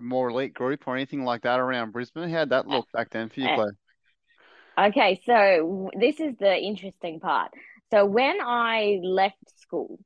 more 0.00 0.30
elite 0.30 0.54
group 0.54 0.86
or 0.86 0.96
anything 0.96 1.24
like 1.24 1.42
that 1.42 1.60
around 1.60 1.92
Brisbane? 1.92 2.30
How'd 2.30 2.50
that 2.50 2.66
look 2.66 2.86
back 2.92 3.10
then 3.10 3.28
for 3.28 3.40
you, 3.40 3.48
Claire? 3.54 3.76
Okay, 4.78 5.20
so 5.26 5.90
this 5.98 6.20
is 6.20 6.36
the 6.38 6.56
interesting 6.56 7.20
part. 7.20 7.50
So 7.90 8.06
when 8.06 8.38
I 8.40 9.00
left 9.02 9.58
school, 9.60 9.98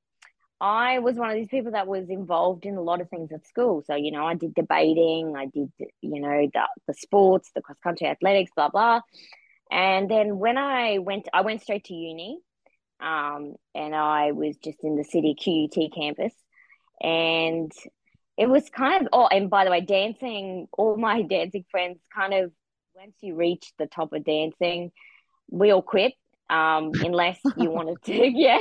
I 0.61 1.01
was 1.01 1.17
one 1.17 1.29
of 1.31 1.37
these 1.37 1.49
people 1.49 1.73
that 1.73 1.87
was 1.87 2.09
involved 2.09 2.65
in 2.65 2.77
a 2.77 2.81
lot 2.81 3.01
of 3.01 3.11
things 3.11 3.31
at 3.33 3.47
school. 3.47 3.83
So, 3.87 3.95
you 3.95 4.11
know, 4.11 4.25
I 4.25 4.35
did 4.35 4.55
debating, 4.55 5.35
I 5.37 5.47
did, 5.47 5.71
you 6.01 6.21
know, 6.21 6.49
the, 6.53 6.69
the 6.87 6.95
sports, 6.95 7.51
the 7.55 7.61
cross 7.61 7.79
country 7.83 8.07
athletics, 8.07 8.51
blah, 8.57 8.71
blah. 8.71 9.01
And 9.71 10.11
then 10.11 10.39
when 10.39 10.57
I 10.57 10.99
went, 10.99 11.29
I 11.33 11.43
went 11.43 11.63
straight 11.63 11.85
to 11.85 11.95
uni 11.95 12.39
um, 13.01 13.55
and 13.75 13.95
I 13.95 14.33
was 14.33 14.57
just 14.57 14.79
in 14.83 14.97
the 14.97 15.05
city 15.05 15.35
QUT 15.39 15.93
campus. 15.95 16.33
And 17.01 17.71
it 18.37 18.49
was 18.49 18.69
kind 18.69 19.03
of, 19.03 19.09
oh, 19.13 19.27
and 19.29 19.49
by 19.49 19.65
the 19.65 19.71
way, 19.71 19.81
dancing, 19.81 20.69
all 20.77 20.97
my 20.97 21.23
dancing 21.29 21.65
friends 21.71 21.99
kind 22.15 22.35
of, 22.35 22.53
once 22.95 23.15
you 23.21 23.35
reach 23.35 23.73
the 23.79 23.87
top 23.87 24.13
of 24.13 24.25
dancing, 24.25 24.93
we 25.51 25.73
all 25.73 25.83
quit 25.83 26.15
um, 26.51 26.93
unless 27.05 27.39
you 27.57 27.71
wanted 27.71 28.03
to. 28.05 28.13
Yeah. 28.37 28.59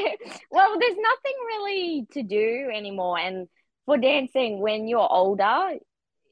Well, 0.52 0.80
there's 0.80 0.98
nothing 0.98 1.34
really 1.48 2.08
to 2.14 2.24
do 2.24 2.70
anymore. 2.74 3.20
And 3.20 3.48
for 3.86 3.98
dancing, 3.98 4.60
when 4.60 4.88
you're 4.88 5.08
older, 5.12 5.78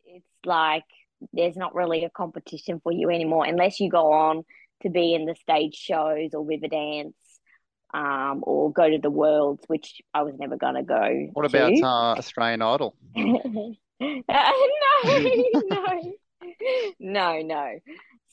it's 0.05 0.25
like 0.45 0.85
there's 1.33 1.55
not 1.55 1.75
really 1.75 2.03
a 2.03 2.09
competition 2.09 2.79
for 2.81 2.91
you 2.91 3.09
anymore 3.09 3.45
unless 3.45 3.79
you 3.79 3.89
go 3.89 4.11
on 4.11 4.43
to 4.81 4.89
be 4.89 5.13
in 5.13 5.25
the 5.25 5.35
stage 5.35 5.75
shows 5.75 6.33
or 6.33 6.43
Riverdance 6.43 7.13
um, 7.93 8.43
or 8.43 8.71
go 8.71 8.89
to 8.89 8.97
the 8.97 9.09
Worlds, 9.09 9.63
which 9.67 10.01
I 10.13 10.23
was 10.23 10.35
never 10.37 10.57
going 10.57 10.75
to 10.75 10.83
go. 10.83 11.29
What 11.33 11.45
about 11.45 11.73
uh, 11.73 12.17
Australian 12.17 12.61
Idol? 12.61 12.95
no, 13.15 13.75
no, 15.03 16.13
no, 16.99 17.41
no. 17.41 17.79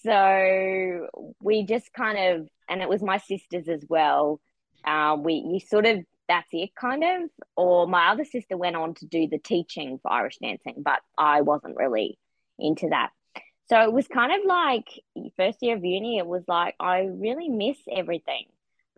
So 0.02 1.08
we 1.40 1.64
just 1.64 1.92
kind 1.92 2.18
of, 2.18 2.48
and 2.68 2.82
it 2.82 2.88
was 2.88 3.02
my 3.02 3.18
sisters 3.18 3.68
as 3.68 3.84
well. 3.88 4.40
Uh, 4.84 5.16
we 5.18 5.34
you 5.34 5.60
sort 5.60 5.86
of 5.86 6.04
that's 6.28 6.48
it 6.52 6.74
kind 6.74 7.02
of. 7.02 7.30
Or 7.56 7.86
my 7.88 8.08
other 8.08 8.24
sister 8.24 8.56
went 8.56 8.76
on 8.76 8.94
to 8.94 9.06
do 9.06 9.26
the 9.28 9.38
teaching 9.38 9.98
for 10.02 10.12
Irish 10.12 10.38
dancing, 10.40 10.76
but 10.78 11.00
I 11.16 11.40
wasn't 11.40 11.76
really 11.76 12.18
into 12.58 12.88
that. 12.90 13.10
So 13.68 13.80
it 13.82 13.92
was 13.92 14.06
kind 14.06 14.32
of 14.32 14.46
like 14.46 14.86
first 15.36 15.58
year 15.60 15.76
of 15.76 15.84
uni. 15.84 16.18
It 16.18 16.26
was 16.26 16.44
like 16.46 16.74
I 16.80 17.08
really 17.10 17.48
miss 17.48 17.76
everything, 17.90 18.46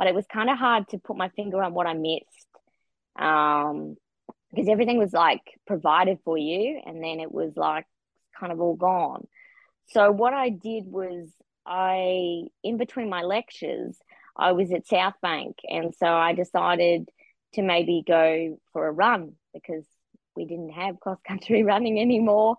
but 0.01 0.07
it 0.07 0.15
was 0.15 0.25
kind 0.33 0.49
of 0.49 0.57
hard 0.57 0.89
to 0.89 0.97
put 0.97 1.19
my 1.19 1.29
finger 1.29 1.63
on 1.63 1.75
what 1.75 1.87
I 1.87 1.93
missed. 1.93 2.25
Um, 3.19 3.97
because 4.51 4.67
everything 4.67 4.97
was 4.97 5.13
like 5.13 5.43
provided 5.67 6.21
for 6.25 6.39
you, 6.39 6.81
and 6.87 7.05
then 7.05 7.21
it 7.21 7.31
was 7.31 7.53
like 7.55 7.85
kind 8.35 8.51
of 8.51 8.63
all 8.63 8.77
gone. 8.77 9.27
So 9.89 10.11
what 10.11 10.33
I 10.33 10.49
did 10.49 10.87
was 10.87 11.29
I, 11.67 12.45
in 12.65 12.79
between 12.79 13.11
my 13.11 13.25
lectures, 13.25 13.95
I 14.35 14.53
was 14.53 14.73
at 14.73 14.87
South 14.87 15.17
Bank, 15.21 15.57
and 15.69 15.95
so 15.95 16.07
I 16.07 16.33
decided 16.33 17.11
to 17.53 17.63
maybe 17.63 18.03
go 18.07 18.59
for 18.73 18.87
a 18.87 18.93
run 18.93 19.35
because 19.53 19.85
we 20.35 20.47
didn't 20.47 20.71
have 20.71 20.99
cross 20.99 21.19
country 21.29 21.63
running 21.73 22.01
anymore. 22.01 22.57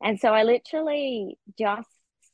And 0.00 0.20
so 0.20 0.28
I 0.28 0.44
literally 0.44 1.38
just 1.58 1.88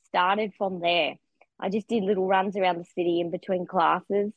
started 0.05 0.51
from 0.55 0.81
there. 0.81 1.15
I 1.59 1.69
just 1.69 1.87
did 1.87 2.03
little 2.03 2.27
runs 2.27 2.55
around 2.55 2.77
the 2.77 2.85
city 2.95 3.21
in 3.21 3.31
between 3.31 3.65
classes. 3.65 4.31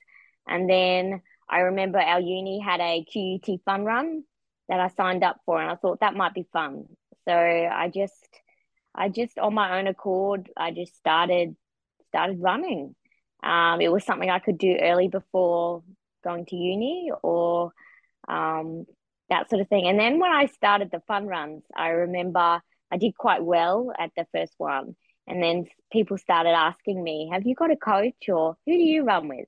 And 0.46 0.68
then 0.68 1.22
I 1.48 1.60
remember 1.60 1.98
our 1.98 2.20
uni 2.20 2.60
had 2.60 2.80
a 2.80 3.04
QUT 3.04 3.60
fun 3.64 3.84
run 3.84 4.24
that 4.68 4.80
I 4.80 4.88
signed 4.88 5.24
up 5.24 5.40
for, 5.44 5.60
and 5.60 5.70
I 5.70 5.76
thought 5.76 6.00
that 6.00 6.14
might 6.14 6.34
be 6.34 6.46
fun. 6.52 6.86
So 7.26 7.32
I 7.34 7.90
just 7.94 8.28
I 8.94 9.08
just 9.08 9.38
on 9.38 9.54
my 9.54 9.78
own 9.78 9.86
accord, 9.86 10.50
I 10.56 10.70
just 10.70 10.96
started 10.96 11.56
started 12.08 12.40
running. 12.40 12.94
Um, 13.42 13.80
it 13.80 13.92
was 13.92 14.04
something 14.04 14.30
I 14.30 14.38
could 14.38 14.58
do 14.58 14.76
early 14.80 15.08
before 15.08 15.82
going 16.22 16.46
to 16.46 16.56
uni 16.56 17.10
or 17.22 17.72
um, 18.28 18.86
that 19.28 19.50
sort 19.50 19.60
of 19.60 19.68
thing. 19.68 19.86
And 19.86 19.98
then 19.98 20.18
when 20.18 20.32
I 20.32 20.46
started 20.46 20.90
the 20.90 21.02
fun 21.06 21.26
runs, 21.26 21.62
I 21.76 21.88
remember 21.88 22.60
I 22.90 22.96
did 22.96 23.16
quite 23.16 23.44
well 23.44 23.92
at 23.98 24.12
the 24.16 24.26
first 24.32 24.54
one. 24.58 24.96
And 25.26 25.42
then 25.42 25.66
people 25.92 26.18
started 26.18 26.50
asking 26.50 27.02
me, 27.02 27.30
Have 27.32 27.46
you 27.46 27.54
got 27.54 27.70
a 27.70 27.76
coach 27.76 28.28
or 28.28 28.56
who 28.66 28.72
do 28.72 28.82
you 28.82 29.04
run 29.04 29.28
with? 29.28 29.46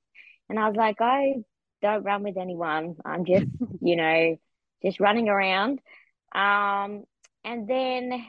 And 0.48 0.58
I 0.58 0.68
was 0.68 0.76
like, 0.76 1.00
I 1.00 1.34
don't 1.82 2.04
run 2.04 2.22
with 2.22 2.36
anyone. 2.36 2.96
I'm 3.04 3.24
just, 3.24 3.46
you 3.80 3.96
know, 3.96 4.36
just 4.82 5.00
running 5.00 5.28
around. 5.28 5.80
Um, 6.34 7.04
and 7.44 7.68
then 7.68 8.24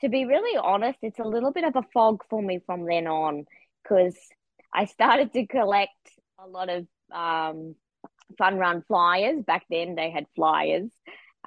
to 0.00 0.08
be 0.08 0.24
really 0.24 0.58
honest, 0.58 0.98
it's 1.02 1.18
a 1.18 1.24
little 1.24 1.52
bit 1.52 1.64
of 1.64 1.76
a 1.76 1.84
fog 1.92 2.22
for 2.28 2.42
me 2.42 2.60
from 2.66 2.84
then 2.86 3.06
on 3.06 3.46
because 3.82 4.16
I 4.72 4.86
started 4.86 5.32
to 5.32 5.46
collect 5.46 5.90
a 6.38 6.46
lot 6.46 6.68
of 6.68 6.86
um, 7.12 7.74
fun 8.36 8.56
run 8.56 8.82
flyers. 8.86 9.42
Back 9.44 9.64
then, 9.70 9.94
they 9.94 10.10
had 10.10 10.26
flyers. 10.34 10.90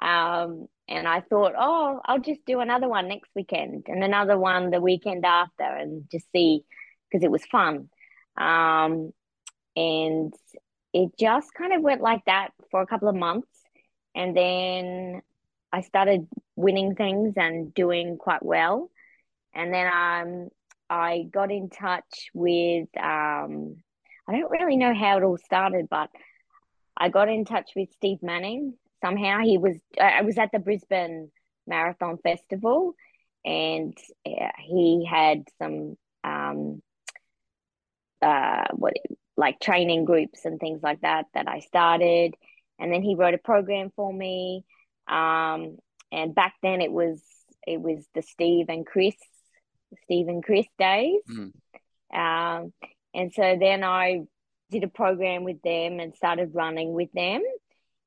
Um, 0.00 0.68
and 0.88 1.06
I 1.06 1.20
thought, 1.20 1.52
oh, 1.58 2.00
I'll 2.04 2.20
just 2.20 2.40
do 2.46 2.60
another 2.60 2.88
one 2.88 3.08
next 3.08 3.30
weekend 3.34 3.84
and 3.88 4.02
another 4.02 4.38
one 4.38 4.70
the 4.70 4.80
weekend 4.80 5.26
after 5.26 5.64
and 5.64 6.04
just 6.10 6.30
see 6.32 6.62
because 7.10 7.24
it 7.24 7.30
was 7.30 7.44
fun. 7.46 7.90
Um, 8.36 9.12
and 9.78 10.34
it 10.92 11.10
just 11.16 11.54
kind 11.54 11.72
of 11.72 11.82
went 11.82 12.00
like 12.00 12.24
that 12.26 12.50
for 12.70 12.82
a 12.82 12.86
couple 12.86 13.08
of 13.08 13.14
months. 13.14 13.48
And 14.16 14.36
then 14.36 15.22
I 15.72 15.82
started 15.82 16.26
winning 16.56 16.96
things 16.96 17.34
and 17.36 17.72
doing 17.72 18.18
quite 18.18 18.44
well. 18.44 18.90
And 19.54 19.72
then 19.72 19.86
um, 19.86 20.48
I 20.90 21.28
got 21.30 21.52
in 21.52 21.70
touch 21.70 22.30
with, 22.34 22.88
um, 22.96 23.76
I 24.26 24.32
don't 24.32 24.50
really 24.50 24.76
know 24.76 24.92
how 24.94 25.18
it 25.18 25.22
all 25.22 25.38
started, 25.38 25.86
but 25.88 26.10
I 26.96 27.08
got 27.08 27.28
in 27.28 27.44
touch 27.44 27.70
with 27.76 27.92
Steve 27.92 28.18
Manning. 28.20 28.74
Somehow 29.04 29.38
he 29.44 29.58
was, 29.58 29.76
I 30.00 30.22
was 30.22 30.38
at 30.38 30.50
the 30.52 30.58
Brisbane 30.58 31.30
Marathon 31.68 32.18
Festival 32.24 32.94
and 33.44 33.96
he 34.24 35.06
had 35.08 35.44
some, 35.62 35.96
um, 36.24 36.82
uh, 38.20 38.64
what, 38.72 38.94
like 39.38 39.60
training 39.60 40.04
groups 40.04 40.44
and 40.44 40.58
things 40.60 40.82
like 40.82 41.00
that 41.00 41.26
that 41.32 41.48
I 41.48 41.60
started. 41.60 42.34
And 42.78 42.92
then 42.92 43.02
he 43.02 43.14
wrote 43.14 43.34
a 43.34 43.38
program 43.38 43.90
for 43.96 44.12
me. 44.12 44.64
Um, 45.06 45.78
and 46.12 46.34
back 46.34 46.54
then 46.62 46.82
it 46.82 46.92
was 46.92 47.22
it 47.66 47.80
was 47.80 48.04
the 48.14 48.22
Steve 48.22 48.66
and 48.68 48.84
Chris, 48.84 49.14
Steve 50.04 50.28
and 50.28 50.44
Chris 50.44 50.66
days. 50.78 51.20
Mm. 51.30 51.52
Um, 52.12 52.72
and 53.14 53.32
so 53.32 53.56
then 53.58 53.84
I 53.84 54.22
did 54.70 54.84
a 54.84 54.88
program 54.88 55.44
with 55.44 55.62
them 55.62 56.00
and 56.00 56.14
started 56.14 56.54
running 56.54 56.92
with 56.92 57.12
them. 57.12 57.42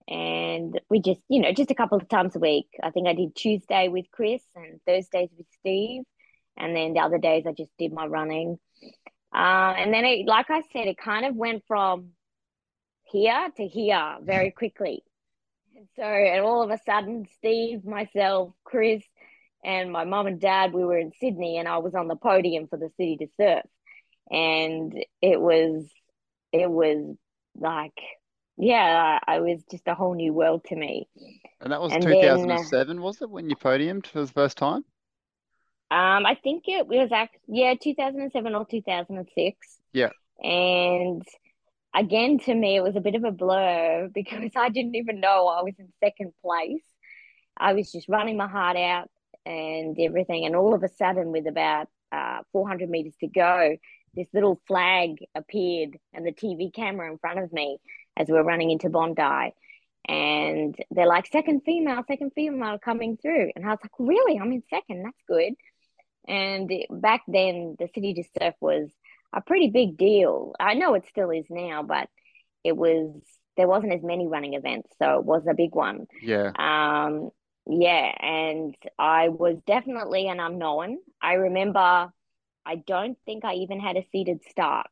And 0.08 0.80
we 0.90 1.00
just, 1.00 1.22
you 1.30 1.40
know, 1.40 1.54
just 1.54 1.72
a 1.72 1.76
couple 1.76 1.98
of 1.98 2.10
times 2.10 2.36
a 2.36 2.40
week. 2.40 2.68
I 2.84 2.90
think 2.90 3.08
I 3.08 3.14
did 3.14 3.36
Tuesday 3.36 3.88
with 3.88 4.06
Chris 4.12 4.42
and 4.56 4.82
Thursdays 4.86 5.30
with 5.38 5.48
Steve. 5.60 6.04
And 6.58 6.76
then 6.76 6.94
the 6.94 7.00
other 7.00 7.18
days 7.18 7.46
I 7.48 7.54
just 7.54 7.72
did 7.78 7.94
my 7.94 8.08
running. 8.08 8.58
Uh, 9.34 9.74
and 9.78 9.94
then, 9.94 10.06
it, 10.06 10.28
like 10.28 10.50
I 10.50 10.62
said, 10.74 10.88
it 10.88 10.98
kind 10.98 11.26
of 11.26 11.36
went 11.36 11.64
from 11.68 12.10
here 13.04 13.48
to 13.58 13.68
here 13.68 14.18
very 14.22 14.52
quickly. 14.52 15.04
So, 15.96 16.04
and 16.04 16.44
all 16.44 16.64
of 16.64 16.70
a 16.70 16.80
sudden, 16.86 17.26
Steve, 17.38 17.86
myself, 17.86 18.54
Chris, 18.64 19.04
and 19.64 19.92
my 19.92 20.06
mom 20.06 20.28
and 20.28 20.40
dad, 20.40 20.74
we 20.74 20.84
were 20.84 20.98
in 20.98 21.12
Sydney, 21.20 21.58
and 21.58 21.68
I 21.68 21.78
was 21.78 21.96
on 21.96 22.08
the 22.08 22.16
podium 22.16 22.68
for 22.68 22.78
the 22.78 22.90
city 22.98 23.18
to 23.18 23.28
surf, 23.38 23.64
and 24.30 24.94
it 25.22 25.40
was, 25.40 25.88
it 26.52 26.70
was 26.70 27.16
like, 27.56 27.98
yeah, 28.58 29.20
I 29.26 29.40
was 29.40 29.64
just 29.72 29.88
a 29.88 29.96
whole 29.96 30.14
new 30.14 30.34
world 30.34 30.66
to 30.66 30.76
me. 30.76 31.08
And 31.62 31.72
that 31.72 31.82
was 31.82 31.94
and 31.94 32.04
2007, 32.04 33.02
was 33.02 33.22
it, 33.22 33.30
when 33.30 33.50
you 33.50 33.56
podiumed 33.56 34.08
for 34.08 34.22
the 34.22 34.32
first 34.32 34.58
time? 34.58 34.84
Um, 35.92 36.26
I 36.26 36.36
think 36.42 36.64
it 36.68 36.88
was 36.88 37.12
actually 37.12 37.42
yeah, 37.50 37.76
2007 37.76 38.56
or 38.56 38.66
2006. 38.66 39.80
Yeah. 39.92 40.10
And 40.42 41.22
again, 41.94 42.40
to 42.40 42.56
me, 42.56 42.78
it 42.78 42.84
was 42.84 42.96
a 42.96 43.02
bit 43.02 43.16
of 43.16 43.26
a 43.26 43.32
blur 43.32 44.10
because 44.14 44.52
I 44.56 44.70
didn't 44.70 44.96
even 44.96 45.20
know 45.20 45.48
I 45.48 45.64
was 45.64 45.74
in 45.78 45.92
second 46.02 46.32
place. 46.42 46.84
I 47.58 47.74
was 47.74 47.92
just 47.92 48.08
running 48.08 48.38
my 48.38 48.48
heart 48.48 48.78
out 48.78 49.10
and 49.46 49.98
everything. 50.00 50.46
And 50.46 50.56
all 50.56 50.74
of 50.74 50.82
a 50.84 50.88
sudden, 50.88 51.32
with 51.34 51.46
about 51.46 51.90
uh, 52.14 52.40
400 52.54 52.90
meters 52.90 53.14
to 53.20 53.28
go, 53.28 53.76
this 54.14 54.28
little 54.34 54.62
flag 54.68 55.18
appeared 55.36 55.98
and 56.14 56.26
the 56.26 56.32
TV 56.32 56.74
camera 56.74 57.12
in 57.12 57.18
front 57.18 57.40
of 57.40 57.52
me 57.52 57.80
as 58.16 58.30
we 58.30 58.38
are 58.38 58.44
running 58.44 58.72
into 58.72 58.90
Bondi. 58.90 59.54
And 60.08 60.76
they're 60.90 61.06
like, 61.06 61.28
second 61.28 61.62
female, 61.66 62.04
second 62.08 62.32
female 62.34 62.80
coming 62.80 63.18
through. 63.22 63.52
And 63.56 63.66
I 63.66 63.70
was 63.70 63.80
like, 63.84 63.92
really? 64.00 64.40
I'm 64.40 64.52
in 64.52 64.64
second. 64.70 65.04
That's 65.04 65.22
good. 65.28 65.54
And 66.28 66.72
back 66.90 67.22
then, 67.28 67.76
the 67.80 67.90
city 67.94 68.14
to 68.16 68.24
surf 68.40 68.56
was 68.62 68.90
a 69.34 69.42
pretty 69.42 69.70
big 69.70 69.98
deal. 69.98 70.54
I 70.60 70.76
know 70.76 70.94
it 70.94 71.06
still 71.10 71.32
is 71.32 71.46
now, 71.50 71.84
but 71.84 72.10
it 72.64 72.76
was 72.76 73.22
there 73.58 73.68
wasn't 73.68 73.94
as 73.94 74.04
many 74.04 74.28
running 74.28 74.54
events, 74.54 74.90
so 75.02 75.20
it 75.20 75.26
was 75.26 75.44
a 75.50 75.54
big 75.54 75.76
one. 75.76 76.08
Yeah. 76.22 76.52
Um, 76.56 77.30
yeah, 77.68 78.12
and 78.20 78.76
I 78.98 79.30
was 79.30 79.58
definitely 79.68 80.28
an 80.28 80.40
unknown. 80.40 80.98
I 81.22 81.34
remember 81.34 82.12
I 82.66 82.76
don't 82.76 83.18
think 83.26 83.44
I 83.46 83.56
even 83.56 83.80
had 83.80 83.98
a 83.98 84.06
seated 84.12 84.42
start. 84.50 84.88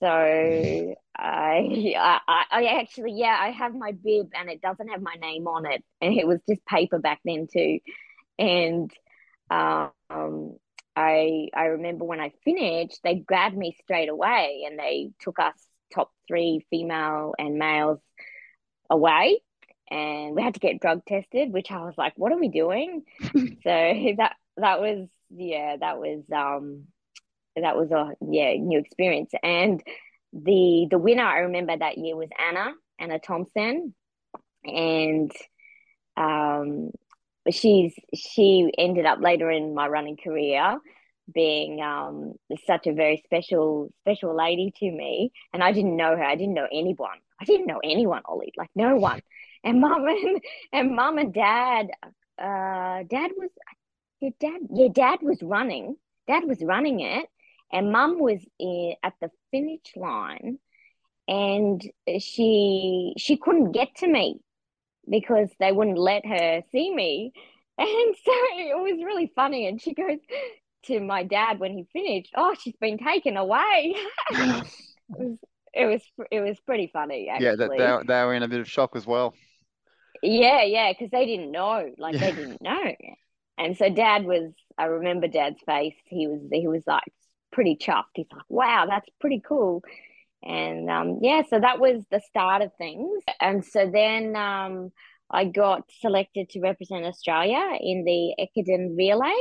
So 0.00 0.06
I, 1.18 1.94
I, 1.96 2.44
I 2.50 2.64
actually, 2.80 3.12
yeah, 3.12 3.36
I 3.40 3.50
have 3.50 3.74
my 3.74 3.92
bib 3.92 4.30
and 4.34 4.50
it 4.50 4.60
doesn't 4.60 4.88
have 4.88 5.02
my 5.02 5.14
name 5.20 5.46
on 5.46 5.66
it, 5.66 5.82
and 6.00 6.14
it 6.14 6.26
was 6.26 6.40
just 6.48 6.64
paper 6.66 6.98
back 6.98 7.20
then 7.24 7.46
too. 7.52 7.78
And 8.38 8.90
um, 9.50 10.56
I, 10.96 11.48
I 11.54 11.64
remember 11.66 12.04
when 12.04 12.20
I 12.20 12.32
finished, 12.44 13.00
they 13.04 13.16
grabbed 13.16 13.56
me 13.56 13.76
straight 13.82 14.08
away 14.08 14.64
and 14.66 14.78
they 14.78 15.10
took 15.20 15.38
us 15.38 15.54
top 15.94 16.10
three 16.26 16.66
female 16.70 17.34
and 17.38 17.58
males 17.58 18.00
away, 18.90 19.40
and 19.90 20.34
we 20.34 20.42
had 20.42 20.54
to 20.54 20.60
get 20.60 20.80
drug 20.80 21.04
tested, 21.06 21.52
which 21.52 21.70
I 21.70 21.84
was 21.84 21.94
like, 21.96 22.14
what 22.16 22.32
are 22.32 22.38
we 22.38 22.48
doing? 22.48 23.02
so 23.22 23.34
that 23.64 24.36
that 24.56 24.80
was 24.80 25.08
yeah, 25.30 25.76
that 25.78 25.98
was 25.98 26.24
um 26.34 26.84
that 27.56 27.76
was 27.76 27.90
a 27.90 28.12
yeah 28.28 28.54
new 28.54 28.78
experience. 28.78 29.30
And 29.42 29.82
the 30.32 30.86
the 30.90 30.98
winner 30.98 31.24
I 31.24 31.40
remember 31.40 31.76
that 31.76 31.98
year 31.98 32.16
was 32.16 32.28
Anna 32.38 32.72
Anna 32.98 33.18
Thompson, 33.18 33.94
and 34.64 35.32
um, 36.16 36.90
she's 37.50 37.94
she 38.14 38.70
ended 38.78 39.06
up 39.06 39.20
later 39.20 39.50
in 39.50 39.74
my 39.74 39.86
running 39.88 40.16
career 40.16 40.78
being 41.32 41.80
um 41.80 42.34
such 42.66 42.86
a 42.86 42.92
very 42.92 43.22
special 43.24 43.90
special 44.02 44.36
lady 44.36 44.72
to 44.76 44.90
me. 44.90 45.32
And 45.52 45.62
i 45.62 45.72
didn't 45.72 45.96
know 45.96 46.16
her. 46.16 46.24
I 46.24 46.36
didn't 46.36 46.54
know 46.54 46.68
anyone. 46.72 47.18
I 47.40 47.44
didn't 47.44 47.66
know 47.66 47.80
anyone 47.82 48.22
ollie. 48.24 48.52
Like 48.56 48.70
no 48.74 48.96
one. 48.96 49.20
And 49.64 49.80
mom 49.80 50.06
and 50.06 50.40
and 50.72 50.94
mom 50.96 51.18
and 51.18 51.32
dad 51.32 51.88
uh 52.38 53.02
dad 53.08 53.30
was 53.36 53.50
your 54.20 54.32
dad 54.40 54.60
your 54.72 54.90
dad 54.90 55.18
was 55.22 55.42
running. 55.42 55.96
Dad 56.28 56.44
was 56.44 56.62
running 56.62 57.00
it. 57.00 57.26
And 57.72 57.90
mum 57.90 58.20
was 58.20 58.38
in, 58.60 58.94
at 59.02 59.14
the 59.20 59.30
finish 59.50 59.80
line. 59.96 60.58
And 61.28 61.82
she 62.20 63.14
she 63.16 63.36
couldn't 63.36 63.72
get 63.72 63.88
to 63.96 64.06
me 64.06 64.40
because 65.08 65.48
they 65.58 65.72
wouldn't 65.72 65.98
let 65.98 66.26
her 66.26 66.62
see 66.72 66.94
me 66.94 67.32
and 67.78 68.16
so 68.24 68.32
it 68.32 68.76
was 68.78 69.04
really 69.04 69.30
funny 69.34 69.66
and 69.66 69.80
she 69.80 69.94
goes 69.94 70.18
to 70.84 71.00
my 71.00 71.22
dad 71.22 71.58
when 71.58 71.76
he 71.76 71.86
finished 71.92 72.32
oh 72.36 72.54
she's 72.60 72.76
been 72.80 72.98
taken 72.98 73.36
away 73.36 73.94
it 74.30 74.66
was 75.18 75.38
it 75.74 75.86
was 75.86 76.02
it 76.30 76.40
was 76.40 76.58
pretty 76.60 76.88
funny 76.92 77.28
actually. 77.28 77.46
yeah 77.46 77.56
that 77.56 77.70
they, 77.70 78.06
they 78.14 78.24
were 78.24 78.34
in 78.34 78.42
a 78.42 78.48
bit 78.48 78.60
of 78.60 78.70
shock 78.70 78.96
as 78.96 79.06
well 79.06 79.34
yeah 80.22 80.62
yeah 80.62 80.92
because 80.92 81.10
they 81.10 81.26
didn't 81.26 81.50
know 81.50 81.92
like 81.98 82.14
yeah. 82.14 82.20
they 82.20 82.32
didn't 82.32 82.62
know 82.62 82.94
and 83.58 83.76
so 83.76 83.90
dad 83.90 84.24
was 84.24 84.52
i 84.78 84.84
remember 84.84 85.28
dad's 85.28 85.60
face 85.66 85.94
he 86.06 86.26
was 86.26 86.40
he 86.50 86.66
was 86.66 86.82
like 86.86 87.12
pretty 87.56 87.74
chuffed. 87.74 88.14
He's 88.14 88.26
like, 88.30 88.44
wow, 88.48 88.86
that's 88.88 89.08
pretty 89.18 89.42
cool. 89.46 89.82
And 90.46 90.88
um, 90.88 91.18
yeah, 91.22 91.42
so 91.48 91.58
that 91.58 91.80
was 91.80 92.04
the 92.10 92.20
start 92.20 92.62
of 92.62 92.70
things. 92.78 93.22
And 93.40 93.64
so 93.64 93.90
then 93.92 94.36
um, 94.36 94.92
I 95.28 95.44
got 95.44 95.82
selected 96.00 96.50
to 96.50 96.60
represent 96.60 97.04
Australia 97.04 97.76
in 97.80 98.04
the 98.04 98.34
Ekiden 98.38 98.96
Relay. 98.96 99.34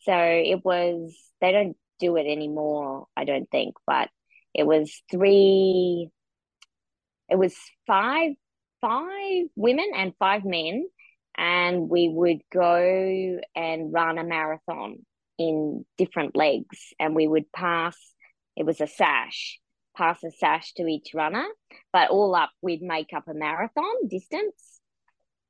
So 0.00 0.14
it 0.14 0.62
was, 0.62 1.16
they 1.40 1.52
don't 1.52 1.76
do 1.98 2.16
it 2.16 2.26
anymore, 2.30 3.06
I 3.16 3.24
don't 3.24 3.50
think, 3.50 3.76
but 3.86 4.10
it 4.52 4.66
was 4.66 5.02
three, 5.10 6.10
it 7.30 7.36
was 7.36 7.56
five, 7.86 8.32
five 8.82 9.46
women 9.56 9.90
and 9.96 10.12
five 10.18 10.44
men. 10.44 10.86
And 11.38 11.88
we 11.88 12.10
would 12.10 12.40
go 12.52 13.38
and 13.54 13.92
run 13.92 14.18
a 14.18 14.24
marathon 14.24 14.98
in 15.38 15.84
different 15.96 16.36
legs 16.36 16.92
and 16.98 17.14
we 17.14 17.26
would 17.26 17.50
pass 17.52 17.96
it 18.56 18.64
was 18.64 18.80
a 18.80 18.86
sash 18.86 19.58
pass 19.96 20.22
a 20.22 20.30
sash 20.30 20.72
to 20.74 20.86
each 20.86 21.10
runner 21.14 21.46
but 21.92 22.10
all 22.10 22.34
up 22.34 22.50
we'd 22.62 22.82
make 22.82 23.12
up 23.14 23.28
a 23.28 23.34
marathon 23.34 24.08
distance 24.08 24.76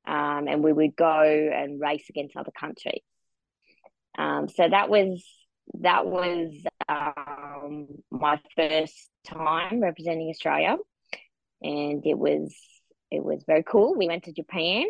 um, 0.07 0.47
and 0.47 0.63
we 0.63 0.71
would 0.71 0.95
go 0.95 1.21
and 1.21 1.79
race 1.81 2.05
against 2.09 2.37
other 2.37 2.51
countries. 2.57 3.01
Um, 4.17 4.47
so 4.47 4.67
that 4.67 4.89
was 4.89 5.23
that 5.81 6.05
was 6.07 6.53
um, 6.87 7.87
my 8.09 8.39
first 8.55 9.09
time 9.27 9.81
representing 9.81 10.29
australia. 10.29 10.77
And 11.61 12.05
it 12.05 12.17
was 12.17 12.55
it 13.11 13.23
was 13.23 13.43
very 13.45 13.63
cool. 13.63 13.95
We 13.95 14.07
went 14.07 14.23
to 14.23 14.33
japan 14.33 14.85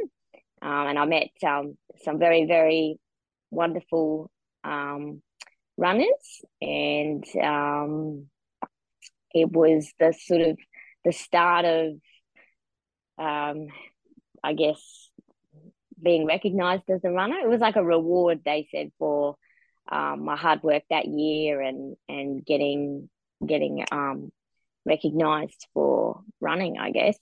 um, 0.62 0.88
and 0.88 1.00
i 1.00 1.06
met 1.06 1.30
um, 1.46 1.78
some 2.04 2.20
very 2.20 2.46
very 2.46 3.00
wonderful 3.50 4.30
um, 4.64 5.22
runners, 5.78 6.42
and 6.62 7.24
it 9.42 9.52
was 9.52 9.92
the 10.00 10.14
sort 10.14 10.42
of 10.42 10.58
the 11.04 11.12
start 11.12 11.66
of, 11.66 11.94
um, 13.18 13.68
I 14.44 14.54
guess, 14.54 15.10
being 16.02 16.26
recognised 16.26 16.90
as 16.90 17.04
a 17.04 17.12
runner. 17.12 17.38
It 17.38 17.50
was 17.50 17.62
like 17.62 17.76
a 17.76 17.84
reward, 17.84 18.42
they 18.46 18.68
said, 18.72 18.92
for 19.00 19.36
um, 19.92 20.26
my 20.26 20.36
hard 20.36 20.64
work 20.64 20.84
that 20.90 21.06
year 21.06 21.62
and 21.62 21.96
and 22.10 22.46
getting 22.46 23.10
getting 23.46 23.86
um, 23.92 24.32
recognised 24.86 25.68
for 25.74 26.22
running, 26.40 26.78
I 26.78 26.92
guess. 26.92 27.18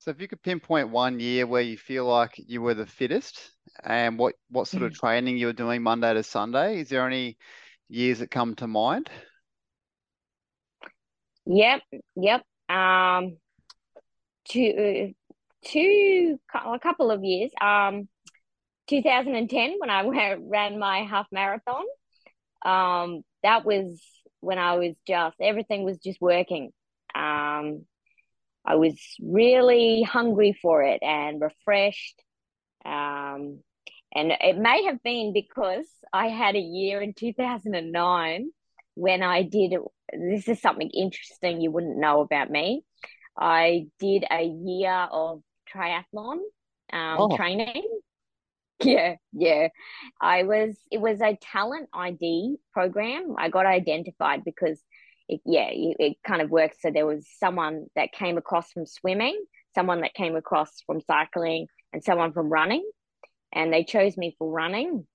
So 0.00 0.12
if 0.12 0.20
you 0.20 0.28
could 0.28 0.42
pinpoint 0.42 0.90
one 0.90 1.18
year 1.18 1.46
where 1.46 1.62
you 1.62 1.76
feel 1.76 2.06
like 2.06 2.32
you 2.36 2.62
were 2.62 2.74
the 2.74 2.86
fittest 2.86 3.50
and 3.82 4.18
what, 4.18 4.34
what 4.48 4.68
sort 4.68 4.84
of 4.84 4.92
mm. 4.92 4.96
training 4.96 5.38
you 5.38 5.46
were 5.46 5.52
doing 5.52 5.82
Monday 5.82 6.14
to 6.14 6.22
Sunday, 6.22 6.80
is 6.80 6.88
there 6.88 7.06
any 7.06 7.36
years 7.88 8.20
that 8.20 8.30
come 8.30 8.54
to 8.56 8.68
mind? 8.68 9.10
Yep, 11.48 11.80
yep. 12.16 12.42
Um, 12.68 13.38
two, 14.50 15.14
two, 15.64 16.38
a 16.54 16.78
couple 16.78 17.10
of 17.10 17.24
years. 17.24 17.50
Um, 17.60 18.06
2010 18.88 19.76
when 19.78 19.88
I 19.90 20.02
ran 20.40 20.78
my 20.78 21.00
half 21.04 21.26
marathon. 21.32 21.84
Um, 22.64 23.22
that 23.42 23.64
was 23.64 23.98
when 24.40 24.58
I 24.58 24.76
was 24.76 24.94
just 25.06 25.36
everything 25.40 25.84
was 25.84 25.98
just 25.98 26.20
working. 26.20 26.70
Um, 27.14 27.86
I 28.66 28.74
was 28.76 29.00
really 29.22 30.02
hungry 30.02 30.56
for 30.60 30.82
it 30.82 31.02
and 31.02 31.40
refreshed. 31.40 32.22
Um, 32.84 33.60
and 34.14 34.32
it 34.38 34.58
may 34.58 34.84
have 34.84 35.02
been 35.02 35.32
because 35.32 35.86
I 36.12 36.28
had 36.28 36.56
a 36.56 36.60
year 36.60 37.00
in 37.00 37.14
2009 37.14 38.50
when 38.98 39.22
I 39.22 39.42
did 39.42 39.74
this 40.12 40.48
is 40.48 40.60
something 40.60 40.90
interesting 40.90 41.60
you 41.60 41.70
wouldn't 41.70 41.98
know 41.98 42.20
about 42.20 42.50
me. 42.50 42.82
I 43.38 43.86
did 44.00 44.24
a 44.30 44.42
year 44.42 45.08
of 45.12 45.42
triathlon 45.72 46.38
um, 46.92 47.16
oh. 47.18 47.36
training. 47.36 47.82
Yeah, 48.80 49.16
yeah. 49.32 49.70
I 50.20 50.44
was, 50.44 50.76
it 50.92 51.00
was 51.00 51.20
a 51.20 51.36
talent 51.42 51.88
ID 51.92 52.58
program. 52.72 53.34
I 53.36 53.48
got 53.48 53.66
identified 53.66 54.44
because 54.44 54.80
it, 55.28 55.40
yeah, 55.44 55.66
it, 55.72 55.96
it 55.98 56.16
kind 56.24 56.40
of 56.40 56.50
works. 56.50 56.76
So 56.80 56.92
there 56.92 57.04
was 57.04 57.26
someone 57.40 57.86
that 57.96 58.12
came 58.12 58.38
across 58.38 58.70
from 58.70 58.86
swimming, 58.86 59.36
someone 59.74 60.02
that 60.02 60.14
came 60.14 60.36
across 60.36 60.70
from 60.86 61.00
cycling, 61.00 61.66
and 61.92 62.04
someone 62.04 62.32
from 62.32 62.50
running, 62.50 62.88
and 63.52 63.72
they 63.72 63.82
chose 63.82 64.16
me 64.16 64.36
for 64.38 64.48
running. 64.48 65.08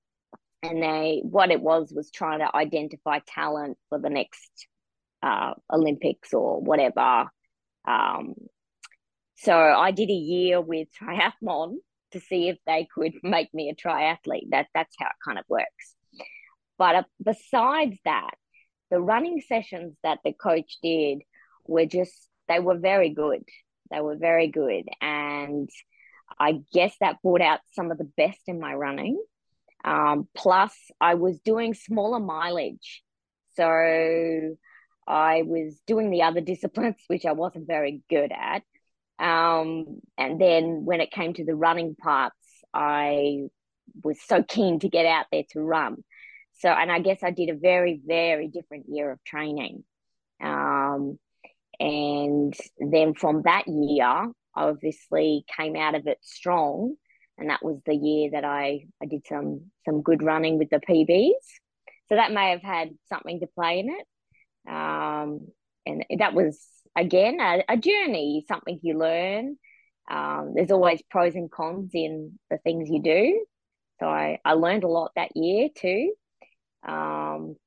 And 0.64 0.82
they, 0.82 1.22
what 1.24 1.52
it 1.52 1.62
was, 1.62 1.92
was 1.94 2.10
trying 2.10 2.40
to 2.40 2.56
identify 2.56 3.20
talent 3.28 3.78
for 3.90 4.00
the 4.00 4.10
next 4.10 4.68
uh, 5.22 5.54
Olympics 5.72 6.34
or 6.34 6.62
whatever. 6.62 7.30
Um, 7.86 8.34
so 9.36 9.54
I 9.56 9.92
did 9.92 10.10
a 10.10 10.14
year 10.14 10.62
with 10.62 10.88
triathlon 11.02 11.76
to 12.14 12.20
see 12.20 12.48
if 12.48 12.58
they 12.66 12.88
could 12.94 13.14
make 13.24 13.54
me 13.54 13.70
a 13.70 13.76
triathlete. 13.76 14.50
That 14.52 14.68
that's 14.74 14.96
how 14.98 15.08
it 15.08 15.24
kind 15.24 15.38
of 15.38 15.46
works. 15.48 15.96
But 16.78 16.96
uh, 16.96 17.04
besides 17.24 17.98
that, 18.06 18.32
the 18.90 19.02
running 19.02 19.42
sessions 19.48 19.96
that 20.04 20.20
the 20.24 20.34
coach 20.34 20.78
did 20.84 21.24
were 21.66 21.86
just 21.86 22.14
they 22.48 22.60
were 22.60 22.78
very 22.78 23.10
good 23.10 23.44
they 23.92 24.00
were 24.00 24.16
very 24.16 24.48
good 24.48 24.84
and 25.02 25.70
i 26.40 26.60
guess 26.74 26.96
that 27.00 27.22
brought 27.24 27.42
out 27.42 27.60
some 27.74 27.92
of 27.92 27.98
the 27.98 28.10
best 28.18 28.40
in 28.48 28.60
my 28.60 28.74
running 28.74 29.20
um, 29.84 30.28
plus 30.36 30.74
i 31.02 31.16
was 31.16 31.40
doing 31.40 31.74
smaller 31.74 32.20
mileage 32.20 33.04
so 33.56 33.66
i 35.08 35.42
was 35.44 35.80
doing 35.88 36.10
the 36.10 36.24
other 36.24 36.42
disciplines 36.54 36.96
which 37.08 37.26
i 37.26 37.32
wasn't 37.32 37.68
very 37.68 38.02
good 38.10 38.32
at 38.32 38.64
um, 39.20 40.02
and 40.18 40.42
then 40.42 40.86
when 40.86 41.00
it 41.00 41.12
came 41.12 41.34
to 41.34 41.46
the 41.46 41.56
running 41.56 41.96
parts 41.96 42.36
i 42.74 43.42
was 44.04 44.20
so 44.22 44.42
keen 44.44 44.80
to 44.80 44.90
get 44.90 45.06
out 45.06 45.26
there 45.32 45.44
to 45.52 45.60
run 45.60 45.98
so, 46.64 46.70
and 46.70 46.92
I 46.92 47.00
guess 47.00 47.24
I 47.24 47.32
did 47.32 47.50
a 47.50 47.56
very, 47.56 48.00
very 48.06 48.48
different 48.48 48.86
year 48.88 49.12
of 49.12 49.24
training. 49.24 49.84
Um, 50.42 51.20
and 51.80 52.54
then 52.80 53.14
from 53.16 53.42
that 53.44 53.68
year, 53.68 54.06
I 54.06 54.32
obviously 54.56 55.46
came 55.58 55.76
out 55.76 55.96
of 55.96 56.08
it 56.08 56.20
strong. 56.22 56.96
And 57.44 57.50
that 57.50 57.62
was 57.62 57.82
the 57.86 57.94
year 57.94 58.30
that 58.32 58.46
I, 58.46 58.86
I 59.02 59.06
did 59.06 59.28
some 59.28 59.66
some 59.84 60.02
good 60.02 60.24
running 60.24 60.58
with 60.58 60.70
the 60.70 60.80
PBs. 60.80 61.34
so 62.08 62.16
that 62.16 62.32
may 62.32 62.52
have 62.52 62.62
had 62.62 62.92
something 63.10 63.42
to 63.42 63.48
play 63.48 63.80
in 63.80 63.90
it. 63.90 64.72
Um, 64.74 65.50
and 65.86 66.06
that 66.20 66.34
was 66.34 66.66
again 66.96 67.42
a, 67.42 67.66
a 67.68 67.76
journey, 67.76 68.46
something 68.48 68.80
you 68.82 68.98
learn. 68.98 69.58
Um, 70.10 70.54
there's 70.56 70.72
always 70.72 71.02
pros 71.12 71.36
and 71.36 71.52
cons 71.52 71.92
in 71.94 72.40
the 72.50 72.60
things 72.60 72.90
you 72.90 73.02
do. 73.02 73.46
So 74.00 74.08
I, 74.08 74.40
I 74.46 74.54
learned 74.54 74.86
a 74.86 74.88
lot 74.88 75.12
that 75.18 75.36
year 75.36 75.68
too. 75.76 76.14
Um, 76.88 77.58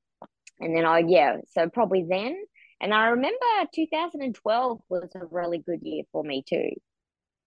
and 0.59 0.75
then 0.75 0.87
I, 0.87 1.01
yeah, 1.07 1.37
so 1.53 1.69
probably 1.69 2.07
then. 2.09 2.35
And 2.81 2.95
I 2.95 3.09
remember 3.09 3.45
2012 3.75 4.81
was 4.89 5.11
a 5.15 5.27
really 5.31 5.59
good 5.59 5.81
year 5.83 6.05
for 6.13 6.25
me 6.25 6.43
too. 6.49 6.71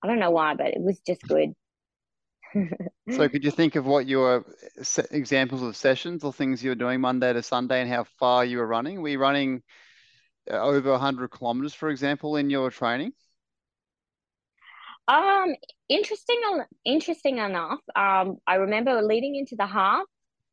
I 0.03 0.07
don't 0.07 0.19
know 0.19 0.29
why, 0.29 0.53
but 0.53 0.67
it 0.67 0.81
was 0.81 0.99
just 0.99 1.23
good. 1.23 1.55
So 3.09 3.27
could 3.29 3.43
you 3.43 3.51
think 3.51 3.75
of 3.75 3.85
what 3.85 4.07
your 4.07 4.45
examples 5.11 5.61
of 5.61 5.75
sessions 5.75 6.23
or 6.23 6.33
things 6.33 6.63
you 6.63 6.71
were 6.71 6.75
doing 6.75 7.01
Monday 7.01 7.31
to 7.33 7.43
Sunday 7.43 7.81
and 7.81 7.89
how 7.89 8.05
far 8.19 8.45
you 8.45 8.57
were 8.57 8.67
running? 8.67 9.01
Were 9.01 9.09
you 9.09 9.19
running 9.19 9.63
uh, 10.49 10.61
over 10.61 10.91
100 10.91 11.29
kilometers, 11.29 11.73
for 11.73 11.89
example, 11.89 12.35
in 12.35 12.49
your 12.49 12.71
training? 12.71 13.13
Um, 15.07 15.55
interesting, 15.89 16.39
interesting 16.85 17.39
enough. 17.39 17.79
Um, 17.95 18.37
I 18.45 18.55
remember 18.55 19.01
leading 19.01 19.35
into 19.35 19.55
the 19.55 19.65
half. 19.65 20.05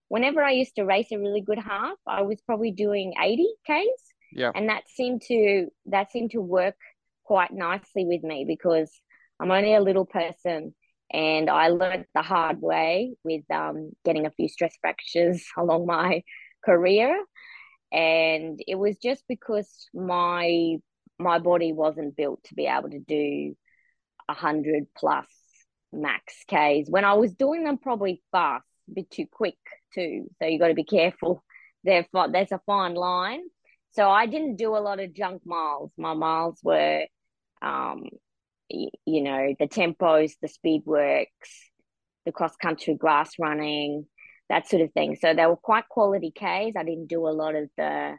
Whenever 0.09 0.43
I 0.43 0.53
used 0.53 0.77
to 0.77 0.85
race 0.85 1.09
a 1.13 1.19
really 1.19 1.43
good 1.43 1.59
half, 1.59 1.99
I 2.07 2.23
was 2.23 2.41
probably 2.47 2.71
doing 2.71 3.13
80 3.21 3.49
k's. 3.67 4.15
Yeah, 4.33 4.53
and 4.55 4.69
that 4.69 4.85
seemed 4.89 5.23
to 5.29 5.67
that 5.87 6.11
seemed 6.11 6.31
to 6.33 6.41
work 6.41 6.77
quite 7.25 7.53
nicely 7.53 8.05
with 8.05 8.23
me 8.23 8.45
because 8.47 8.91
I'm 9.41 9.51
only 9.51 9.75
a 9.75 9.81
little 9.81 10.07
person, 10.07 10.75
and 11.11 11.49
I 11.49 11.69
learned 11.69 12.07
the 12.15 12.23
hard 12.23 12.61
way 12.61 13.15
with 13.25 13.43
um, 13.51 13.93
getting 14.05 14.27
a 14.27 14.31
few 14.31 14.49
stress 14.49 14.77
fractures 14.81 15.45
along 15.57 15.87
my 15.87 16.23
career 16.65 17.17
and 17.93 18.61
it 18.67 18.75
was 18.75 18.99
just 18.99 19.25
because 19.29 19.89
my 19.95 20.77
my 21.19 21.39
body 21.39 21.73
wasn't 21.73 22.17
built 22.17 22.43
to 22.45 22.55
be 22.55 22.67
able 22.67 22.91
to 22.91 22.99
do 22.99 23.57
a 24.29 24.35
hundred 24.35 24.87
plus 24.97 25.27
max 25.93 26.35
Ks. 26.47 26.91
When 26.91 27.05
I 27.05 27.15
was 27.15 27.33
doing 27.33 27.65
them 27.65 27.79
probably 27.79 28.23
fast, 28.33 28.67
a 28.89 28.95
bit 28.95 29.11
too 29.11 29.27
quick 29.31 29.57
too. 29.95 30.27
So 30.39 30.47
you 30.47 30.59
got 30.59 30.69
to 30.69 30.75
be 30.75 30.85
careful. 30.85 31.43
There, 31.85 32.07
there's 32.33 32.53
a 32.53 32.61
fine 32.67 32.95
line. 32.95 33.41
So 33.93 34.11
I 34.11 34.27
didn't 34.27 34.57
do 34.57 34.77
a 34.77 34.79
lot 34.79 35.01
of 35.01 35.15
junk 35.15 35.43
miles. 35.47 35.91
My 35.97 36.13
miles 36.13 36.59
were, 36.63 37.07
um, 37.63 38.05
you 38.69 39.23
know, 39.23 39.55
the 39.59 39.69
tempos, 39.69 40.33
the 40.41 40.49
speed 40.49 40.83
works, 40.85 41.51
the 42.25 42.33
cross 42.33 42.57
country 42.57 42.95
grass 42.95 43.33
running, 43.39 44.07
that 44.49 44.69
sort 44.69 44.83
of 44.83 44.93
thing. 44.93 45.17
So 45.21 45.35
they 45.35 45.47
were 45.47 45.57
quite 45.57 45.89
quality 45.89 46.31
Ks. 46.31 46.77
I 46.77 46.85
didn't 46.85 47.07
do 47.09 47.27
a 47.27 47.31
lot 47.31 47.55
of 47.55 47.71
the 47.77 48.15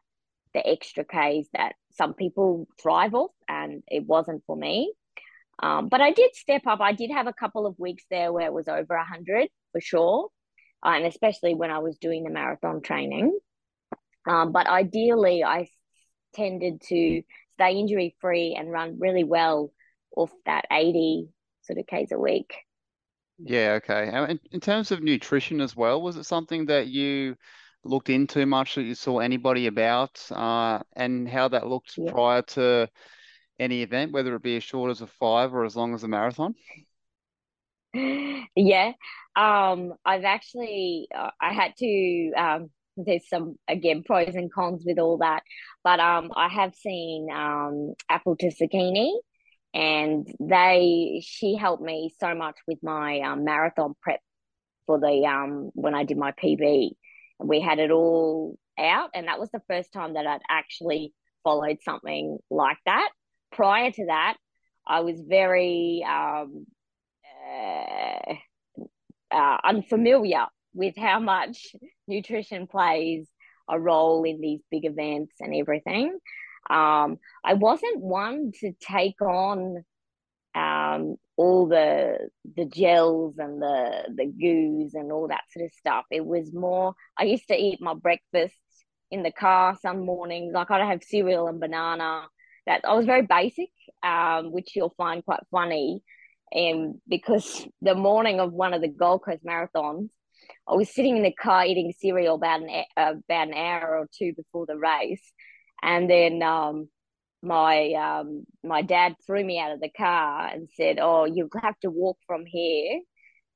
the 0.53 0.65
extra 0.65 1.03
Ks 1.03 1.47
that 1.53 1.73
some 1.91 2.13
people 2.13 2.67
thrive 2.81 3.13
off, 3.13 3.31
and 3.47 3.83
it 3.87 4.05
wasn't 4.05 4.43
for 4.47 4.55
me. 4.55 4.93
Um, 5.61 5.89
but 5.89 6.01
I 6.01 6.11
did 6.11 6.35
step 6.35 6.63
up. 6.67 6.79
I 6.81 6.93
did 6.93 7.11
have 7.11 7.27
a 7.27 7.33
couple 7.33 7.65
of 7.65 7.79
weeks 7.79 8.03
there 8.09 8.31
where 8.31 8.45
it 8.45 8.53
was 8.53 8.67
over 8.67 8.93
a 8.93 9.05
hundred 9.05 9.49
for 9.71 9.81
sure, 9.81 10.29
uh, 10.85 10.89
and 10.89 11.05
especially 11.05 11.55
when 11.55 11.71
I 11.71 11.79
was 11.79 11.97
doing 11.97 12.23
the 12.23 12.29
marathon 12.29 12.81
training. 12.81 13.37
Um, 14.27 14.51
but 14.51 14.67
ideally, 14.67 15.43
I 15.43 15.67
tended 16.33 16.81
to 16.89 17.21
stay 17.53 17.71
injury 17.73 18.15
free 18.21 18.55
and 18.57 18.71
run 18.71 18.99
really 18.99 19.23
well 19.23 19.71
off 20.17 20.31
that 20.45 20.65
eighty 20.71 21.29
sort 21.63 21.79
of 21.79 21.87
k's 21.87 22.11
a 22.11 22.19
week. 22.19 22.53
Yeah, 23.39 23.79
okay. 23.83 24.07
In, 24.31 24.39
in 24.51 24.59
terms 24.59 24.91
of 24.91 25.01
nutrition 25.03 25.61
as 25.61 25.75
well, 25.75 26.01
was 26.01 26.17
it 26.17 26.23
something 26.23 26.65
that 26.67 26.87
you 26.87 27.35
looked 27.83 28.09
into 28.09 28.45
much 28.45 28.75
that 28.75 28.83
you 28.83 28.95
saw 28.95 29.19
anybody 29.19 29.67
about, 29.67 30.19
uh, 30.31 30.79
and 30.95 31.29
how 31.29 31.47
that 31.49 31.67
looked 31.67 31.97
Yeah. 31.97 32.11
prior 32.11 32.41
to 32.43 32.89
any 33.59 33.83
event, 33.83 34.13
whether 34.13 34.35
it 34.35 34.43
be 34.43 34.57
as 34.57 34.63
short 34.63 34.91
as 34.91 35.01
a 35.01 35.07
five 35.07 35.53
or 35.53 35.65
as 35.65 35.75
long 35.75 35.93
as 35.93 36.03
a 36.03 36.07
marathon? 36.07 36.55
Yeah. 38.55 38.91
Um, 39.35 39.93
I've 40.05 40.23
actually 40.23 41.07
uh, 41.15 41.31
I 41.39 41.53
had 41.53 41.73
to 41.77 42.31
um 42.37 42.69
there's 42.97 43.29
some 43.29 43.57
again 43.67 44.03
pros 44.03 44.33
and 44.35 44.51
cons 44.51 44.83
with 44.85 44.99
all 44.99 45.17
that, 45.19 45.43
but 45.83 45.99
um 45.99 46.31
I 46.35 46.47
have 46.49 46.73
seen 46.75 47.29
um 47.31 47.93
Appleton 48.09 48.51
Zucchini 48.51 49.11
and 49.77 50.27
they 50.39 51.21
she 51.23 51.55
helped 51.55 51.83
me 51.83 52.11
so 52.19 52.33
much 52.33 52.55
with 52.67 52.79
my 52.81 53.19
um, 53.19 53.43
marathon 53.43 53.93
prep 54.01 54.19
for 54.87 54.99
the 54.99 55.23
um 55.27 55.69
when 55.75 55.93
I 55.93 56.03
did 56.03 56.17
my 56.17 56.31
PB. 56.31 56.91
We 57.39 57.61
had 57.61 57.77
it 57.77 57.91
all 57.91 58.57
out, 58.79 59.11
and 59.13 59.27
that 59.27 59.39
was 59.39 59.51
the 59.51 59.61
first 59.69 59.93
time 59.93 60.15
that 60.15 60.25
I'd 60.25 60.41
actually 60.49 61.13
followed 61.43 61.77
something 61.83 62.39
like 62.49 62.79
that. 62.87 63.09
Prior 63.51 63.91
to 63.91 64.05
that, 64.07 64.37
I 64.87 65.01
was 65.01 65.21
very 65.21 66.03
um, 66.09 66.65
uh, 67.47 68.33
uh, 69.29 69.57
unfamiliar 69.63 70.47
with 70.73 70.95
how 70.97 71.19
much 71.19 71.75
nutrition 72.07 72.65
plays 72.65 73.27
a 73.69 73.79
role 73.79 74.23
in 74.23 74.41
these 74.41 74.61
big 74.71 74.85
events 74.85 75.35
and 75.39 75.53
everything. 75.53 76.17
Um, 76.69 77.17
I 77.45 77.53
wasn't 77.53 78.01
one 78.01 78.51
to 78.59 78.73
take 78.81 79.21
on 79.21 79.83
um, 80.55 81.15
all 81.35 81.67
the 81.67 82.29
the 82.55 82.65
gels 82.65 83.35
and 83.37 83.61
the 83.61 84.03
the 84.15 84.25
goos 84.25 84.93
and 84.95 85.11
all 85.11 85.27
that 85.27 85.43
sort 85.51 85.65
of 85.65 85.71
stuff. 85.73 86.05
It 86.11 86.25
was 86.25 86.53
more. 86.53 86.95
I 87.17 87.23
used 87.23 87.47
to 87.49 87.55
eat 87.55 87.79
my 87.81 87.93
breakfast 87.93 88.55
in 89.11 89.23
the 89.23 89.31
car 89.31 89.77
some 89.81 90.05
mornings. 90.05 90.53
Like 90.53 90.71
I'd 90.71 90.85
have 90.85 91.03
cereal 91.03 91.47
and 91.47 91.59
banana. 91.59 92.27
That 92.65 92.81
I 92.85 92.93
was 92.95 93.05
very 93.05 93.21
basic, 93.21 93.69
um, 94.03 94.51
which 94.51 94.75
you'll 94.75 94.93
find 94.97 95.23
quite 95.23 95.39
funny. 95.51 96.01
And 96.51 96.95
because 97.07 97.65
the 97.81 97.95
morning 97.95 98.39
of 98.39 98.51
one 98.51 98.73
of 98.73 98.81
the 98.81 98.89
Gold 98.89 99.23
Coast 99.23 99.45
marathons, 99.45 100.09
I 100.67 100.75
was 100.75 100.93
sitting 100.93 101.17
in 101.17 101.23
the 101.23 101.31
car 101.31 101.65
eating 101.65 101.93
cereal 101.97 102.35
about 102.35 102.61
an 102.61 102.83
about 102.97 103.47
an 103.47 103.53
hour 103.53 103.99
or 103.99 104.07
two 104.17 104.33
before 104.35 104.65
the 104.65 104.77
race, 104.77 105.31
and 105.81 106.09
then 106.09 106.41
um, 106.41 106.89
my 107.41 107.93
um, 107.93 108.45
my 108.63 108.81
dad 108.81 109.15
threw 109.25 109.43
me 109.43 109.59
out 109.59 109.71
of 109.71 109.79
the 109.79 109.89
car 109.89 110.47
and 110.47 110.69
said, 110.75 110.99
"Oh, 111.01 111.25
you'll 111.25 111.49
have 111.61 111.79
to 111.81 111.89
walk 111.89 112.17
from 112.27 112.45
here 112.45 113.01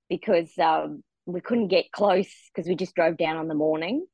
because 0.10 0.52
um, 0.60 1.04
we 1.26 1.42
couldn't 1.42 1.70
get 1.70 1.92
close 1.92 2.32
because 2.54 2.68
we 2.68 2.76
just 2.76 2.96
drove 2.96 3.18
down 3.18 3.38
on 3.38 3.48
the 3.48 3.56
morning." 3.56 4.06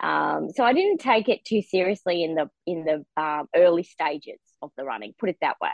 Um, 0.00 0.48
so 0.54 0.64
I 0.64 0.72
didn't 0.72 0.98
take 0.98 1.28
it 1.28 1.44
too 1.44 1.62
seriously 1.62 2.24
in 2.24 2.34
the 2.34 2.48
in 2.66 2.84
the 2.84 3.22
um, 3.22 3.46
early 3.54 3.82
stages 3.82 4.40
of 4.62 4.70
the 4.76 4.84
running, 4.84 5.14
put 5.18 5.28
it 5.28 5.38
that 5.40 5.56
way. 5.60 5.70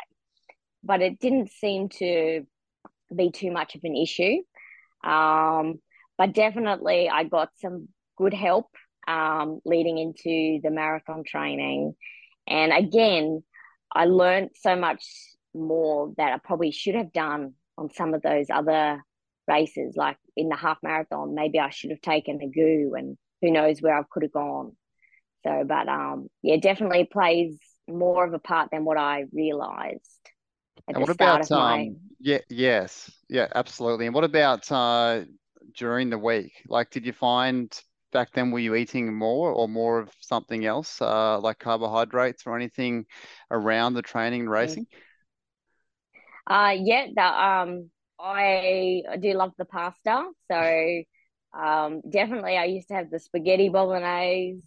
But 0.82 1.02
it 1.02 1.18
didn't 1.18 1.50
seem 1.50 1.88
to 2.00 2.46
be 3.14 3.30
too 3.30 3.50
much 3.50 3.74
of 3.74 3.82
an 3.84 3.96
issue. 3.96 4.38
Um, 5.04 5.80
but 6.18 6.32
definitely, 6.32 7.08
I 7.08 7.24
got 7.24 7.50
some 7.58 7.88
good 8.16 8.34
help 8.34 8.68
um, 9.06 9.60
leading 9.64 9.98
into 9.98 10.60
the 10.62 10.70
marathon 10.70 11.24
training. 11.24 11.94
And 12.46 12.72
again, 12.72 13.42
I 13.94 14.06
learned 14.06 14.50
so 14.54 14.76
much 14.76 15.04
more 15.54 16.12
that 16.16 16.32
I 16.32 16.38
probably 16.38 16.70
should 16.70 16.94
have 16.94 17.12
done 17.12 17.54
on 17.78 17.90
some 17.92 18.14
of 18.14 18.22
those 18.22 18.46
other 18.52 19.02
races, 19.48 19.94
like 19.96 20.16
in 20.36 20.48
the 20.48 20.56
half 20.56 20.78
marathon. 20.82 21.34
Maybe 21.34 21.58
I 21.58 21.70
should 21.70 21.90
have 21.90 22.00
taken 22.00 22.40
a 22.42 22.48
goo, 22.48 22.94
and 22.96 23.16
who 23.42 23.50
knows 23.50 23.80
where 23.80 23.98
I 23.98 24.02
could 24.10 24.22
have 24.24 24.32
gone. 24.32 24.76
So, 25.44 25.64
but 25.66 25.88
um, 25.88 26.28
yeah, 26.42 26.56
definitely 26.56 27.04
plays 27.04 27.56
more 27.88 28.24
of 28.24 28.32
a 28.34 28.38
part 28.38 28.70
than 28.72 28.84
what 28.84 28.98
I 28.98 29.24
realized 29.32 30.02
at 30.88 30.94
And 30.94 31.00
the 31.00 31.06
what 31.06 31.10
start 31.12 31.40
about 31.40 31.42
of 31.42 31.52
my. 31.52 31.90
um 31.90 31.96
yeah, 32.18 32.38
yes. 32.48 33.10
Yeah, 33.28 33.48
absolutely. 33.54 34.06
And 34.06 34.14
what 34.14 34.24
about 34.24 34.70
uh 34.72 35.24
during 35.76 36.10
the 36.10 36.18
week? 36.18 36.52
Like 36.68 36.90
did 36.90 37.06
you 37.06 37.12
find 37.12 37.70
back 38.12 38.32
then 38.32 38.50
were 38.50 38.58
you 38.58 38.74
eating 38.74 39.14
more 39.14 39.52
or 39.52 39.68
more 39.68 40.00
of 40.00 40.10
something 40.20 40.64
else, 40.66 41.00
uh 41.02 41.38
like 41.40 41.58
carbohydrates 41.58 42.46
or 42.46 42.56
anything 42.56 43.06
around 43.50 43.94
the 43.94 44.02
training 44.02 44.42
and 44.42 44.50
Mm. 44.58 44.78
racing? 44.78 44.86
Uh, 46.46 46.74
yeah, 46.78 47.06
the, 47.14 47.22
um, 47.22 47.90
I, 48.18 49.02
I 49.10 49.16
do 49.16 49.32
love 49.34 49.52
the 49.58 49.64
pasta. 49.64 50.30
So, 50.50 51.02
um, 51.58 52.02
definitely 52.08 52.56
I 52.56 52.64
used 52.64 52.88
to 52.88 52.94
have 52.94 53.10
the 53.10 53.18
spaghetti 53.18 53.68
bolognese, 53.68 54.62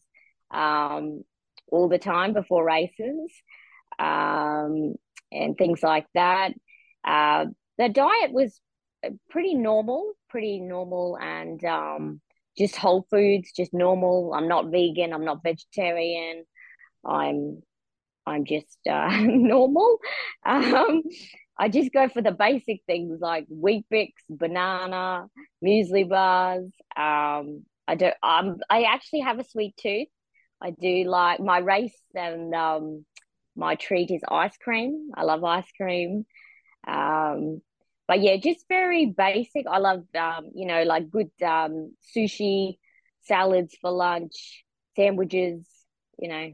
um, 0.51 1.23
all 1.71 1.89
the 1.89 1.99
time 1.99 2.33
before 2.33 2.65
races, 2.65 3.31
um, 3.99 4.95
and 5.31 5.57
things 5.57 5.83
like 5.83 6.07
that. 6.15 6.53
Uh, 7.05 7.47
the 7.77 7.89
diet 7.89 8.31
was 8.33 8.59
uh, 9.05 9.09
pretty 9.29 9.55
normal, 9.55 10.13
pretty 10.29 10.59
normal, 10.59 11.17
and 11.19 11.63
um, 11.65 12.21
just 12.59 12.75
whole 12.75 13.07
foods, 13.09 13.51
just 13.55 13.73
normal. 13.73 14.33
I'm 14.35 14.47
not 14.47 14.69
vegan. 14.69 15.13
I'm 15.13 15.25
not 15.25 15.43
vegetarian. 15.43 16.43
I'm 17.05 17.63
I'm 18.25 18.45
just 18.45 18.77
uh, 18.87 19.09
normal. 19.21 19.97
Um, 20.45 21.03
I 21.57 21.69
just 21.69 21.91
go 21.91 22.07
for 22.09 22.21
the 22.21 22.31
basic 22.31 22.81
things 22.85 23.19
like 23.19 23.45
Weet 23.49 23.85
Bix, 23.91 24.11
banana, 24.29 25.25
muesli 25.63 26.07
bars. 26.07 26.71
Um, 26.95 27.65
I 27.87 27.95
do. 27.95 28.11
Um, 28.21 28.57
I 28.69 28.83
actually 28.83 29.21
have 29.21 29.39
a 29.39 29.43
sweet 29.43 29.75
tooth. 29.77 30.07
I 30.61 30.71
do 30.71 31.05
like 31.05 31.39
my 31.39 31.59
race 31.59 31.97
and 32.13 32.53
um, 32.53 33.05
my 33.55 33.75
treat 33.75 34.11
is 34.11 34.21
ice 34.29 34.57
cream. 34.57 35.11
I 35.15 35.23
love 35.23 35.43
ice 35.43 35.71
cream. 35.75 36.25
Um, 36.87 37.61
but 38.09 38.21
yeah, 38.23 38.37
just 38.37 38.67
very 38.67 39.05
basic. 39.05 39.67
I 39.71 39.77
love 39.77 40.03
um, 40.19 40.49
you 40.55 40.65
know, 40.67 40.81
like 40.83 41.11
good 41.11 41.29
um 41.45 41.93
sushi, 42.17 42.79
salads 43.21 43.77
for 43.79 43.91
lunch, 43.91 44.65
sandwiches, 44.95 45.63
you 46.17 46.29
know. 46.29 46.53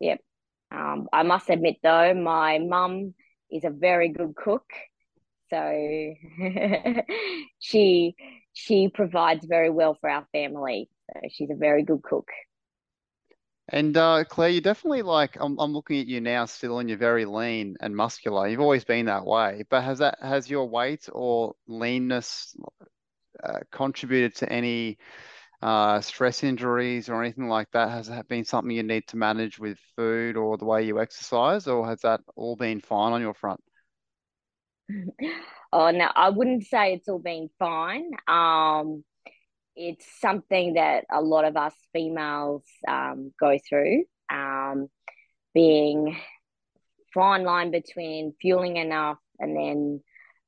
Yep. 0.00 0.20
Um, 0.70 1.08
I 1.12 1.24
must 1.24 1.50
admit 1.50 1.78
though, 1.82 2.14
my 2.14 2.60
mum 2.60 3.14
is 3.50 3.64
a 3.64 3.70
very 3.70 4.10
good 4.10 4.36
cook. 4.36 4.70
So 5.50 6.14
she 7.58 8.14
she 8.52 8.88
provides 8.88 9.46
very 9.46 9.70
well 9.70 9.98
for 10.00 10.08
our 10.08 10.28
family. 10.30 10.88
So 11.12 11.22
she's 11.28 11.50
a 11.50 11.56
very 11.56 11.82
good 11.82 12.04
cook. 12.04 12.28
And 13.68 13.96
uh, 13.96 14.24
Claire, 14.24 14.50
you're 14.50 14.60
definitely 14.60 15.02
like 15.02 15.36
I'm, 15.40 15.58
I'm 15.58 15.72
looking 15.72 16.00
at 16.00 16.06
you 16.06 16.20
now 16.20 16.44
still 16.44 16.78
and 16.78 16.88
you're 16.88 16.98
very 16.98 17.24
lean 17.24 17.76
and 17.80 17.96
muscular. 17.96 18.46
You've 18.46 18.60
always 18.60 18.84
been 18.84 19.06
that 19.06 19.24
way, 19.26 19.64
but 19.68 19.82
has 19.82 19.98
that 19.98 20.18
has 20.22 20.48
your 20.48 20.68
weight 20.68 21.08
or 21.12 21.54
leanness 21.66 22.54
uh, 23.42 23.58
contributed 23.72 24.36
to 24.36 24.52
any 24.52 24.98
uh, 25.62 26.00
stress 26.00 26.44
injuries 26.44 27.08
or 27.08 27.22
anything 27.22 27.48
like 27.48 27.70
that? 27.72 27.90
Has 27.90 28.08
that 28.08 28.28
been 28.28 28.44
something 28.44 28.74
you 28.74 28.84
need 28.84 29.08
to 29.08 29.16
manage 29.16 29.58
with 29.58 29.78
food 29.96 30.36
or 30.36 30.56
the 30.56 30.64
way 30.64 30.84
you 30.84 31.00
exercise, 31.00 31.66
or 31.66 31.86
has 31.88 32.00
that 32.02 32.20
all 32.36 32.54
been 32.56 32.80
fine 32.80 33.12
on 33.12 33.20
your 33.20 33.34
front? 33.34 33.60
oh 35.72 35.90
no, 35.90 36.08
I 36.14 36.30
wouldn't 36.30 36.64
say 36.64 36.94
it's 36.94 37.08
all 37.08 37.18
been 37.18 37.50
fine. 37.58 38.10
Um, 38.28 39.04
it's 39.76 40.06
something 40.20 40.74
that 40.74 41.04
a 41.12 41.20
lot 41.20 41.44
of 41.44 41.56
us 41.56 41.74
females 41.92 42.64
um, 42.88 43.32
go 43.38 43.58
through, 43.68 44.04
um, 44.32 44.88
being 45.54 46.16
fine 47.12 47.44
line 47.44 47.70
between 47.70 48.34
fueling 48.40 48.76
enough 48.76 49.18
and 49.38 49.56
then 49.56 50.00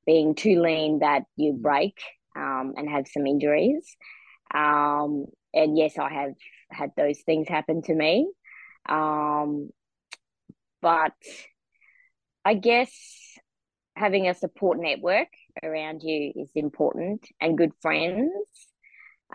being 0.06 0.34
too 0.34 0.60
lean 0.60 1.00
that 1.00 1.22
you 1.36 1.52
mm. 1.52 1.62
break 1.62 1.98
um, 2.36 2.74
and 2.76 2.88
have 2.88 3.06
some 3.06 3.26
injuries. 3.26 3.96
Um, 4.54 5.26
and 5.52 5.76
yes, 5.76 5.98
I 5.98 6.10
have 6.10 6.32
had 6.70 6.90
those 6.96 7.20
things 7.20 7.48
happen 7.48 7.82
to 7.82 7.94
me. 7.94 8.30
Um, 8.88 9.70
but 10.80 11.12
I 12.44 12.54
guess 12.54 12.90
having 13.94 14.28
a 14.28 14.34
support 14.34 14.78
network 14.80 15.28
around 15.62 16.02
you 16.02 16.32
is 16.34 16.50
important 16.54 17.26
and 17.40 17.58
good 17.58 17.72
friends 17.82 18.30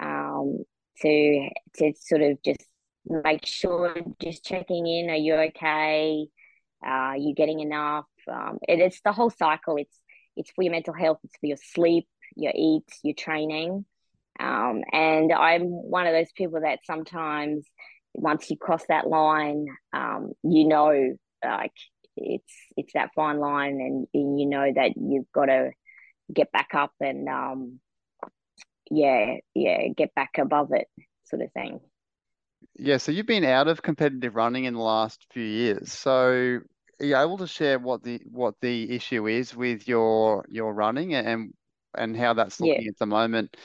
um, 0.02 0.64
to 1.02 1.50
to 1.76 1.94
sort 2.00 2.22
of 2.22 2.38
just 2.44 2.64
make 3.06 3.46
sure 3.46 3.96
just 4.22 4.46
checking 4.46 4.88
in 4.88 5.10
are 5.10 5.16
you 5.16 5.36
okay? 5.36 6.28
Uh, 6.86 6.90
are 6.90 7.18
you 7.18 7.34
getting 7.34 7.60
enough? 7.60 8.06
Um, 8.32 8.60
it, 8.68 8.80
it's 8.80 9.02
the 9.04 9.12
whole 9.12 9.30
cycle. 9.30 9.78
It's 9.78 9.98
it's 10.36 10.52
for 10.52 10.64
your 10.64 10.72
mental 10.72 10.94
health 10.94 11.20
it's 11.24 11.38
for 11.40 11.48
your 11.48 11.58
sleep 11.58 12.08
your 12.36 12.54
eat 12.56 12.86
your 13.04 13.16
training. 13.16 13.86
Um, 14.40 14.82
and 14.92 15.32
i'm 15.32 15.66
one 15.66 16.08
of 16.08 16.14
those 16.14 16.32
people 16.36 16.62
that 16.62 16.80
sometimes 16.86 17.68
once 18.16 18.50
you 18.50 18.58
cross 18.58 18.84
that 18.90 19.08
line 19.08 19.68
um, 19.94 20.32
you 20.44 20.68
know 20.68 21.16
like 21.44 21.72
it's 22.18 22.54
it's 22.76 22.94
that 22.94 23.12
fine 23.16 23.40
line 23.40 23.74
and, 23.74 24.08
and 24.14 24.40
you 24.40 24.48
know 24.48 24.72
that 24.74 24.94
you've 24.96 25.32
got 25.34 25.46
to 25.46 25.72
get 26.34 26.52
back 26.52 26.70
up 26.74 26.94
and 27.00 27.28
um, 27.30 27.80
yeah, 28.94 29.38
yeah, 29.56 29.88
get 29.88 30.14
back 30.14 30.38
above 30.38 30.72
it, 30.72 30.88
sort 31.26 31.42
of 31.42 31.52
thing. 31.52 31.80
Yeah, 32.76 32.98
so 32.98 33.12
you've 33.12 33.26
been 33.26 33.44
out 33.44 33.68
of 33.68 33.82
competitive 33.82 34.36
running 34.36 34.66
in 34.66 34.76
the 34.76 34.82
last 34.82 35.26
few 35.32 35.44
years. 35.44 35.92
So 35.92 36.60
are 37.02 37.06
you 37.06 37.18
able 37.18 37.40
to 37.40 37.48
share 37.48 37.80
what 37.80 38.04
the 38.04 38.22
what 38.30 38.56
the 38.62 38.92
issue 38.92 39.28
is 39.28 39.56
with 39.56 39.88
your 39.88 40.46
your 40.48 40.74
running 40.74 41.16
and 41.16 41.54
and 41.96 42.16
how 42.16 42.34
that's 42.34 42.60
looking 42.60 42.84
yeah. 42.84 42.90
at 42.90 42.98
the 43.00 43.06
moment 43.08 43.58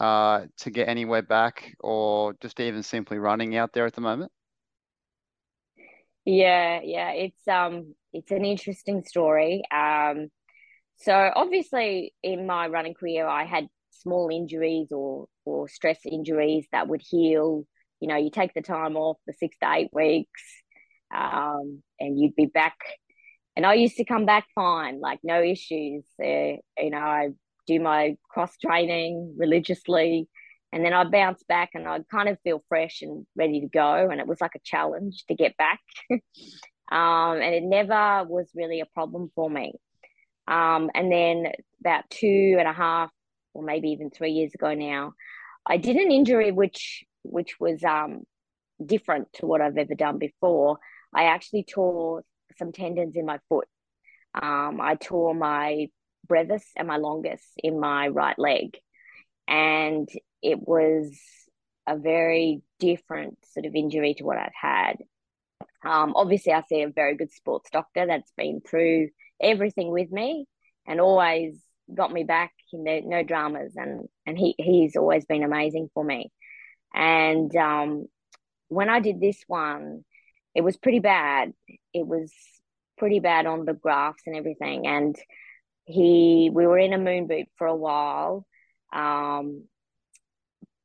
uh, 0.00 0.44
to 0.58 0.70
get 0.70 0.88
anywhere 0.88 1.22
back 1.22 1.74
or 1.80 2.34
just 2.42 2.60
even 2.60 2.82
simply 2.82 3.18
running 3.18 3.56
out 3.56 3.72
there 3.72 3.86
at 3.86 3.94
the 3.94 4.02
moment? 4.02 4.30
Yeah, 6.26 6.80
yeah, 6.82 7.12
it's 7.12 7.48
um 7.48 7.94
it's 8.12 8.30
an 8.30 8.44
interesting 8.44 9.04
story. 9.04 9.62
Um 9.74 10.28
so 10.98 11.30
obviously 11.34 12.14
in 12.22 12.46
my 12.46 12.68
running 12.68 12.94
career 12.94 13.26
I 13.26 13.44
had 13.44 13.68
small 14.00 14.28
injuries 14.30 14.92
or 14.92 15.26
or 15.44 15.68
stress 15.68 15.98
injuries 16.04 16.66
that 16.72 16.88
would 16.88 17.02
heal. 17.04 17.64
You 18.00 18.08
know, 18.08 18.16
you 18.16 18.30
take 18.30 18.52
the 18.54 18.62
time 18.62 18.96
off 18.96 19.16
the 19.26 19.32
six 19.32 19.56
to 19.62 19.72
eight 19.72 19.90
weeks, 19.92 20.42
um, 21.14 21.82
and 21.98 22.18
you'd 22.18 22.36
be 22.36 22.46
back. 22.46 22.76
And 23.56 23.64
I 23.64 23.74
used 23.74 23.96
to 23.96 24.04
come 24.04 24.26
back 24.26 24.46
fine, 24.54 25.00
like 25.00 25.20
no 25.22 25.42
issues. 25.42 26.04
Uh, 26.22 26.60
you 26.78 26.90
know, 26.90 26.98
I 26.98 27.28
do 27.66 27.80
my 27.80 28.16
cross 28.30 28.56
training 28.58 29.34
religiously, 29.38 30.28
and 30.72 30.84
then 30.84 30.92
I 30.92 31.04
bounce 31.04 31.42
back 31.44 31.70
and 31.74 31.88
I'd 31.88 32.08
kind 32.08 32.28
of 32.28 32.38
feel 32.44 32.62
fresh 32.68 33.00
and 33.02 33.26
ready 33.34 33.60
to 33.60 33.68
go. 33.68 34.08
And 34.10 34.20
it 34.20 34.26
was 34.26 34.40
like 34.40 34.54
a 34.56 34.60
challenge 34.64 35.24
to 35.28 35.34
get 35.34 35.56
back. 35.56 35.80
um, 36.10 36.20
and 37.40 37.54
it 37.54 37.62
never 37.62 38.24
was 38.24 38.50
really 38.54 38.80
a 38.80 38.86
problem 38.86 39.30
for 39.34 39.48
me. 39.48 39.72
Um, 40.48 40.90
and 40.94 41.10
then 41.10 41.46
about 41.80 42.04
two 42.10 42.56
and 42.58 42.68
a 42.68 42.72
half 42.72 43.10
or 43.56 43.62
maybe 43.62 43.88
even 43.88 44.10
three 44.10 44.32
years 44.32 44.54
ago 44.54 44.74
now, 44.74 45.14
I 45.66 45.78
did 45.78 45.96
an 45.96 46.12
injury 46.12 46.52
which 46.52 47.04
which 47.22 47.58
was 47.58 47.82
um, 47.82 48.22
different 48.84 49.32
to 49.34 49.46
what 49.46 49.60
I've 49.60 49.78
ever 49.78 49.94
done 49.94 50.18
before. 50.18 50.78
I 51.12 51.24
actually 51.24 51.64
tore 51.64 52.22
some 52.58 52.72
tendons 52.72 53.16
in 53.16 53.26
my 53.26 53.38
foot. 53.48 53.66
Um, 54.40 54.80
I 54.80 54.96
tore 54.96 55.34
my 55.34 55.88
brevis 56.28 56.64
and 56.76 56.86
my 56.86 56.98
longus 56.98 57.42
in 57.56 57.80
my 57.80 58.08
right 58.08 58.38
leg, 58.38 58.76
and 59.48 60.08
it 60.42 60.58
was 60.60 61.18
a 61.86 61.96
very 61.96 62.62
different 62.78 63.38
sort 63.52 63.66
of 63.66 63.74
injury 63.74 64.14
to 64.14 64.24
what 64.24 64.38
I've 64.38 64.52
had. 64.60 64.96
Um, 65.84 66.12
obviously, 66.14 66.52
I 66.52 66.62
see 66.68 66.82
a 66.82 66.88
very 66.88 67.16
good 67.16 67.32
sports 67.32 67.70
doctor 67.70 68.06
that's 68.06 68.32
been 68.36 68.60
through 68.60 69.08
everything 69.40 69.90
with 69.90 70.10
me 70.10 70.46
and 70.86 71.00
always 71.00 71.58
got 71.94 72.12
me 72.12 72.24
back. 72.24 72.52
know, 72.72 73.00
no 73.04 73.22
dramas, 73.22 73.74
and 73.76 74.08
and 74.26 74.38
he 74.38 74.54
he's 74.58 74.96
always 74.96 75.24
been 75.24 75.42
amazing 75.42 75.90
for 75.94 76.04
me. 76.04 76.30
And 76.94 77.54
um, 77.56 78.06
when 78.68 78.88
I 78.88 79.00
did 79.00 79.20
this 79.20 79.42
one, 79.46 80.04
it 80.54 80.62
was 80.62 80.76
pretty 80.76 81.00
bad. 81.00 81.52
It 81.92 82.06
was 82.06 82.32
pretty 82.96 83.20
bad 83.20 83.46
on 83.46 83.64
the 83.64 83.74
graphs 83.74 84.22
and 84.26 84.36
everything. 84.36 84.86
And 84.86 85.16
he, 85.84 86.50
we 86.52 86.66
were 86.66 86.78
in 86.78 86.92
a 86.92 86.98
moon 86.98 87.26
boot 87.26 87.46
for 87.56 87.66
a 87.66 87.76
while, 87.76 88.46
um, 88.92 89.64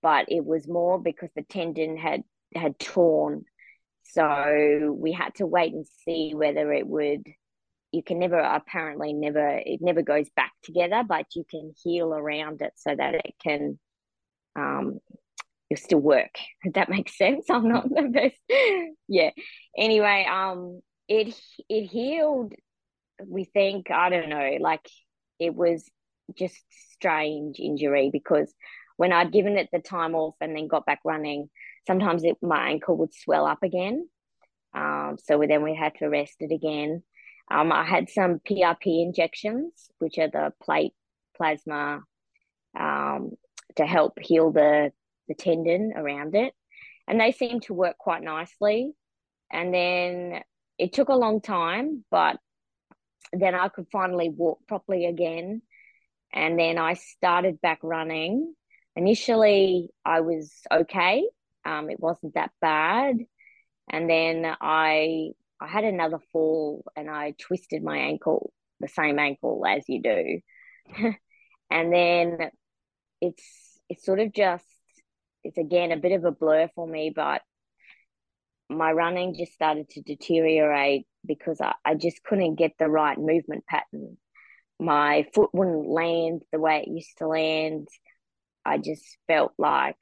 but 0.02 0.26
it 0.30 0.46
was 0.46 0.68
more 0.68 1.02
because 1.02 1.30
the 1.36 1.44
tendon 1.44 1.98
had 1.98 2.24
had 2.54 2.78
torn. 2.80 3.46
So 4.04 4.94
we 4.98 5.14
had 5.14 5.36
to 5.36 5.46
wait 5.46 5.74
and 5.74 5.86
see 6.06 6.34
whether 6.36 6.72
it 6.74 6.86
would 6.86 7.24
you 7.92 8.04
can 8.04 8.20
never 8.20 8.40
apparently 8.40 9.14
never 9.14 9.62
it 9.66 9.80
never 9.82 10.02
goes 10.02 10.30
back 10.36 10.52
together 10.64 11.04
but 11.08 11.26
you 11.36 11.44
can 11.50 11.74
heal 11.84 12.14
around 12.14 12.62
it 12.62 12.74
so 12.76 12.96
that 12.96 13.16
it 13.16 13.34
can 13.44 13.78
um 14.56 15.00
you 15.72 15.78
still 15.78 16.00
work. 16.00 16.36
If 16.64 16.74
that 16.74 16.90
makes 16.90 17.18
sense. 17.18 17.46
I'm 17.50 17.68
not 17.68 17.90
the 17.90 18.04
best. 18.04 18.36
Yeah. 19.08 19.32
Anyway 19.78 20.26
um 20.30 20.82
it 21.08 21.36
it 21.68 21.88
healed 21.88 22.54
we 23.28 23.44
think 23.44 23.92
i 23.92 24.10
don't 24.10 24.30
know 24.30 24.58
like 24.62 24.88
it 25.40 25.54
was 25.54 25.86
just 26.36 26.56
strange 26.94 27.60
injury 27.60 28.10
because 28.12 28.52
when 28.98 29.12
i'd 29.12 29.34
given 29.34 29.58
it 29.58 29.68
the 29.74 29.80
time 29.80 30.16
off 30.16 30.36
and 30.40 30.56
then 30.56 30.68
got 30.68 30.86
back 30.86 31.00
running 31.04 31.50
sometimes 31.86 32.24
it, 32.24 32.38
my 32.42 32.70
ankle 32.70 32.96
would 32.98 33.14
swell 33.14 33.46
up 33.46 33.64
again. 33.64 34.08
Um 34.74 35.18
so 35.22 35.44
then 35.48 35.64
we 35.64 35.76
had 35.76 35.96
to 35.96 36.08
rest 36.08 36.36
it 36.40 36.54
again 36.54 37.04
um, 37.52 37.72
I 37.72 37.84
had 37.84 38.10
some 38.10 38.40
PRP 38.40 39.04
injections, 39.04 39.90
which 40.00 40.18
are 40.18 40.30
the 40.30 40.54
plate 40.64 40.94
plasma 41.36 42.04
um, 42.80 43.32
to 43.76 43.86
help 43.86 44.20
heal 44.20 44.52
the, 44.52 44.92
the 45.28 45.34
tendon 45.34 45.94
around 45.96 46.36
it. 46.36 46.54
And 47.08 47.20
they 47.20 47.32
seemed 47.32 47.64
to 47.64 47.74
work 47.74 47.98
quite 47.98 48.24
nicely. 48.24 48.94
And 49.52 49.74
then 49.74 50.42
it 50.78 50.94
took 50.94 51.10
a 51.10 51.16
long 51.16 51.42
time, 51.42 52.06
but 52.10 52.38
then 53.34 53.54
I 53.54 53.68
could 53.68 53.88
finally 53.92 54.30
walk 54.30 54.60
properly 54.68 55.06
again. 55.06 55.62
And 56.34 56.58
then 56.58 56.78
I 56.78 56.94
started 56.94 57.60
back 57.60 57.80
running. 57.84 58.56
Initially, 58.96 59.90
I 60.06 60.22
was 60.22 60.54
okay. 60.72 61.26
Um, 61.66 61.90
it 61.90 62.00
wasn't 62.00 62.36
that 62.36 62.52
bad. 62.62 63.18
And 63.90 64.10
then 64.10 64.56
I 64.62 65.32
I 65.62 65.68
had 65.68 65.84
another 65.84 66.18
fall 66.34 66.84
and 66.96 67.08
I 67.10 67.36
twisted 67.40 67.84
my 67.84 67.98
ankle, 67.98 68.52
the 68.80 68.88
same 68.88 69.20
ankle 69.20 69.64
as 69.66 69.84
you 69.88 70.02
do. 70.02 70.42
and 71.70 71.94
then 71.94 72.38
it's 73.22 73.80
it's 73.88 74.04
sort 74.04 74.20
of 74.20 74.34
just 74.34 74.66
it's 75.44 75.60
again 75.60 75.92
a 75.92 75.98
bit 75.98 76.14
of 76.14 76.26
a 76.26 76.32
blur 76.32 76.68
for 76.76 76.88
me, 76.88 77.14
but 77.16 77.42
my 78.70 78.92
running 78.92 79.36
just 79.38 79.54
started 79.54 79.88
to 79.90 80.02
deteriorate 80.02 81.06
because 81.26 81.62
I, 81.62 81.74
I 81.86 81.94
just 81.96 82.24
couldn't 82.24 82.56
get 82.56 82.72
the 82.80 82.90
right 82.90 83.18
movement 83.18 83.66
pattern. 83.68 84.18
My 84.80 85.28
foot 85.36 85.52
wouldn't 85.54 85.88
land 85.88 86.42
the 86.52 86.60
way 86.60 86.82
it 86.82 86.90
used 86.90 87.18
to 87.20 87.28
land. 87.28 87.88
I 88.66 88.78
just 88.80 89.04
felt 89.28 89.54
like 89.58 89.98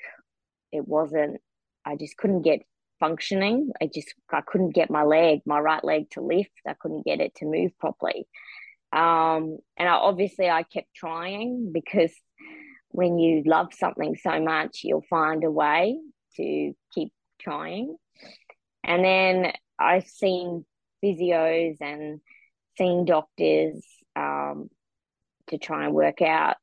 it 0.71 0.87
wasn't, 0.87 1.41
I 1.83 1.95
just 1.95 2.15
couldn't 2.15 2.43
get 2.43 2.61
functioning. 2.99 3.71
I 3.81 3.89
just, 3.93 4.13
I 4.31 4.41
couldn't 4.41 4.75
get 4.75 4.89
my 4.89 5.03
leg, 5.03 5.41
my 5.45 5.59
right 5.59 5.83
leg 5.83 6.09
to 6.11 6.21
lift. 6.21 6.51
I 6.67 6.73
couldn't 6.73 7.05
get 7.05 7.21
it 7.21 7.35
to 7.35 7.45
move 7.45 7.77
properly. 7.79 8.27
Um, 8.91 9.57
and 9.77 9.87
I, 9.87 9.93
obviously 9.93 10.49
I 10.49 10.63
kept 10.63 10.93
trying 10.95 11.71
because 11.71 12.11
when 12.89 13.19
you 13.19 13.43
love 13.45 13.67
something 13.73 14.15
so 14.15 14.41
much, 14.41 14.81
you'll 14.83 15.05
find 15.09 15.43
a 15.43 15.51
way 15.51 15.97
to 16.37 16.73
keep 16.93 17.13
trying. 17.39 17.95
And 18.83 19.03
then 19.03 19.53
I've 19.77 20.07
seen 20.07 20.65
physios 21.03 21.77
and 21.81 22.19
seen 22.77 23.05
doctors 23.05 23.85
um, 24.15 24.69
to 25.49 25.57
try 25.57 25.85
and 25.85 25.93
work 25.93 26.21
out 26.21 26.57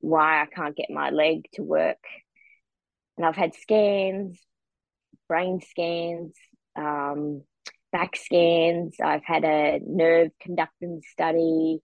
why 0.00 0.42
I 0.42 0.46
can't 0.46 0.76
get 0.76 0.90
my 0.90 1.10
leg 1.10 1.46
to 1.54 1.62
work. 1.62 2.04
And 3.16 3.26
I've 3.26 3.36
had 3.36 3.54
scans, 3.54 4.38
brain 5.28 5.60
scans, 5.60 6.34
um, 6.76 7.42
back 7.92 8.16
scans. 8.16 8.96
I've 9.02 9.24
had 9.24 9.44
a 9.44 9.80
nerve 9.84 10.30
conductance 10.46 11.04
study. 11.12 11.80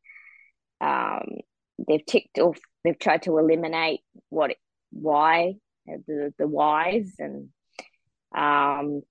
Um, 0.81 1.39
they've 1.87 2.05
ticked 2.05 2.39
off. 2.39 2.59
They've 2.83 2.99
tried 2.99 3.23
to 3.23 3.39
eliminate 3.39 4.01
what, 4.29 4.57
why, 4.91 5.55
the 5.87 6.33
the 6.39 6.47
whys, 6.47 7.13
and 7.19 7.49
um, 8.37 9.03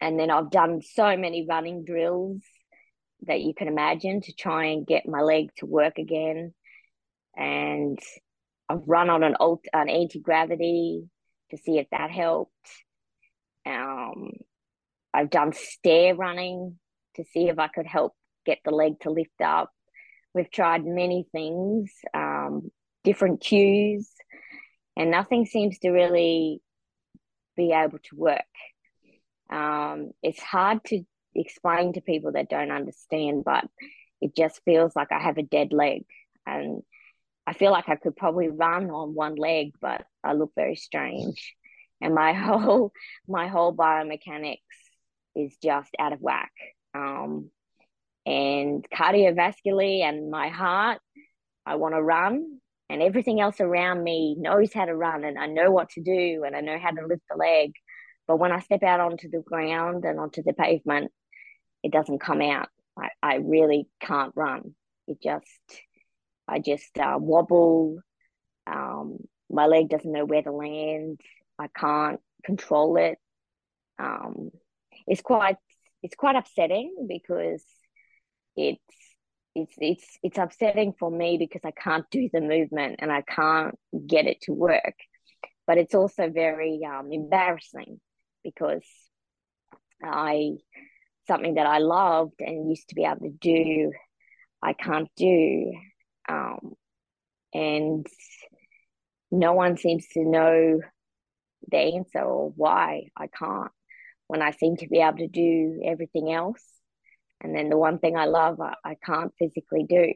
and 0.00 0.18
then 0.18 0.30
I've 0.30 0.50
done 0.50 0.80
so 0.82 1.16
many 1.16 1.46
running 1.48 1.84
drills 1.84 2.42
that 3.26 3.40
you 3.40 3.54
can 3.54 3.68
imagine 3.68 4.20
to 4.22 4.32
try 4.34 4.66
and 4.66 4.86
get 4.86 5.08
my 5.08 5.20
leg 5.20 5.50
to 5.56 5.66
work 5.66 5.98
again. 5.98 6.52
And 7.36 7.98
I've 8.68 8.86
run 8.86 9.10
on 9.10 9.22
an 9.22 9.36
alt 9.40 9.64
an 9.72 9.88
anti 9.88 10.20
gravity 10.20 11.08
to 11.50 11.56
see 11.56 11.78
if 11.78 11.86
that 11.90 12.10
helped. 12.10 12.52
Um, 13.66 14.30
I've 15.12 15.30
done 15.30 15.52
stair 15.52 16.14
running 16.14 16.78
to 17.16 17.24
see 17.24 17.48
if 17.48 17.58
I 17.58 17.68
could 17.68 17.86
help 17.86 18.14
get 18.44 18.58
the 18.64 18.72
leg 18.72 19.00
to 19.00 19.10
lift 19.10 19.40
up. 19.42 19.70
We've 20.34 20.50
tried 20.50 20.84
many 20.84 21.26
things, 21.30 21.92
um, 22.12 22.70
different 23.04 23.40
cues, 23.40 24.10
and 24.96 25.10
nothing 25.10 25.46
seems 25.46 25.78
to 25.80 25.90
really 25.90 26.60
be 27.56 27.72
able 27.72 27.98
to 27.98 28.16
work. 28.16 28.40
Um, 29.50 30.10
it's 30.22 30.40
hard 30.40 30.82
to 30.86 31.02
explain 31.34 31.92
to 31.92 32.00
people 32.00 32.32
that 32.32 32.48
don't 32.48 32.72
understand, 32.72 33.44
but 33.44 33.64
it 34.20 34.34
just 34.36 34.60
feels 34.64 34.96
like 34.96 35.12
I 35.12 35.20
have 35.20 35.38
a 35.38 35.42
dead 35.42 35.72
leg. 35.72 36.04
And 36.46 36.82
I 37.46 37.52
feel 37.52 37.70
like 37.70 37.88
I 37.88 37.96
could 37.96 38.16
probably 38.16 38.48
run 38.48 38.90
on 38.90 39.14
one 39.14 39.36
leg, 39.36 39.72
but 39.80 40.04
I 40.22 40.32
look 40.32 40.52
very 40.56 40.76
strange. 40.76 41.54
And 42.00 42.14
my 42.14 42.32
whole 42.34 42.92
my 43.28 43.48
whole 43.48 43.74
biomechanics 43.74 44.58
is 45.34 45.56
just 45.62 45.90
out 45.98 46.12
of 46.12 46.20
whack. 46.20 46.52
Um, 46.94 47.50
and 48.26 48.86
cardiovascularly 48.94 50.00
and 50.00 50.30
my 50.30 50.48
heart, 50.48 50.98
I 51.66 51.76
want 51.76 51.94
to 51.94 52.02
run, 52.02 52.58
and 52.88 53.02
everything 53.02 53.40
else 53.40 53.60
around 53.60 54.02
me 54.02 54.36
knows 54.38 54.72
how 54.72 54.84
to 54.84 54.94
run, 54.94 55.24
and 55.24 55.38
I 55.38 55.46
know 55.46 55.70
what 55.70 55.90
to 55.90 56.02
do, 56.02 56.44
and 56.46 56.54
I 56.54 56.60
know 56.60 56.78
how 56.78 56.90
to 56.90 57.06
lift 57.06 57.22
the 57.30 57.36
leg. 57.36 57.72
But 58.26 58.38
when 58.38 58.52
I 58.52 58.60
step 58.60 58.82
out 58.82 59.00
onto 59.00 59.28
the 59.28 59.40
ground 59.40 60.04
and 60.04 60.18
onto 60.18 60.42
the 60.42 60.54
pavement, 60.54 61.10
it 61.82 61.92
doesn't 61.92 62.20
come 62.20 62.40
out. 62.40 62.68
I, 62.98 63.08
I 63.22 63.34
really 63.36 63.86
can't 64.00 64.32
run. 64.34 64.74
It 65.06 65.18
just, 65.22 65.82
I 66.48 66.58
just 66.58 66.96
uh, 66.98 67.18
wobble. 67.18 67.98
Um, 68.66 69.18
my 69.50 69.66
leg 69.66 69.90
doesn't 69.90 70.10
know 70.10 70.24
where 70.24 70.42
to 70.42 70.52
land. 70.52 71.20
I 71.58 71.68
can't 71.68 72.20
control 72.44 72.96
it. 72.96 73.18
Um, 73.98 74.50
it's 75.06 75.22
quite, 75.22 75.56
it's 76.02 76.16
quite 76.16 76.36
upsetting 76.36 77.06
because 77.08 77.64
it's, 78.56 78.80
it's, 79.54 79.74
it's, 79.78 80.18
it's 80.22 80.38
upsetting 80.38 80.94
for 80.98 81.10
me 81.10 81.36
because 81.38 81.62
I 81.64 81.70
can't 81.70 82.04
do 82.10 82.28
the 82.32 82.40
movement 82.40 82.96
and 82.98 83.12
I 83.12 83.22
can't 83.22 83.78
get 84.06 84.26
it 84.26 84.40
to 84.42 84.52
work. 84.52 84.94
But 85.66 85.78
it's 85.78 85.94
also 85.94 86.28
very 86.28 86.80
um, 86.84 87.10
embarrassing 87.12 88.00
because 88.42 88.84
I 90.02 90.56
something 91.26 91.54
that 91.54 91.66
I 91.66 91.78
loved 91.78 92.40
and 92.40 92.68
used 92.68 92.88
to 92.88 92.94
be 92.94 93.04
able 93.04 93.20
to 93.20 93.30
do, 93.30 93.92
I 94.62 94.72
can't 94.72 95.08
do. 95.16 95.72
Um, 96.28 96.74
and 97.52 98.06
no 99.30 99.52
one 99.52 99.76
seems 99.76 100.06
to 100.12 100.24
know 100.24 100.80
the 101.70 101.78
answer 101.78 102.20
or 102.20 102.52
why 102.56 103.08
I 103.16 103.26
can't 103.28 103.70
when 104.26 104.42
I 104.42 104.52
seem 104.52 104.76
to 104.78 104.88
be 104.88 105.00
able 105.00 105.18
to 105.18 105.28
do 105.28 105.82
everything 105.84 106.32
else. 106.32 106.62
And 107.40 107.54
then 107.54 107.68
the 107.68 107.76
one 107.76 107.98
thing 107.98 108.16
I 108.16 108.24
love, 108.24 108.60
I, 108.60 108.74
I 108.84 108.96
can't 109.04 109.32
physically 109.38 109.84
do. 109.88 110.14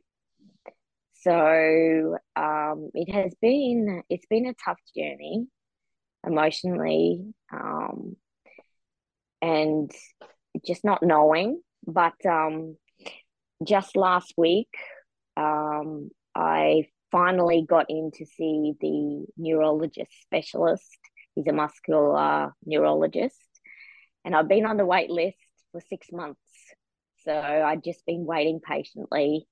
So 1.21 2.17
um, 2.37 2.91
it 2.95 3.13
has 3.13 3.35
been, 3.43 4.03
it's 4.09 4.27
been 4.27 4.47
a 4.47 4.55
tough 4.65 4.79
journey 4.97 5.47
emotionally 6.27 7.35
um, 7.53 8.17
and 9.43 9.91
just 10.67 10.85
not 10.85 11.03
knowing. 11.03 11.61
But 11.87 12.15
um, 12.27 12.77
just 13.65 13.97
last 13.97 14.35
week, 14.37 14.69
um, 15.37 16.11
I 16.35 16.87
finally 17.11 17.65
got 17.69 17.87
in 17.89 18.11
to 18.15 18.27
see 18.27 18.75
the 18.81 19.27
neurologist 19.37 20.13
specialist. 20.23 20.99
He's 21.39 21.47
a 21.47 21.53
muscular 21.53 22.53
neurologist. 22.67 23.37
And 24.25 24.35
I've 24.35 24.49
been 24.49 24.67
on 24.67 24.77
the 24.77 24.85
wait 24.85 25.09
list 25.09 25.39
for 25.71 25.81
six 25.89 26.09
months. 26.11 26.41
So 27.25 27.33
I'd 27.33 27.85
just 27.85 28.05
been 28.07 28.27
waiting 28.27 28.59
patiently. 28.59 29.47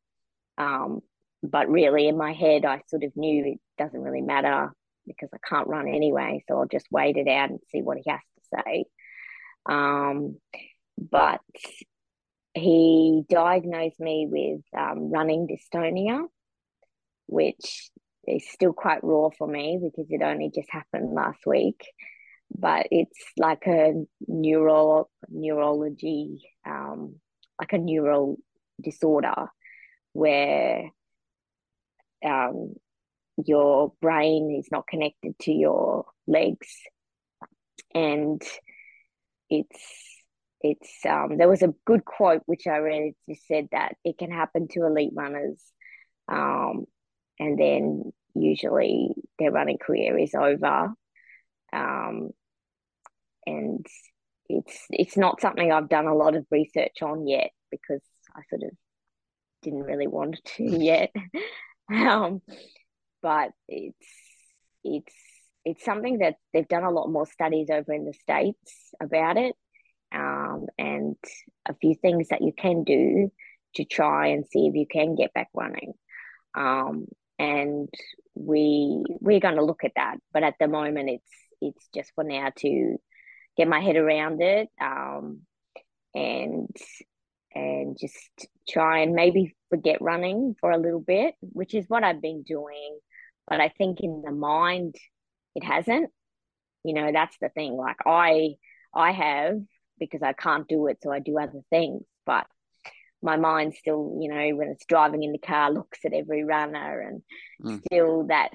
Um, 0.59 0.99
but 1.45 1.69
really, 1.69 2.09
in 2.09 2.17
my 2.17 2.33
head, 2.33 2.65
I 2.65 2.83
sort 2.89 3.05
of 3.05 3.13
knew 3.15 3.45
it 3.45 3.61
doesn't 3.79 4.01
really 4.01 4.21
matter 4.21 4.73
because 5.07 5.29
I 5.33 5.39
can't 5.49 5.69
run 5.69 5.87
anyway. 5.87 6.43
So 6.49 6.59
I'll 6.59 6.67
just 6.67 6.89
wait 6.91 7.17
it 7.17 7.29
out 7.29 7.51
and 7.51 7.61
see 7.71 7.83
what 7.83 7.99
he 8.03 8.11
has 8.11 8.19
to 8.19 8.63
say. 8.65 8.85
Um, 9.67 10.39
but 10.99 11.41
he 12.53 13.23
diagnosed 13.29 14.01
me 14.01 14.27
with 14.29 14.63
um, 14.77 15.13
running 15.13 15.47
dystonia, 15.47 16.25
which 17.29 17.91
is 18.27 18.49
still 18.49 18.73
quite 18.73 19.03
raw 19.03 19.31
for 19.37 19.47
me 19.47 19.79
because 19.83 20.07
it 20.11 20.23
only 20.23 20.51
just 20.55 20.69
happened 20.71 21.13
last 21.13 21.41
week. 21.47 21.85
But 22.57 22.87
it's 22.91 23.19
like 23.37 23.67
a 23.67 24.05
neuro 24.27 25.09
neurology, 25.29 26.49
um, 26.65 27.17
like 27.59 27.73
a 27.73 27.79
neural 27.79 28.37
disorder 28.81 29.49
where 30.13 30.91
um, 32.25 32.75
your 33.45 33.93
brain 34.01 34.57
is 34.59 34.69
not 34.71 34.87
connected 34.87 35.39
to 35.41 35.53
your 35.53 36.07
legs 36.27 36.69
and 37.95 38.43
it's 39.51 40.17
it's 40.61 40.91
um 41.07 41.37
there 41.39 41.49
was 41.49 41.63
a 41.63 41.75
good 41.85 42.05
quote 42.05 42.43
which 42.47 42.67
i 42.67 42.79
read 42.79 43.03
it 43.03 43.17
just 43.29 43.47
said 43.47 43.69
that 43.73 43.95
it 44.05 44.19
can 44.19 44.31
happen 44.31 44.67
to 44.69 44.85
elite 44.85 45.13
runners 45.15 45.63
um 46.29 46.87
and 47.39 47.59
then 47.59 48.13
usually 48.35 49.11
their 49.39 49.53
running 49.53 49.79
career 49.79 50.19
is 50.19 50.35
over. 50.35 50.93
Um 51.73 52.31
and 53.47 53.87
it's 54.49 54.87
it's 54.91 55.17
not 55.17 55.41
something 55.41 55.73
i've 55.73 55.89
done 55.89 56.07
a 56.07 56.15
lot 56.15 56.37
of 56.37 56.47
research 56.51 57.03
on 57.03 57.27
yet 57.27 57.51
because 57.71 58.01
i 58.37 58.41
sort 58.49 58.63
of 58.63 58.71
didn't 59.63 59.83
really 59.83 60.07
want 60.07 60.41
to 60.57 60.65
yet. 60.65 61.13
Um 61.93 62.43
but 63.23 63.51
it's 63.69 64.09
it's 64.85 65.15
it's 65.65 65.85
something 65.85 66.19
that 66.19 66.37
they've 66.53 66.69
done 66.69 66.85
a 66.85 66.91
lot 66.91 67.11
more 67.11 67.27
studies 67.27 67.69
over 67.71 67.93
in 67.93 68.05
the 68.05 68.13
states 68.13 68.93
about 69.01 69.37
it 69.37 69.57
um, 70.15 70.67
and 70.79 71.17
a 71.69 71.75
few 71.75 71.95
things 71.95 72.29
that 72.29 72.43
you 72.43 72.53
can 72.57 72.85
do 72.85 73.31
to 73.75 73.85
try 73.85 74.29
and 74.29 74.47
see 74.47 74.67
if 74.67 74.75
you 74.75 74.87
can 74.91 75.15
get 75.15 75.35
back 75.35 75.49
running. 75.53 75.93
Um, 76.57 77.07
and 77.39 77.89
we 78.35 79.05
we're 79.21 79.41
going 79.41 79.57
to 79.57 79.65
look 79.65 79.85
at 79.85 79.93
that 79.97 80.17
but 80.33 80.43
at 80.43 80.55
the 80.61 80.69
moment 80.69 81.09
it's 81.09 81.33
it's 81.61 81.89
just 81.95 82.13
for 82.15 82.25
now 82.25 82.51
to 82.57 82.97
get 83.57 83.69
my 83.69 83.81
head 83.81 83.97
around 83.97 84.43
it 84.43 84.69
um, 84.81 85.41
and 86.15 86.75
and 87.55 87.97
just 87.99 88.49
try 88.69 88.99
and 88.99 89.15
maybe 89.15 89.55
forget 89.71 90.03
running 90.03 90.55
for 90.61 90.71
a 90.71 90.79
little 90.79 91.01
bit 91.01 91.35
which 91.41 91.75
is 91.75 91.87
what 91.89 92.05
I've 92.05 92.21
been 92.21 92.43
doing 92.43 92.99
but 93.49 93.61
I 93.61 93.69
think 93.69 94.01
in 94.01 94.23
the 94.25 94.33
mind 94.33 94.97
it 95.57 95.65
hasn't. 95.65 96.11
You 96.85 96.95
know, 96.95 97.11
that's 97.13 97.37
the 97.41 97.49
thing. 97.49 97.75
Like 97.75 97.97
I 98.07 98.55
I 98.95 99.11
have 99.13 99.59
because 99.99 100.23
I 100.23 100.35
can't 100.35 100.69
do 100.69 100.87
it, 100.87 100.99
so 101.03 101.11
I 101.11 101.19
do 101.19 101.39
other 101.39 101.63
things. 101.71 102.03
But 102.25 102.47
my 103.23 103.37
mind 103.37 103.75
still, 103.75 104.19
you 104.21 104.29
know, 104.29 104.57
when 104.57 104.69
it's 104.69 104.87
driving 104.87 105.23
in 105.23 105.33
the 105.33 105.39
car, 105.39 105.71
looks 105.71 106.01
at 106.05 106.13
every 106.13 106.45
runner 106.45 107.01
and 107.01 107.23
mm. 107.63 107.81
still 107.87 108.27
that, 108.27 108.51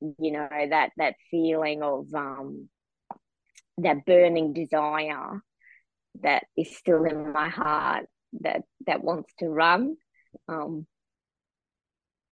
you 0.00 0.32
know, 0.32 0.48
that 0.50 0.90
that 0.96 1.14
feeling 1.30 1.82
of 1.82 2.06
um 2.14 2.68
that 3.78 4.04
burning 4.06 4.52
desire 4.52 5.42
that 6.22 6.44
is 6.56 6.76
still 6.76 7.04
in 7.04 7.32
my 7.32 7.48
heart 7.48 8.06
that 8.40 8.62
that 8.86 9.02
wants 9.02 9.32
to 9.38 9.46
run. 9.48 9.96
Um 10.48 10.86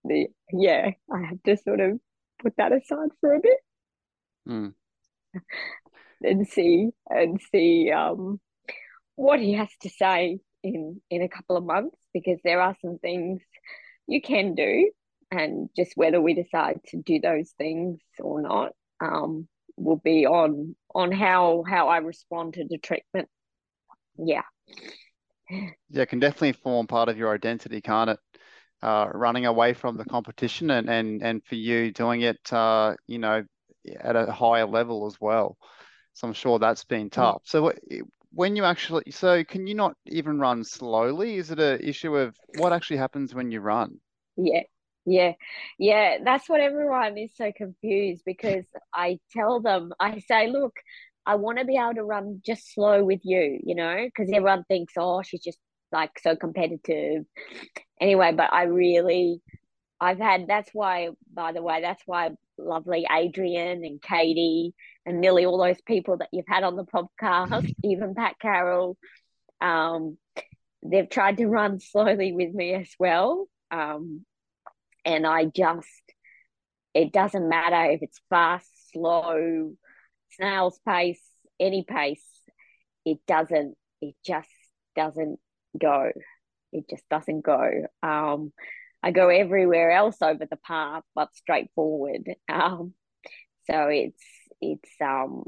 the 0.05 0.29
yeah, 0.53 0.91
I 1.13 1.23
have 1.23 1.43
to 1.45 1.57
sort 1.57 1.81
of 1.81 1.99
put 2.41 2.57
that 2.57 2.73
aside 2.73 3.11
for 3.21 3.35
a 3.35 3.41
bit. 3.41 3.59
Mm. 4.49 4.75
and 6.23 6.47
see 6.47 6.91
and 7.09 7.41
see 7.51 7.91
um 7.91 8.41
what 9.17 9.41
he 9.41 9.55
has 9.55 9.69
to 9.83 9.89
say 9.89 10.39
in 10.63 11.01
in 11.11 11.23
a 11.23 11.29
couple 11.29 11.57
of 11.57 11.65
months 11.65 11.97
because 12.13 12.39
there 12.45 12.61
are 12.61 12.77
some 12.81 12.99
things 12.99 13.43
you 14.07 14.21
can 14.21 14.55
do 14.55 14.91
and 15.31 15.71
just 15.75 15.93
whether 15.97 16.21
we 16.21 16.35
decide 16.35 16.81
to 16.89 16.99
do 16.99 17.19
those 17.21 17.51
things 17.59 18.01
or 18.19 18.43
not 18.43 18.73
um, 19.01 19.49
will 19.77 19.97
be 19.97 20.27
on 20.27 20.77
on 20.95 21.11
how 21.13 21.65
how 21.67 21.89
I 21.89 21.99
respond 21.99 22.55
to 22.55 22.67
the 22.69 22.79
treatment. 22.79 23.29
Yeah. 24.19 24.43
Yeah, 25.51 26.03
it 26.03 26.09
can 26.09 26.21
definitely 26.21 26.53
form 26.53 26.87
part 26.87 27.09
of 27.09 27.19
your 27.19 27.35
identity, 27.35 27.81
can't 27.81 28.11
it? 28.11 28.19
Uh, 28.83 29.09
running 29.13 29.47
away 29.47 29.75
from 29.75 29.97
the 29.97 30.05
competition 30.05 30.71
and 30.71 30.89
and 30.89 31.23
and 31.23 31.45
for 31.45 31.55
you 31.55 31.93
doing 31.93 32.23
it, 32.23 32.53
uh, 32.53 32.95
you 33.07 33.19
know, 33.19 33.45
at 34.01 34.17
a 34.17 34.31
higher 34.33 34.67
level 34.67 35.07
as 35.07 35.17
well. 35.21 35.57
So 36.15 36.27
I'm 36.27 36.35
sure 36.35 36.59
that's 36.59 36.85
been 36.85 37.09
mm. 37.09 37.13
tough. 37.13 37.43
So 37.45 37.73
when 38.35 38.57
you 38.57 38.65
actually, 38.65 39.11
so 39.11 39.45
can 39.45 39.67
you 39.67 39.75
not 39.75 39.95
even 40.07 40.39
run 40.39 40.65
slowly? 40.65 41.37
Is 41.37 41.51
it 41.51 41.61
a 41.61 41.85
issue 41.87 42.17
of 42.17 42.37
what 42.49 42.73
actually 42.73 42.99
happens 42.99 43.35
when 43.35 43.51
you 43.51 43.61
run? 43.61 44.01
Yeah. 44.37 44.63
Yeah, 45.05 45.33
yeah, 45.81 46.19
that's 46.25 46.49
what 46.49 46.61
everyone 46.61 47.19
is 47.19 47.33
so 47.35 47.51
confused 47.57 48.23
because 48.25 48.65
I 48.95 49.19
tell 49.33 49.61
them, 49.61 49.93
I 49.99 50.21
say, 50.21 50.47
look, 50.47 50.77
I 51.27 51.35
want 51.35 51.59
to 51.59 51.65
be 51.65 51.77
able 51.77 51.95
to 51.95 52.05
run 52.05 52.41
just 52.47 52.73
slow 52.73 53.03
with 53.03 53.19
you, 53.25 53.59
you 53.65 53.75
know, 53.75 53.97
because 54.05 54.31
everyone 54.33 54.63
thinks, 54.69 54.93
oh, 54.97 55.23
she's 55.23 55.43
just 55.43 55.59
like 55.91 56.21
so 56.21 56.37
competitive. 56.37 57.25
Anyway, 58.01 58.33
but 58.33 58.53
I 58.53 58.65
really, 58.65 59.41
I've 60.03 60.19
had, 60.19 60.49
that's 60.49 60.71
why, 60.73 61.11
by 61.33 61.53
the 61.53 61.63
way, 61.63 61.81
that's 61.81 62.03
why 62.07 62.31
lovely 62.59 63.07
Adrian 63.09 63.85
and 63.85 64.03
Katie 64.03 64.75
and 65.07 65.21
nearly 65.21 65.47
all 65.47 65.59
those 65.59 65.81
people 65.81 66.17
that 66.17 66.29
you've 66.33 66.49
had 66.49 66.65
on 66.65 66.75
the 66.75 66.85
podcast, 66.85 67.73
even 67.85 68.17
Pat 68.17 68.35
Carroll. 68.41 68.97
Um, 69.61 70.19
they've 70.85 71.09
tried 71.09 71.37
to 71.37 71.47
run 71.47 71.79
slowly 71.79 72.33
with 72.33 72.53
me 72.53 72.75
as 72.75 72.91
well. 72.99 73.47
Um, 73.71 74.25
and 75.05 75.25
I 75.25 75.45
just, 75.45 75.87
it 76.95 77.13
doesn't 77.13 77.49
matter 77.49 77.93
if 77.93 78.03
it's 78.03 78.21
fast, 78.29 78.67
slow, 78.93 79.75
snail's 80.31 80.81
pace, 80.85 81.23
any 81.61 81.85
pace, 81.89 82.27
it 83.05 83.19
doesn't, 83.29 83.77
it 84.01 84.17
just 84.27 84.51
doesn't 84.97 85.39
go. 85.81 86.11
It 86.73 86.89
just 86.91 87.09
doesn't 87.09 87.43
go. 87.43 87.71
Um, 88.03 88.53
I 89.03 89.11
go 89.11 89.29
everywhere 89.29 89.91
else 89.91 90.23
over 90.23 90.47
the 90.47 90.57
path, 90.57 91.03
but 91.15 91.35
straightforward. 91.35 92.29
Um, 92.49 92.95
so 93.71 93.89
it's 93.89 94.23
it's 94.61 94.91
um 95.01 95.45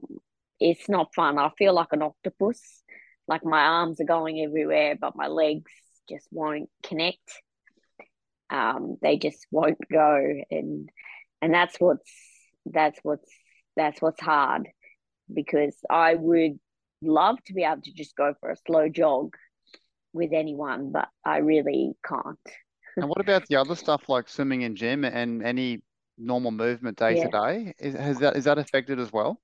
it's 0.60 0.88
not 0.88 1.14
fun. 1.14 1.38
I 1.38 1.50
feel 1.58 1.74
like 1.74 1.92
an 1.92 2.02
octopus. 2.02 2.60
Like 3.26 3.44
my 3.44 3.60
arms 3.60 4.00
are 4.00 4.04
going 4.04 4.40
everywhere, 4.40 4.96
but 5.00 5.16
my 5.16 5.28
legs 5.28 5.70
just 6.08 6.26
won't 6.30 6.68
connect. 6.82 7.42
Um, 8.50 8.96
they 9.00 9.16
just 9.16 9.46
won't 9.50 9.78
go, 9.90 10.18
and 10.50 10.88
and 11.40 11.54
that's 11.54 11.76
what's 11.78 12.12
that's 12.66 12.98
what's 13.02 13.30
that's 13.76 14.00
what's 14.00 14.20
hard 14.20 14.68
because 15.32 15.76
I 15.90 16.14
would 16.14 16.58
love 17.02 17.42
to 17.46 17.54
be 17.54 17.64
able 17.64 17.82
to 17.82 17.92
just 17.92 18.16
go 18.16 18.34
for 18.40 18.50
a 18.50 18.56
slow 18.66 18.88
jog 18.88 19.34
with 20.12 20.32
anyone, 20.32 20.92
but 20.92 21.08
I 21.24 21.38
really 21.38 21.94
can't. 22.06 22.38
And 22.96 23.08
what 23.08 23.20
about 23.20 23.46
the 23.46 23.56
other 23.56 23.74
stuff 23.74 24.08
like 24.08 24.28
swimming 24.28 24.64
and 24.64 24.76
gym 24.76 25.04
and 25.04 25.42
any 25.42 25.82
normal 26.18 26.50
movement 26.50 26.98
day 26.98 27.16
yeah. 27.16 27.24
to 27.24 27.30
day? 27.30 27.74
Is 27.78 27.94
has 27.94 28.18
that 28.18 28.36
is 28.36 28.44
that 28.44 28.58
affected 28.58 28.98
as 28.98 29.12
well? 29.12 29.40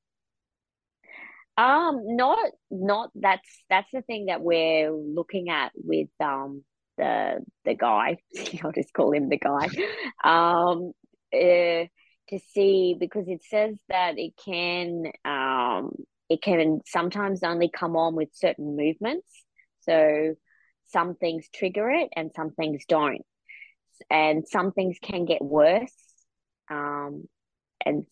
Um, 1.57 2.17
not 2.17 2.39
not 2.71 3.11
that's 3.15 3.49
that's 3.69 3.91
the 3.93 4.03
thing 4.03 4.27
that 4.27 4.41
we're 4.41 4.91
looking 4.93 5.51
at 5.51 5.73
with 5.75 6.09
um 6.21 6.65
the 6.97 7.45
the 7.65 7.75
guy. 7.75 8.19
I'll 8.65 8.73
just 8.73 8.93
call 8.93 9.13
him 9.13 9.29
the 9.29 9.39
guy. 9.39 9.69
um, 10.25 10.93
uh, 11.33 11.87
to 12.29 12.39
see 12.53 12.97
because 12.99 13.27
it 13.29 13.43
says 13.43 13.77
that 13.89 14.15
it 14.19 14.33
can 14.43 15.05
um 15.25 15.91
it 16.29 16.41
can 16.43 16.81
sometimes 16.87 17.43
only 17.43 17.69
come 17.69 17.97
on 17.97 18.15
with 18.15 18.29
certain 18.33 18.77
movements. 18.77 19.27
So 19.81 20.35
some 20.87 21.15
things 21.17 21.49
trigger 21.53 21.91
it 21.91 22.09
and 22.15 22.31
some 22.35 22.51
things 22.51 22.85
don't 22.89 23.23
and 24.09 24.47
some 24.49 24.73
things 24.73 24.97
can 25.03 25.25
get 25.25 25.43
worse 25.43 25.93
um, 26.71 27.25
and 27.85 28.07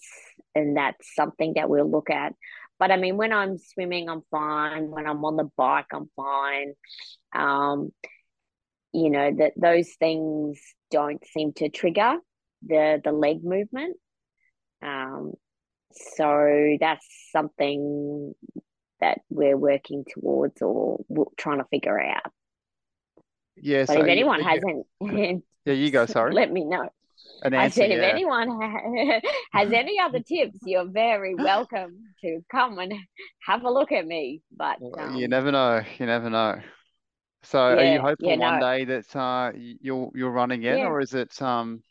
and 0.54 0.76
that's 0.76 1.14
something 1.14 1.54
that 1.56 1.70
we'll 1.70 1.90
look 1.90 2.10
at. 2.10 2.34
But 2.78 2.90
i 2.90 2.96
mean 2.96 3.16
when 3.16 3.32
i'm 3.32 3.58
swimming 3.58 4.08
i'm 4.08 4.22
fine. 4.30 4.90
When 4.90 5.06
i'm 5.06 5.24
on 5.24 5.36
the 5.36 5.48
bike 5.56 5.86
i'm 5.92 6.10
fine. 6.16 6.74
Um, 7.34 7.90
you 8.92 9.10
know 9.10 9.32
that 9.38 9.52
those 9.56 9.90
things 9.98 10.60
don't 10.90 11.24
seem 11.26 11.52
to 11.54 11.68
trigger 11.68 12.16
the 12.66 13.00
the 13.02 13.12
leg 13.12 13.44
movement. 13.44 13.96
Um, 14.82 15.32
so 15.92 16.76
that's 16.80 17.06
something 17.32 18.34
that 19.00 19.20
we're 19.28 19.56
working 19.56 20.04
towards 20.08 20.60
or 20.60 21.00
trying 21.36 21.58
to 21.58 21.64
figure 21.70 22.00
out. 22.00 22.32
Yeah 23.56 23.84
but 23.86 23.94
so 23.94 24.02
if 24.02 24.08
anyone 24.08 24.40
hasn't 24.40 24.86
Yeah, 25.68 25.74
you 25.74 25.90
go. 25.90 26.06
Sorry. 26.06 26.32
Let 26.32 26.50
me 26.50 26.64
know. 26.64 26.88
An 27.42 27.52
answer, 27.52 27.82
I 27.82 27.86
said, 27.86 27.90
if 27.90 28.00
yeah. 28.00 28.08
anyone 28.08 28.58
has 29.52 29.70
any 29.70 30.00
other 30.00 30.20
tips, 30.20 30.58
you're 30.64 30.88
very 30.88 31.34
welcome 31.34 31.98
to 32.22 32.40
come 32.50 32.78
and 32.78 32.94
have 33.46 33.64
a 33.64 33.70
look 33.70 33.92
at 33.92 34.06
me. 34.06 34.40
But 34.56 34.78
um, 34.98 35.14
you 35.14 35.28
never 35.28 35.52
know. 35.52 35.82
You 35.98 36.06
never 36.06 36.30
know. 36.30 36.60
So, 37.42 37.68
yeah, 37.68 37.74
are 37.74 37.92
you 37.92 38.00
hopeful 38.00 38.30
yeah, 38.30 38.36
one 38.36 38.60
no. 38.60 38.66
day 38.66 38.84
that 38.86 39.14
uh, 39.14 39.52
you'll 39.54 40.10
you'll 40.14 40.30
run 40.30 40.52
again, 40.52 40.86
or 40.86 41.00
is 41.00 41.12
it 41.12 41.40
um 41.42 41.82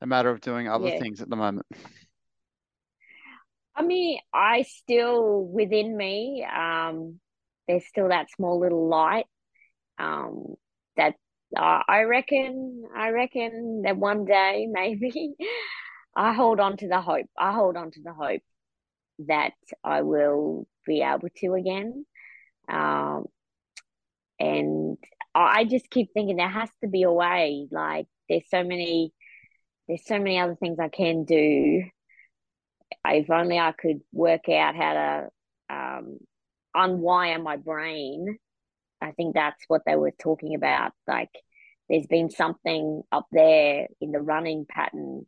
a 0.00 0.06
matter 0.06 0.28
of 0.28 0.40
doing 0.40 0.68
other 0.68 0.90
things 0.98 1.22
at 1.22 1.30
the 1.30 1.36
moment? 1.36 1.66
I 3.76 3.82
mean, 3.82 4.18
I 4.34 4.62
still 4.62 5.44
within 5.44 5.96
me, 5.96 6.44
um, 6.44 7.20
there's 7.68 7.86
still 7.86 8.08
that 8.08 8.30
small 8.36 8.58
little 8.58 8.88
light 8.88 9.26
um, 9.98 10.56
that 10.96 11.14
uh, 11.54 11.82
I 11.86 12.02
reckon, 12.02 12.84
I 12.94 13.10
reckon 13.10 13.82
that 13.84 13.96
one 13.96 14.24
day 14.24 14.66
maybe 14.70 15.34
I 16.16 16.32
hold 16.32 16.60
on 16.60 16.76
to 16.78 16.88
the 16.88 17.00
hope. 17.00 17.26
I 17.38 17.52
hold 17.52 17.76
on 17.76 17.90
to 17.92 18.02
the 18.02 18.12
hope 18.12 18.42
that 19.28 19.52
I 19.84 20.02
will 20.02 20.66
be 20.86 21.02
able 21.02 21.28
to 21.36 21.54
again. 21.54 22.06
Um, 22.70 23.26
and 24.38 24.98
I 25.34 25.64
just 25.64 25.90
keep 25.90 26.12
thinking 26.12 26.36
there 26.36 26.48
has 26.48 26.70
to 26.82 26.88
be 26.88 27.02
a 27.02 27.12
way. 27.12 27.68
Like 27.70 28.06
there's 28.28 28.48
so 28.50 28.64
many, 28.64 29.12
there's 29.88 30.06
so 30.06 30.18
many 30.18 30.38
other 30.38 30.56
things 30.56 30.78
I 30.78 30.88
can 30.88 31.24
do. 31.24 31.84
If 33.04 33.30
only 33.30 33.58
I 33.58 33.72
could 33.72 34.00
work 34.12 34.48
out 34.48 34.74
how 34.74 34.92
to 34.94 35.74
um, 35.74 36.18
unwire 36.74 37.42
my 37.42 37.56
brain 37.56 38.38
I 39.06 39.12
think 39.12 39.34
that's 39.34 39.62
what 39.68 39.82
they 39.86 39.96
were 39.96 40.12
talking 40.22 40.54
about. 40.54 40.92
Like 41.06 41.30
there's 41.88 42.06
been 42.06 42.30
something 42.30 43.02
up 43.12 43.26
there 43.32 43.86
in 44.00 44.12
the 44.12 44.20
running 44.20 44.66
pattern 44.68 45.26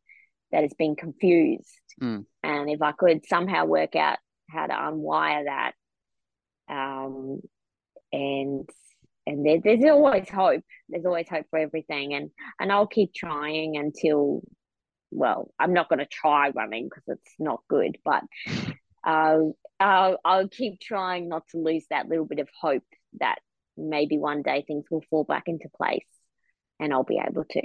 that 0.50 0.62
has 0.62 0.74
been 0.78 0.96
confused. 0.96 1.66
Mm. 2.02 2.24
And 2.42 2.70
if 2.70 2.82
I 2.82 2.92
could 2.92 3.26
somehow 3.26 3.66
work 3.66 3.94
out 3.96 4.18
how 4.50 4.66
to 4.66 4.72
unwire 4.72 5.44
that, 5.44 5.72
um, 6.68 7.40
and 8.12 8.68
and 9.26 9.44
there, 9.44 9.60
there's 9.62 9.84
always 9.84 10.28
hope. 10.28 10.62
There's 10.88 11.04
always 11.04 11.28
hope 11.28 11.46
for 11.50 11.58
everything, 11.58 12.14
and 12.14 12.30
and 12.58 12.72
I'll 12.72 12.86
keep 12.86 13.12
trying 13.14 13.76
until, 13.76 14.42
well, 15.10 15.52
I'm 15.58 15.74
not 15.74 15.88
going 15.88 15.98
to 15.98 16.06
try 16.06 16.50
running 16.50 16.88
because 16.88 17.04
it's 17.06 17.34
not 17.38 17.60
good, 17.68 17.98
but 18.04 18.22
uh, 19.06 19.38
I'll 19.80 20.18
I'll 20.24 20.48
keep 20.48 20.80
trying 20.80 21.28
not 21.28 21.46
to 21.50 21.58
lose 21.58 21.84
that 21.90 22.08
little 22.08 22.24
bit 22.24 22.38
of 22.38 22.48
hope 22.58 22.84
that 23.20 23.38
maybe 23.78 24.18
one 24.18 24.42
day 24.42 24.64
things 24.66 24.84
will 24.90 25.04
fall 25.10 25.24
back 25.24 25.44
into 25.46 25.68
place 25.76 26.06
and 26.80 26.92
I'll 26.92 27.04
be 27.04 27.20
able 27.26 27.44
to. 27.44 27.62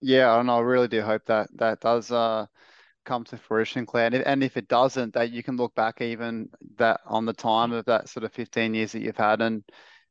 Yeah, 0.00 0.38
and 0.40 0.50
I 0.50 0.58
really 0.60 0.88
do 0.88 1.02
hope 1.02 1.26
that 1.26 1.48
that 1.58 1.80
does 1.80 2.10
uh 2.10 2.46
come 3.04 3.24
to 3.26 3.38
fruition, 3.38 3.86
Claire? 3.86 4.06
And 4.06 4.14
if, 4.16 4.22
and 4.26 4.44
if 4.44 4.56
it 4.56 4.68
doesn't, 4.68 5.14
that 5.14 5.32
you 5.32 5.42
can 5.42 5.56
look 5.56 5.74
back 5.74 6.00
even 6.02 6.50
that 6.78 7.00
on 7.06 7.26
the 7.26 7.32
time 7.34 7.72
of 7.72 7.86
that 7.86 8.08
sort 8.08 8.24
of 8.24 8.32
15 8.32 8.74
years 8.74 8.92
that 8.92 9.02
you've 9.02 9.16
had 9.16 9.40
and 9.42 9.64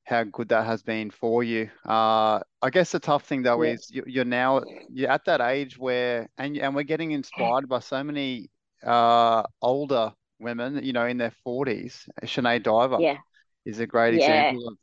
how 0.05 0.23
good 0.25 0.49
that 0.49 0.65
has 0.65 0.83
been 0.83 1.11
for 1.11 1.43
you. 1.43 1.69
Uh, 1.85 2.41
I 2.61 2.69
guess 2.71 2.91
the 2.91 2.99
tough 2.99 3.25
thing 3.25 3.43
though 3.43 3.61
Yeah. 3.61 3.73
is 3.73 3.89
you, 3.91 4.03
you're 4.07 4.25
now 4.25 4.63
you're 4.89 5.11
at 5.11 5.25
that 5.25 5.41
age 5.41 5.77
where 5.77 6.29
and 6.37 6.57
and 6.57 6.75
we're 6.75 6.83
getting 6.83 7.11
inspired 7.11 7.69
by 7.69 7.79
so 7.79 8.03
many 8.03 8.49
uh 8.85 9.43
older 9.61 10.13
women, 10.39 10.83
you 10.83 10.93
know, 10.93 11.05
in 11.07 11.17
their 11.17 11.33
40s. 11.45 12.07
Sinead 12.23 12.63
Diver 12.63 13.03
Yeah. 13.03 13.17
Is 13.65 13.79
a 13.79 13.87
great 13.87 14.13
Yeah. 14.13 14.53
example 14.53 14.67
of 14.67 14.77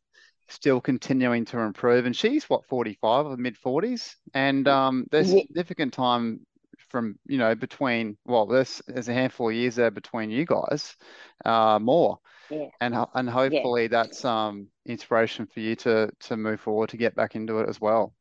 still 0.49 0.81
continuing 0.81 1.45
to 1.47 1.61
improve. 1.61 2.07
And 2.07 2.17
she's 2.17 2.45
what, 2.51 2.67
45 2.67 3.27
or 3.27 3.37
mid 3.37 3.57
40s? 3.59 4.17
And 4.35 4.67
um, 4.69 5.07
there's 5.11 5.29
Yeah. 5.29 5.43
significant 5.43 5.93
time 5.95 6.47
from, 6.91 7.19
you 7.27 7.39
know, 7.39 7.55
between, 7.55 8.17
well, 8.27 8.47
there's, 8.47 8.83
there's 8.89 9.09
a 9.09 9.15
handful 9.15 9.51
of 9.51 9.55
years 9.57 9.77
there 9.77 9.91
between 9.91 10.31
you 10.31 10.47
guys, 10.47 10.97
uh, 11.45 11.79
more. 11.81 12.19
Yeah. 12.51 12.69
And 12.81 12.97
and 13.15 13.31
Yeah. 13.49 13.67
hopefully 13.67 13.89
that's 13.89 14.25
um 14.25 14.69
inspiration 14.87 15.47
for 15.47 15.61
you 15.61 15.77
to 15.77 16.11
to 16.21 16.37
move 16.37 16.61
forward 16.61 16.91
to 16.91 16.97
get 16.99 17.15
back 17.15 17.37
into 17.37 17.61
it 17.61 17.69
as 17.69 17.81
well. 17.81 18.15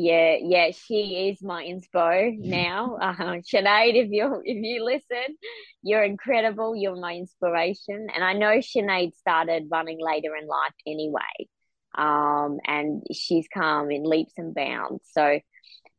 Yeah, 0.00 0.36
yeah, 0.40 0.70
she 0.70 1.28
is 1.28 1.42
my 1.42 1.64
inspo 1.64 2.38
now. 2.38 2.98
Uh, 3.02 3.40
Sinead, 3.42 3.96
if 3.96 4.10
you 4.12 4.40
if 4.44 4.64
you 4.64 4.84
listen, 4.84 5.36
you're 5.82 6.04
incredible. 6.04 6.76
You're 6.76 6.94
my 6.94 7.14
inspiration, 7.14 8.06
and 8.14 8.22
I 8.22 8.34
know 8.34 8.58
Sinead 8.58 9.16
started 9.16 9.66
running 9.72 9.98
later 10.00 10.36
in 10.36 10.46
life 10.46 10.74
anyway. 10.86 11.48
Um, 11.96 12.60
and 12.64 13.02
she's 13.12 13.48
come 13.52 13.90
in 13.90 14.04
leaps 14.04 14.34
and 14.36 14.54
bounds. 14.54 15.02
So, 15.10 15.40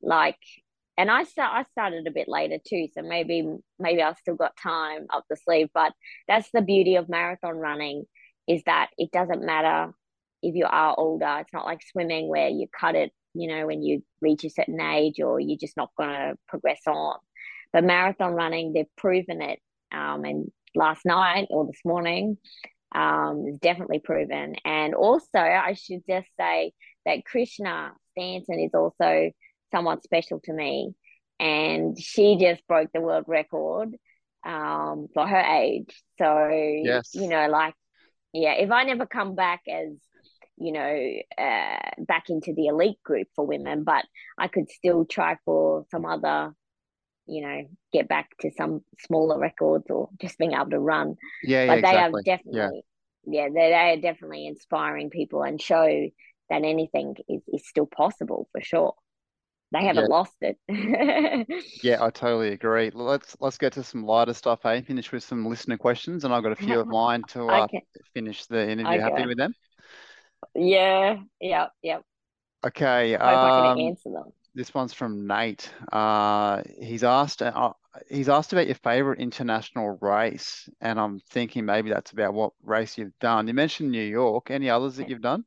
like, 0.02 0.40
and 0.98 1.12
I 1.12 1.26
start 1.26 1.52
I 1.54 1.64
started 1.64 2.08
a 2.08 2.12
bit 2.12 2.30
later 2.30 2.58
too. 2.66 2.88
So 2.96 3.02
maybe 3.02 3.50
maybe 3.80 4.02
I've 4.02 4.18
still 4.18 4.36
got 4.36 4.56
time 4.56 5.08
up 5.10 5.26
the 5.30 5.36
sleeve. 5.36 5.68
But 5.74 5.92
that's 6.26 6.50
the 6.54 6.62
beauty 6.62 6.96
of 6.96 7.10
marathon 7.10 7.58
running 7.58 8.06
is 8.48 8.64
that 8.66 8.92
it 8.98 9.12
doesn't 9.12 9.46
matter 9.46 9.92
if 10.42 10.56
you 10.56 10.68
are 10.70 10.96
older. 10.98 11.40
It's 11.42 11.52
not 11.52 11.66
like 11.66 11.82
swimming 11.92 12.30
where 12.30 12.48
you 12.48 12.68
cut 12.80 12.96
it 12.96 13.12
you 13.34 13.48
know, 13.48 13.68
when 13.68 13.84
you 13.84 14.04
reach 14.22 14.44
a 14.44 14.50
certain 14.50 14.80
age 14.82 15.20
or 15.20 15.40
you're 15.40 15.58
just 15.58 15.78
not 15.78 15.92
going 15.98 16.10
to 16.10 16.36
progress 16.48 16.82
on. 16.88 17.18
But 17.72 17.84
marathon 17.84 18.34
running, 18.34 18.74
they've 18.74 18.96
proven 18.98 19.42
it. 19.42 19.60
Um, 19.92 20.24
and 20.26 20.52
last 20.76 21.06
night 21.06 21.48
or 21.50 21.66
this 21.66 21.82
morning, 21.86 22.38
um, 22.94 23.46
is 23.48 23.60
definitely 23.60 24.00
proven. 24.00 24.56
And 24.66 24.96
also, 24.96 25.40
I 25.40 25.74
should 25.74 26.02
just 26.08 26.28
say 26.40 26.74
that 27.06 27.26
Krishna 27.26 27.92
Stanton 28.12 28.60
is 28.60 28.72
also 28.74 29.32
somewhat 29.72 30.04
special 30.04 30.40
to 30.46 30.54
me. 30.54 30.94
And 31.40 31.98
she 32.00 32.38
just 32.38 32.66
broke 32.68 32.90
the 32.94 33.02
world 33.02 33.26
record 33.28 33.96
um, 34.46 35.08
for 35.14 35.26
her 35.28 35.40
age. 35.40 36.04
So, 36.18 36.50
Yes. 36.52 37.12
you 37.14 37.30
know, 37.30 37.48
like, 37.48 37.76
yeah, 38.34 38.54
if 38.54 38.72
I 38.72 38.84
never 38.84 39.06
come 39.06 39.36
back 39.36 39.62
as 39.70 39.94
you 40.60 40.72
know, 40.74 41.14
uh, 41.38 41.80
back 42.06 42.26
into 42.30 42.54
the 42.54 42.68
elite 42.68 43.02
group 43.04 43.28
for 43.36 43.46
women, 43.46 43.84
but 43.84 44.06
I 44.38 44.48
could 44.48 44.70
still 44.70 45.06
try 45.06 45.38
for 45.46 45.86
some 45.92 46.06
other, 46.06 46.54
you 47.28 47.42
know, 47.42 47.62
get 47.94 48.08
back 48.10 48.30
to 48.42 48.52
some 48.58 48.84
smaller 49.00 49.40
records 49.40 49.86
or 49.90 50.10
just 50.20 50.38
being 50.38 50.54
able 50.54 50.72
to 50.72 50.80
run. 50.80 51.16
Yeah, 51.42 51.64
yeah, 51.66 51.74
But 51.74 51.82
they 51.82 51.98
are 52.00 52.12
exactly. 52.12 52.24
Yeah. 52.50 52.72
definitely, 52.72 52.84
yeah, 53.26 53.50
they, 53.50 53.70
they 53.70 53.74
are 53.74 53.98
definitely 54.02 54.48
inspiring 54.48 55.10
people 55.10 55.44
and 55.44 55.62
show 55.62 55.86
that 56.50 56.64
anything 56.64 57.16
is, 57.30 57.42
is 57.48 57.68
still 57.68 57.88
possible 57.88 58.50
for 58.52 58.62
sure. 58.62 58.96
They 59.72 59.84
haven't 59.86 60.08
lost 60.10 60.36
it. 60.42 60.58
Yeah, 61.82 62.04
I 62.04 62.10
totally 62.10 62.50
agree. 62.50 62.90
Let's 62.94 63.38
let's 63.40 63.58
get 63.58 63.74
to 63.74 63.84
some 63.84 64.04
lighter 64.06 64.34
stuff, 64.34 64.62
hey? 64.64 64.82
Finish 64.82 65.12
with 65.12 65.24
some 65.24 65.46
listener 65.46 65.78
questions, 65.78 66.24
and 66.26 66.34
I've 66.34 66.44
got 66.44 66.52
a 66.52 66.56
few 66.56 66.80
of 66.80 66.88
mine 66.88 67.24
to 67.30 67.50
uh, 67.52 67.68
Okay, 67.70 67.84
finish 68.14 68.46
the 68.48 68.70
interview. 68.70 69.00
Happy 69.00 69.26
with 69.26 69.38
them? 69.38 69.56
Yeah, 70.56 71.18
yeah, 71.40 71.68
yeah. 71.82 72.00
Okay. 72.66 73.14
Hope 73.24 73.44
I 73.44 73.52
can 73.52 73.66
Um, 73.66 73.80
answer 73.80 74.12
them. 74.12 74.34
this 74.56 74.74
one's 74.74 74.94
from 74.94 75.28
Nate. 75.28 75.72
Uh, 75.92 76.64
he's 76.82 77.04
asked 77.04 77.42
uh, 77.42 77.74
he's 78.10 78.30
asked 78.30 78.54
about 78.54 78.68
your 78.68 78.76
favorite 78.76 79.20
international 79.20 79.98
race, 80.02 80.70
and 80.82 81.00
I'm 81.00 81.20
thinking 81.32 81.66
maybe 81.66 81.90
that's 81.92 82.12
about 82.12 82.34
what 82.34 82.54
race 82.64 82.98
you've 82.98 83.18
done. 83.20 83.48
You 83.48 83.54
mentioned 83.54 83.92
New 83.92 84.04
York. 84.04 84.52
Any 84.52 84.70
others 84.70 84.98
that 84.98 85.10
you've 85.10 85.22
done? 85.22 85.46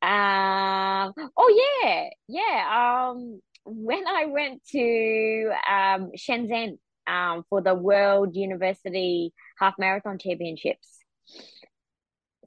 Um, 0.00 1.12
oh 1.36 1.80
yeah, 1.82 2.08
yeah. 2.28 3.10
Um, 3.10 3.40
when 3.64 4.06
I 4.06 4.26
went 4.26 4.62
to 4.70 5.50
um 5.68 6.12
Shenzhen 6.16 6.78
um 7.06 7.44
for 7.50 7.60
the 7.62 7.74
World 7.74 8.36
University 8.36 9.32
Half 9.58 9.74
Marathon 9.78 10.18
Championships. 10.18 10.98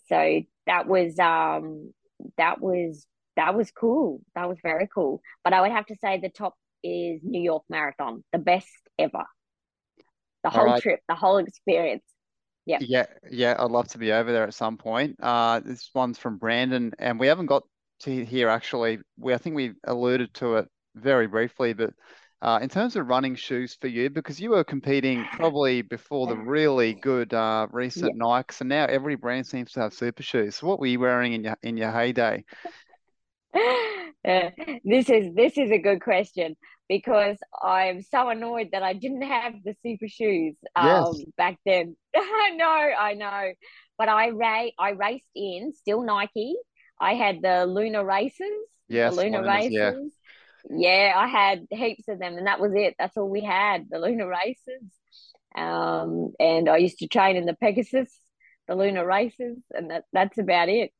So 0.08 0.42
that 0.72 0.88
was 0.88 1.20
um 1.20 1.94
that 2.38 2.62
was 2.62 3.06
that 3.36 3.56
was 3.56 3.72
cool. 3.72 4.22
That 4.36 4.48
was 4.48 4.58
very 4.64 4.88
cool. 4.94 5.22
But 5.44 5.54
I 5.54 5.62
would 5.62 5.72
have 5.72 5.86
to 5.88 5.96
say 6.02 6.20
the 6.20 6.30
top 6.30 6.56
is 6.84 7.20
New 7.24 7.42
York 7.42 7.64
Marathon, 7.70 8.24
the 8.32 8.40
best 8.40 8.70
ever. 8.98 9.26
The 10.44 10.50
whole 10.50 10.66
right. 10.66 10.82
trip, 10.82 11.02
the 11.08 11.16
whole 11.16 11.38
experience. 11.38 12.04
Yep. 12.66 12.82
Yeah, 12.86 13.06
yeah, 13.30 13.56
I'd 13.60 13.72
love 13.72 13.88
to 13.90 13.98
be 13.98 14.12
over 14.12 14.32
there 14.32 14.44
at 14.44 14.54
some 14.54 14.78
point. 14.78 15.18
Uh, 15.22 15.60
this 15.60 15.90
one's 15.94 16.18
from 16.18 16.38
Brandon, 16.38 16.94
and 17.00 17.20
we 17.20 17.28
haven't 17.28 17.48
got 17.48 17.64
to 18.02 18.26
here 18.26 18.50
actually. 18.50 19.00
We 19.18 19.34
I 19.34 19.38
think 19.38 19.56
we 19.56 19.74
alluded 19.86 20.34
to 20.36 20.58
it 20.58 20.68
very 20.96 21.28
briefly, 21.28 21.74
but 21.74 21.92
uh, 22.42 22.60
in 22.62 22.70
terms 22.70 22.96
of 22.96 23.08
running 23.08 23.36
shoes 23.36 23.76
for 23.80 23.88
you, 23.88 24.10
because 24.10 24.40
you 24.42 24.52
were 24.52 24.64
competing 24.64 25.28
probably 25.28 25.82
before 25.82 26.28
the 26.28 26.38
really 26.38 26.94
good 26.96 27.34
uh, 27.34 27.68
Yeah. 27.96 28.12
recent 28.12 28.18
Nikes, 28.18 28.62
and 28.62 28.70
now 28.70 28.86
every 28.86 29.16
brand 29.16 29.48
seems 29.48 29.72
to 29.74 29.82
have 29.82 29.94
super 29.94 30.24
shoes. 30.24 30.56
So 30.58 30.68
what 30.68 30.80
were 30.80 30.88
you 30.88 31.00
wearing 31.00 31.34
in 31.34 31.44
your 31.44 31.58
in 31.64 31.78
your 31.78 31.92
heyday? 31.92 32.46
Uh, 34.28 34.50
this 34.86 35.10
is 35.10 35.34
this 35.36 35.58
is 35.58 35.72
a 35.72 35.78
good 35.80 36.02
question 36.02 36.56
because 36.88 37.38
I'm 37.62 38.02
so 38.02 38.30
annoyed 38.30 38.70
that 38.72 38.84
I 38.84 38.94
didn't 38.94 39.24
have 39.24 39.54
the 39.64 39.76
super 39.84 40.08
shoes 40.08 40.56
um 40.76 41.24
Yes, 41.24 41.26
back 41.38 41.58
then. 41.66 41.96
I 42.16 42.52
know, 42.56 42.66
I 43.00 43.14
know. 43.16 43.54
But 43.98 44.10
I 44.10 44.30
ra 44.30 44.66
I 44.80 44.92
raced 44.92 45.30
in 45.36 45.74
still 45.74 46.04
Nike. 46.04 46.56
I 47.00 47.16
had 47.16 47.38
the 47.42 47.66
LunaRacers, 47.68 48.62
the 49.06 49.12
yes, 49.12 49.26
Lunar 49.32 49.42
Lunas, 49.42 49.66
yeah. 49.70 49.94
Yeah, 50.70 51.14
I 51.16 51.28
had 51.28 51.68
heaps 51.72 52.08
of 52.08 52.20
them, 52.20 52.38
and 52.38 52.48
that 52.48 52.60
was 52.60 52.72
it. 52.76 52.96
That's 53.00 53.18
all 53.18 53.30
we 53.30 53.42
had, 53.42 53.88
the 53.90 53.98
LunaRacers. 53.98 54.90
Um, 55.56 56.34
and 56.40 56.70
I 56.70 56.78
used 56.78 57.00
to 57.00 57.08
train 57.08 57.36
in 57.38 57.46
the 57.46 57.56
Pegasus, 57.56 58.12
the 58.68 58.76
LunaRacers, 58.76 59.62
and 59.72 59.92
that 59.92 60.06
that's 60.14 60.38
about 60.38 60.70
it. 60.70 60.92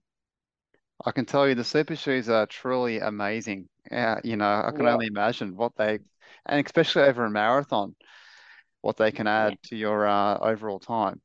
I 1.06 1.12
can 1.12 1.26
tell 1.26 1.48
you 1.48 1.56
the 1.56 1.64
super 1.64 1.96
shoes 1.96 2.30
are 2.30 2.46
truly 2.48 3.00
amazing. 3.00 3.70
Uh, 3.92 4.20
you 4.24 4.36
know, 4.38 4.64
I 4.66 4.72
can 4.72 4.86
Yeah, 4.86 4.88
only 4.88 5.08
imagine 5.08 5.56
what 5.56 5.76
they, 5.76 6.00
and 6.46 6.66
especially 6.66 7.04
over 7.04 7.26
a 7.26 7.30
marathon, 7.30 7.96
what 8.82 8.98
they 8.98 9.12
can 9.12 9.28
yeah, 9.38 9.54
add 9.54 9.56
to 9.66 9.78
your 9.78 10.08
uh, 10.08 10.38
overall 10.40 10.80
time. 10.80 11.22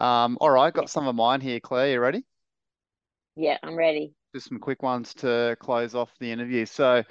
Um, 0.00 0.38
all 0.40 0.50
right, 0.50 0.74
yeah, 0.74 0.86
got 0.86 0.90
some 0.90 1.08
of 1.08 1.16
mine 1.16 1.40
here, 1.42 1.60
Claire. 1.60 1.92
You 1.94 2.00
ready? 2.00 2.24
yeah. 3.36 3.58
I'm 3.62 3.76
ready. 3.76 4.14
Just 4.34 4.48
some 4.48 4.58
quick 4.58 4.82
ones 4.82 5.14
to 5.14 5.56
close 5.60 5.94
off 5.94 6.12
the 6.20 6.30
interview. 6.30 6.66
So, 6.66 7.02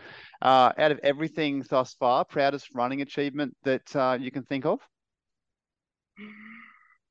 uh, 0.45 0.71
out 0.77 0.91
of 0.91 0.99
everything 1.01 1.65
thus 1.67 1.95
far, 1.95 2.23
proudest 2.23 2.69
running 2.71 3.01
achievement 3.01 3.57
that 3.63 3.95
uh, 3.95 4.15
you 4.19 4.29
can 4.29 4.43
think 4.43 4.63
of? 4.63 4.79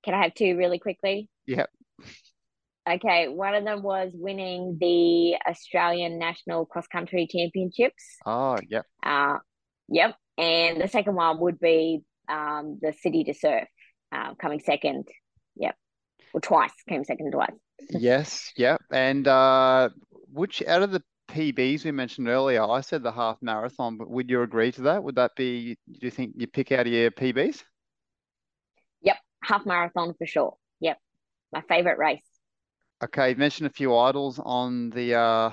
Can 0.04 0.14
I 0.14 0.22
have 0.22 0.34
two 0.34 0.56
really 0.56 0.78
quickly? 0.78 1.28
Yep. 1.46 1.68
Okay, 2.88 3.26
one 3.26 3.54
of 3.54 3.64
them 3.64 3.82
was 3.82 4.12
winning 4.14 4.78
the 4.80 5.34
Australian 5.50 6.16
National 6.16 6.64
Cross 6.64 6.86
Country 6.86 7.26
Championships. 7.28 8.04
Oh, 8.24 8.56
yep. 8.68 8.84
Uh, 9.02 9.38
yep. 9.88 10.14
And 10.38 10.80
the 10.80 10.86
second 10.86 11.16
one 11.16 11.40
would 11.40 11.58
be 11.58 12.02
um, 12.28 12.78
the 12.80 12.92
City 12.92 13.24
to 13.24 13.34
Surf, 13.34 13.66
uh, 14.12 14.34
coming 14.34 14.60
second. 14.60 15.08
Yep. 15.56 15.74
Or 16.34 16.40
twice, 16.40 16.72
came 16.88 17.02
second 17.02 17.32
twice. 17.32 17.50
Yes, 17.90 18.52
yep. 18.56 18.80
And 18.92 19.26
uh, 19.26 19.88
which 20.32 20.62
out 20.64 20.82
of 20.82 20.92
the 20.92 21.02
PBs 21.28 21.84
we 21.84 21.90
mentioned 21.90 22.28
earlier, 22.28 22.62
I 22.62 22.80
said 22.80 23.02
the 23.02 23.12
half 23.12 23.38
marathon, 23.40 23.96
but 23.96 24.10
would 24.10 24.30
you 24.30 24.42
agree 24.42 24.72
to 24.72 24.82
that? 24.82 25.02
Would 25.02 25.16
that 25.16 25.32
be, 25.36 25.76
do 25.90 25.98
you 26.02 26.10
think 26.10 26.34
you 26.36 26.46
pick 26.46 26.72
out 26.72 26.86
of 26.86 26.92
your 26.92 27.10
PBs? 27.10 27.62
Yep. 29.02 29.16
Half 29.42 29.66
marathon 29.66 30.14
for 30.14 30.26
sure. 30.26 30.56
Yep. 30.80 30.98
My 31.52 31.62
favorite 31.62 31.98
race. 31.98 32.22
Okay, 33.02 33.30
you've 33.30 33.38
mentioned 33.38 33.66
a 33.66 33.72
few 33.72 33.96
idols 33.96 34.40
on 34.42 34.90
the 34.90 35.14
uh, 35.14 35.50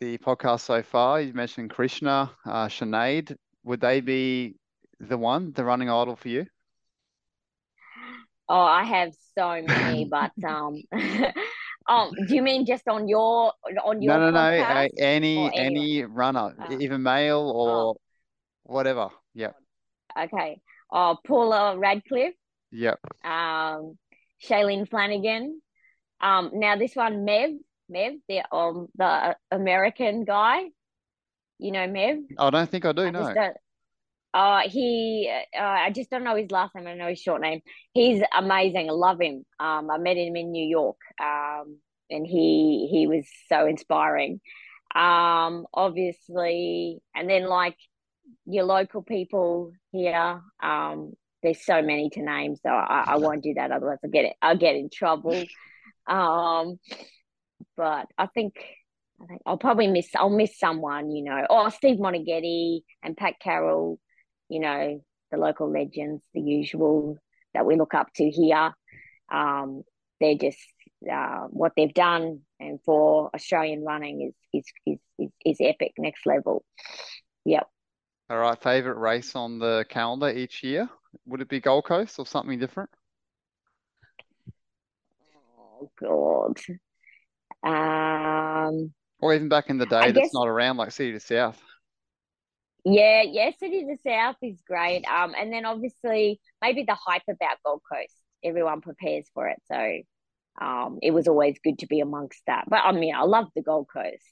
the 0.00 0.18
podcast 0.18 0.60
so 0.60 0.82
far. 0.82 1.20
You 1.20 1.32
mentioned 1.32 1.70
Krishna, 1.70 2.30
uh, 2.46 2.68
Sinead. 2.68 3.34
Would 3.64 3.80
they 3.80 4.00
be 4.00 4.54
the 5.00 5.18
one, 5.18 5.52
the 5.52 5.64
running 5.64 5.90
idol 5.90 6.14
for 6.14 6.28
you? 6.28 6.46
Oh, 8.48 8.60
I 8.60 8.84
have 8.84 9.12
so 9.36 9.62
many, 9.66 10.04
but 10.10 10.32
um, 10.46 10.76
um, 11.88 12.10
do 12.26 12.34
you 12.34 12.42
mean 12.42 12.66
just 12.66 12.86
on 12.88 13.08
your 13.08 13.52
on 13.84 14.00
No, 14.00 14.00
your 14.00 14.18
no, 14.18 14.30
no. 14.30 14.38
Uh, 14.38 14.64
podcast 14.64 14.88
any 14.98 15.50
any 15.56 16.04
runner, 16.04 16.54
Uh, 16.58 16.76
even 16.78 17.02
male 17.02 17.52
oh, 17.54 17.60
or 17.60 17.96
whatever. 18.64 19.08
Yeah. 19.34 19.52
Okay. 20.18 20.60
Oh, 20.92 21.16
Paula 21.26 21.78
Radcliffe. 21.78 22.34
Yep. 22.72 23.00
Um, 23.24 23.98
Shalane 24.42 24.88
Flanagan. 24.88 25.60
Um, 26.20 26.50
now 26.54 26.76
this 26.76 26.94
one, 26.94 27.24
Meb, 27.24 27.58
Meb, 27.90 28.20
the 28.28 28.44
um 28.54 28.88
the 28.96 29.36
American 29.50 30.24
guy. 30.24 30.64
You 31.58 31.72
know 31.72 31.86
Meb. 31.88 32.24
I 32.38 32.50
don't 32.50 32.70
think 32.70 32.84
I 32.84 32.92
do. 32.92 33.02
I 33.02 33.10
no. 33.10 33.34
Uh, 34.34 34.62
he, 34.68 35.32
uh, 35.58 35.62
I 35.62 35.90
just 35.90 36.10
don't 36.10 36.24
know 36.24 36.36
his 36.36 36.50
last 36.50 36.74
name. 36.74 36.86
I 36.86 36.94
know 36.94 37.08
his 37.08 37.20
short 37.20 37.40
name. 37.40 37.60
He's 37.92 38.22
amazing. 38.36 38.88
I 38.88 38.92
love 38.92 39.20
him. 39.20 39.44
Um, 39.58 39.90
I 39.90 39.98
met 39.98 40.16
him 40.16 40.36
in 40.36 40.52
New 40.52 40.66
York. 40.66 40.98
Um, 41.20 41.78
and 42.10 42.26
he 42.26 42.88
he 42.90 43.06
was 43.06 43.26
so 43.48 43.66
inspiring. 43.66 44.40
Um, 44.94 45.66
obviously, 45.74 46.98
and 47.14 47.28
then 47.28 47.46
like 47.46 47.76
your 48.46 48.64
local 48.64 49.02
people 49.02 49.72
here. 49.92 50.40
Um, 50.62 51.12
there's 51.42 51.64
so 51.64 51.82
many 51.82 52.10
to 52.10 52.22
name, 52.22 52.56
so 52.56 52.68
I, 52.68 53.04
I 53.06 53.16
won't 53.16 53.44
do 53.44 53.54
that. 53.54 53.70
Otherwise, 53.70 53.98
I'll 54.02 54.10
get 54.10 54.24
it. 54.24 54.34
I'll 54.42 54.56
get 54.56 54.74
in 54.74 54.90
trouble. 54.90 55.44
Um, 56.08 56.78
but 57.76 58.06
I 58.16 58.26
think 58.26 58.54
I 59.22 59.26
think 59.26 59.42
I'll 59.46 59.58
probably 59.58 59.88
miss. 59.88 60.08
I'll 60.16 60.30
miss 60.30 60.58
someone. 60.58 61.10
You 61.10 61.24
know, 61.24 61.46
oh 61.48 61.68
Steve 61.68 61.98
Moneghetti 61.98 62.80
and 63.02 63.16
Pat 63.16 63.34
Carroll. 63.40 64.00
You 64.48 64.60
know, 64.60 65.02
the 65.30 65.36
local 65.36 65.70
legends, 65.70 66.22
the 66.34 66.40
usual 66.40 67.18
that 67.54 67.66
we 67.66 67.76
look 67.76 67.94
up 67.94 68.08
to 68.16 68.28
here. 68.30 68.72
Um, 69.30 69.82
they're 70.20 70.36
just 70.36 70.58
uh, 71.10 71.44
what 71.50 71.72
they've 71.76 71.92
done 71.94 72.40
and 72.58 72.80
for 72.84 73.30
Australian 73.34 73.84
running 73.84 74.32
is 74.32 74.34
is 74.52 74.72
is 74.86 74.98
is, 75.18 75.30
is 75.44 75.56
epic, 75.60 75.92
next 75.98 76.26
level. 76.26 76.64
Yep. 77.44 77.66
All 78.30 78.38
right. 78.38 78.60
Favorite 78.62 78.98
race 78.98 79.34
on 79.36 79.58
the 79.58 79.84
calendar 79.88 80.28
each 80.28 80.62
year? 80.62 80.88
Would 81.26 81.40
it 81.40 81.48
be 81.48 81.60
Gold 81.60 81.84
Coast 81.84 82.18
or 82.18 82.26
something 82.26 82.58
different? 82.58 82.90
Oh 85.80 85.90
God. 86.00 86.58
Um. 87.62 88.92
Or 89.20 89.34
even 89.34 89.48
back 89.48 89.68
in 89.70 89.78
the 89.78 89.86
day 89.86 89.96
I 89.96 90.06
that's 90.12 90.18
guess- 90.18 90.34
not 90.34 90.48
around 90.48 90.76
like 90.76 90.92
City 90.92 91.12
to 91.12 91.20
Surf? 91.20 91.60
Yeah, 92.84 93.22
yeah, 93.22 93.50
City 93.58 93.84
the 93.84 93.98
Surf 94.02 94.36
is 94.42 94.60
great. 94.66 95.04
Um, 95.06 95.34
and 95.36 95.52
then 95.52 95.64
obviously 95.64 96.40
maybe 96.62 96.84
the 96.84 96.94
hype 96.94 97.22
about 97.28 97.58
Gold 97.64 97.82
Coast. 97.90 98.14
Everyone 98.42 98.80
prepares 98.80 99.26
for 99.34 99.48
it, 99.48 99.60
so 99.70 100.64
um, 100.64 100.98
it 101.02 101.10
was 101.10 101.28
always 101.28 101.58
good 101.62 101.80
to 101.80 101.86
be 101.86 102.00
amongst 102.00 102.40
that. 102.46 102.64
But 102.68 102.80
I 102.84 102.92
mean, 102.92 103.14
I 103.14 103.22
love 103.22 103.48
the 103.54 103.62
Gold 103.62 103.88
Coast 103.92 104.22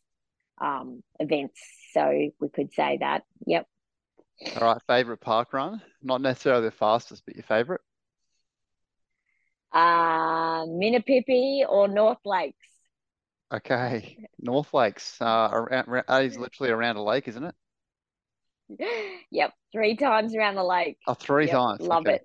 um 0.59 1.03
events, 1.21 1.61
so 1.93 2.31
we 2.41 2.49
could 2.49 2.73
say 2.73 2.99
that. 3.01 3.25
Yep. 3.47 3.67
All 4.61 4.69
right. 4.69 4.83
Favorite 4.87 5.21
park 5.21 5.53
run? 5.53 5.83
Not 6.03 6.21
necessarily 6.21 6.65
the 6.65 6.71
fastest, 6.71 7.25
but 7.27 7.37
your 7.37 7.43
favorite? 7.43 7.81
Uh, 9.73 10.65
Minnippi 10.67 11.65
or 11.69 11.89
North 11.89 12.25
Lakes. 12.25 12.57
Okay. 13.53 14.19
North 14.39 14.73
Lakes. 14.73 15.21
Uh, 15.21 15.49
around, 15.53 15.89
around, 15.89 16.05
that 16.09 16.25
is 16.25 16.39
literally 16.39 16.71
around 16.73 16.97
a 16.97 17.03
lake, 17.03 17.29
isn't 17.29 17.45
it? 17.45 17.55
Yep, 19.31 19.53
three 19.73 19.97
times 19.97 20.35
around 20.35 20.57
the 20.57 20.65
lake. 20.65 20.99
Oh, 21.07 21.15
three 21.15 21.47
Yep, 21.47 21.55
times. 21.55 21.81
Love 21.81 22.07
Okay. 22.07 22.17
it. 22.17 22.23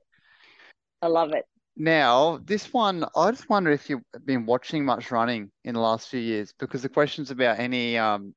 I 1.02 1.08
love 1.08 1.34
it. 1.34 1.46
Now, 1.78 2.38
this 2.44 2.74
one, 2.74 3.06
I 3.16 3.32
just 3.32 3.50
wonder 3.50 3.72
if 3.72 3.90
you've 3.90 4.02
been 4.26 4.46
watching 4.46 4.86
much 4.86 5.10
running 5.12 5.52
in 5.64 5.74
the 5.74 5.80
last 5.80 6.10
few 6.10 6.20
years, 6.20 6.54
because 6.60 6.82
the 6.82 6.90
question's 6.90 7.32
about 7.32 7.60
any 7.60 7.98
um 7.98 8.36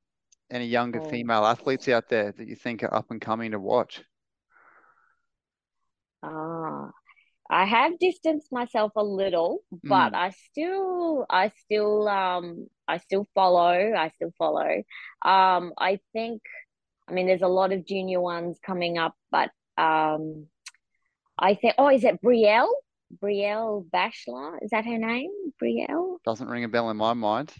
any 0.51 0.67
younger 0.67 0.99
Oh. 0.99 1.09
female 1.09 1.45
athletes 1.45 1.87
out 1.89 2.09
there 2.09 2.31
that 2.31 2.47
you 2.47 2.55
think 2.55 2.83
are 2.83 2.93
up 2.93 3.11
and 3.11 3.21
coming 3.21 3.51
to 3.51 3.59
watch. 3.59 4.03
Ah, 6.23 6.91
I 7.49 7.65
have 7.65 7.99
distanced 7.99 8.51
myself 8.51 8.93
a 8.95 9.03
little, 9.03 9.61
but 9.71 10.13
Mm. 10.13 10.15
I 10.15 10.31
still, 10.31 11.25
I 11.29 11.49
still, 11.65 12.07
um, 12.07 12.67
I 12.87 12.97
still 12.99 13.25
follow. 13.35 13.93
I 13.95 14.09
still 14.15 14.31
follow. 14.37 14.83
Um, 15.23 15.73
I 15.77 15.99
think, 16.13 16.41
I 17.07 17.13
mean, 17.13 17.27
there's 17.27 17.41
a 17.41 17.47
lot 17.47 17.71
of 17.71 17.85
junior 17.85 18.19
ones 18.19 18.57
coming 18.65 18.97
up, 18.97 19.15
but 19.31 19.51
um, 19.77 20.47
I 21.37 21.55
think, 21.55 21.75
oh, 21.77 21.89
is 21.89 22.03
it 22.03 22.21
Brielle? 22.21 22.71
Brielle 23.21 23.89
Bachelor? 23.91 24.57
Is 24.61 24.71
that 24.71 24.85
her 24.85 24.97
name? 24.97 25.29
Brielle? 25.61 26.17
Doesn't 26.25 26.47
ring 26.47 26.63
a 26.63 26.67
bell 26.67 26.89
in 26.89 26.97
my 26.97 27.13
mind, 27.13 27.53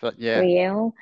but 0.00 0.18
yeah, 0.18 0.40
Brielle. 0.40 0.92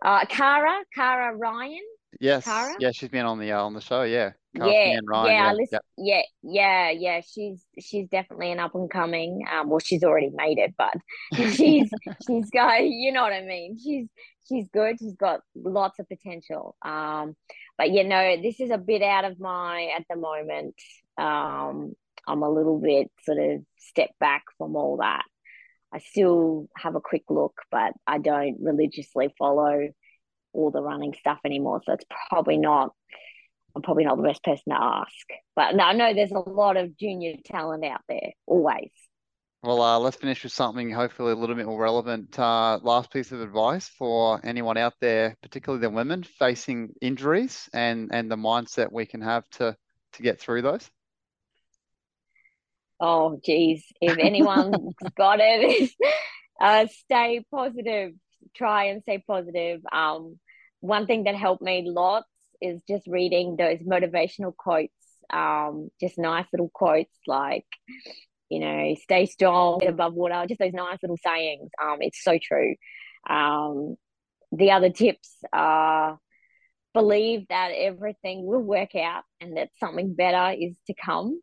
Uh, 0.00 0.24
Cara, 0.26 0.82
Cara 0.94 1.36
Ryan. 1.36 1.80
Yes, 2.20 2.44
Cara? 2.44 2.74
yeah, 2.78 2.90
she's 2.92 3.08
been 3.08 3.26
on 3.26 3.38
the 3.38 3.52
uh, 3.52 3.62
on 3.62 3.74
the 3.74 3.80
show, 3.80 4.02
yeah. 4.02 4.32
Cara 4.56 4.70
Yeah, 4.70 4.98
Ryan, 5.04 5.26
yeah, 5.26 5.46
yeah, 5.46 5.52
listen, 5.52 5.78
yeah, 5.96 6.22
yeah, 6.42 6.90
yeah. 6.90 7.20
She's 7.20 7.64
she's 7.80 8.08
definitely 8.08 8.52
an 8.52 8.60
up 8.60 8.74
and 8.74 8.90
coming. 8.90 9.44
Um, 9.50 9.70
well, 9.70 9.78
she's 9.78 10.04
already 10.04 10.30
made 10.34 10.58
it, 10.58 10.74
but 10.76 10.94
she's 11.34 11.90
she's 12.26 12.50
got, 12.50 12.84
you 12.84 13.12
know 13.12 13.22
what 13.22 13.32
I 13.32 13.42
mean. 13.42 13.78
She's 13.82 14.08
she's 14.48 14.68
good. 14.72 14.98
She's 14.98 15.14
got 15.14 15.40
lots 15.54 15.98
of 15.98 16.08
potential. 16.08 16.76
Um, 16.82 17.34
but 17.78 17.90
you 17.90 18.04
know, 18.04 18.36
this 18.42 18.60
is 18.60 18.70
a 18.70 18.78
bit 18.78 19.02
out 19.02 19.24
of 19.24 19.40
my 19.40 19.90
at 19.96 20.04
the 20.08 20.16
moment. 20.16 20.74
Um, 21.16 21.94
I'm 22.26 22.42
a 22.42 22.50
little 22.50 22.78
bit 22.78 23.10
sort 23.24 23.38
of 23.38 23.62
step 23.78 24.10
back 24.20 24.44
from 24.58 24.76
all 24.76 24.98
that. 24.98 25.24
I 25.92 25.98
still 25.98 26.68
have 26.76 26.94
a 26.94 27.00
quick 27.00 27.24
look, 27.28 27.60
but 27.70 27.92
I 28.06 28.18
don't 28.18 28.58
religiously 28.60 29.34
follow 29.38 29.88
all 30.52 30.70
the 30.70 30.82
running 30.82 31.14
stuff 31.18 31.38
anymore. 31.44 31.80
So 31.84 31.92
it's 31.92 32.04
probably 32.28 32.58
not 32.58 32.92
I'm 33.74 33.82
probably 33.82 34.04
not 34.04 34.16
the 34.16 34.22
best 34.22 34.42
person 34.44 34.64
to 34.68 34.80
ask. 34.80 35.26
But 35.56 35.74
no, 35.74 35.84
I 35.84 35.92
know 35.92 36.12
there's 36.12 36.32
a 36.32 36.38
lot 36.38 36.76
of 36.76 36.96
junior 36.96 37.34
talent 37.44 37.84
out 37.84 38.02
there, 38.08 38.32
always. 38.46 38.90
Well, 39.62 39.80
uh, 39.80 39.98
let's 39.98 40.16
finish 40.16 40.42
with 40.42 40.52
something 40.52 40.90
hopefully 40.90 41.32
a 41.32 41.36
little 41.36 41.54
bit 41.54 41.66
more 41.66 41.80
relevant. 41.80 42.36
Uh, 42.36 42.80
last 42.82 43.12
piece 43.12 43.30
of 43.30 43.40
advice 43.40 43.88
for 43.88 44.40
anyone 44.44 44.76
out 44.76 44.94
there, 45.00 45.36
particularly 45.40 45.80
the 45.80 45.90
women 45.90 46.24
facing 46.24 46.90
injuries 47.00 47.68
and 47.72 48.10
and 48.12 48.30
the 48.30 48.36
mindset 48.36 48.90
we 48.90 49.06
can 49.06 49.20
have 49.22 49.48
to 49.50 49.76
to 50.14 50.22
get 50.22 50.40
through 50.40 50.62
those. 50.62 50.90
Oh, 52.98 53.40
geez. 53.44 53.84
If 54.00 54.18
anyone's 54.20 54.94
got 55.16 55.38
it, 55.40 55.90
uh, 56.60 56.86
stay 56.90 57.44
positive. 57.48 58.14
Try 58.54 58.86
and 58.86 59.02
stay 59.02 59.22
positive. 59.26 59.80
Um, 59.90 60.38
one 60.80 61.06
thing 61.06 61.24
that 61.24 61.34
helped 61.34 61.62
me 61.62 61.84
lots 61.86 62.26
is 62.60 62.80
just 62.88 63.06
reading 63.06 63.56
those 63.56 63.78
motivational 63.78 64.54
quotes. 64.56 64.92
Um, 65.32 65.90
just 66.00 66.18
nice 66.18 66.46
little 66.52 66.70
quotes 66.72 67.16
like, 67.26 67.66
you 68.48 68.60
know, 68.60 68.94
stay 69.02 69.26
strong, 69.26 69.78
get 69.78 69.88
above 69.88 70.14
water, 70.14 70.44
just 70.48 70.60
those 70.60 70.72
nice 70.72 70.98
little 71.02 71.18
sayings. 71.24 71.70
Um, 71.82 71.98
it's 72.00 72.22
so 72.22 72.38
true. 72.42 72.74
Um, 73.28 73.96
the 74.52 74.72
other 74.72 74.90
tips 74.90 75.36
are 75.52 76.18
believe 76.94 77.46
that 77.48 77.70
everything 77.74 78.44
will 78.44 78.60
work 78.60 78.94
out 78.94 79.24
and 79.40 79.56
that 79.56 79.70
something 79.80 80.14
better 80.14 80.54
is 80.58 80.74
to 80.86 80.94
come. 80.94 81.40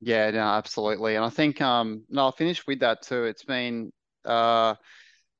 Yeah, 0.00 0.30
no, 0.30 0.40
absolutely. 0.40 1.16
And 1.16 1.24
I 1.24 1.30
think 1.30 1.60
um 1.60 2.04
no, 2.08 2.22
I'll 2.22 2.32
finish 2.32 2.66
with 2.66 2.80
that 2.80 3.02
too. 3.02 3.24
It's 3.24 3.44
been 3.44 3.92
uh 4.24 4.74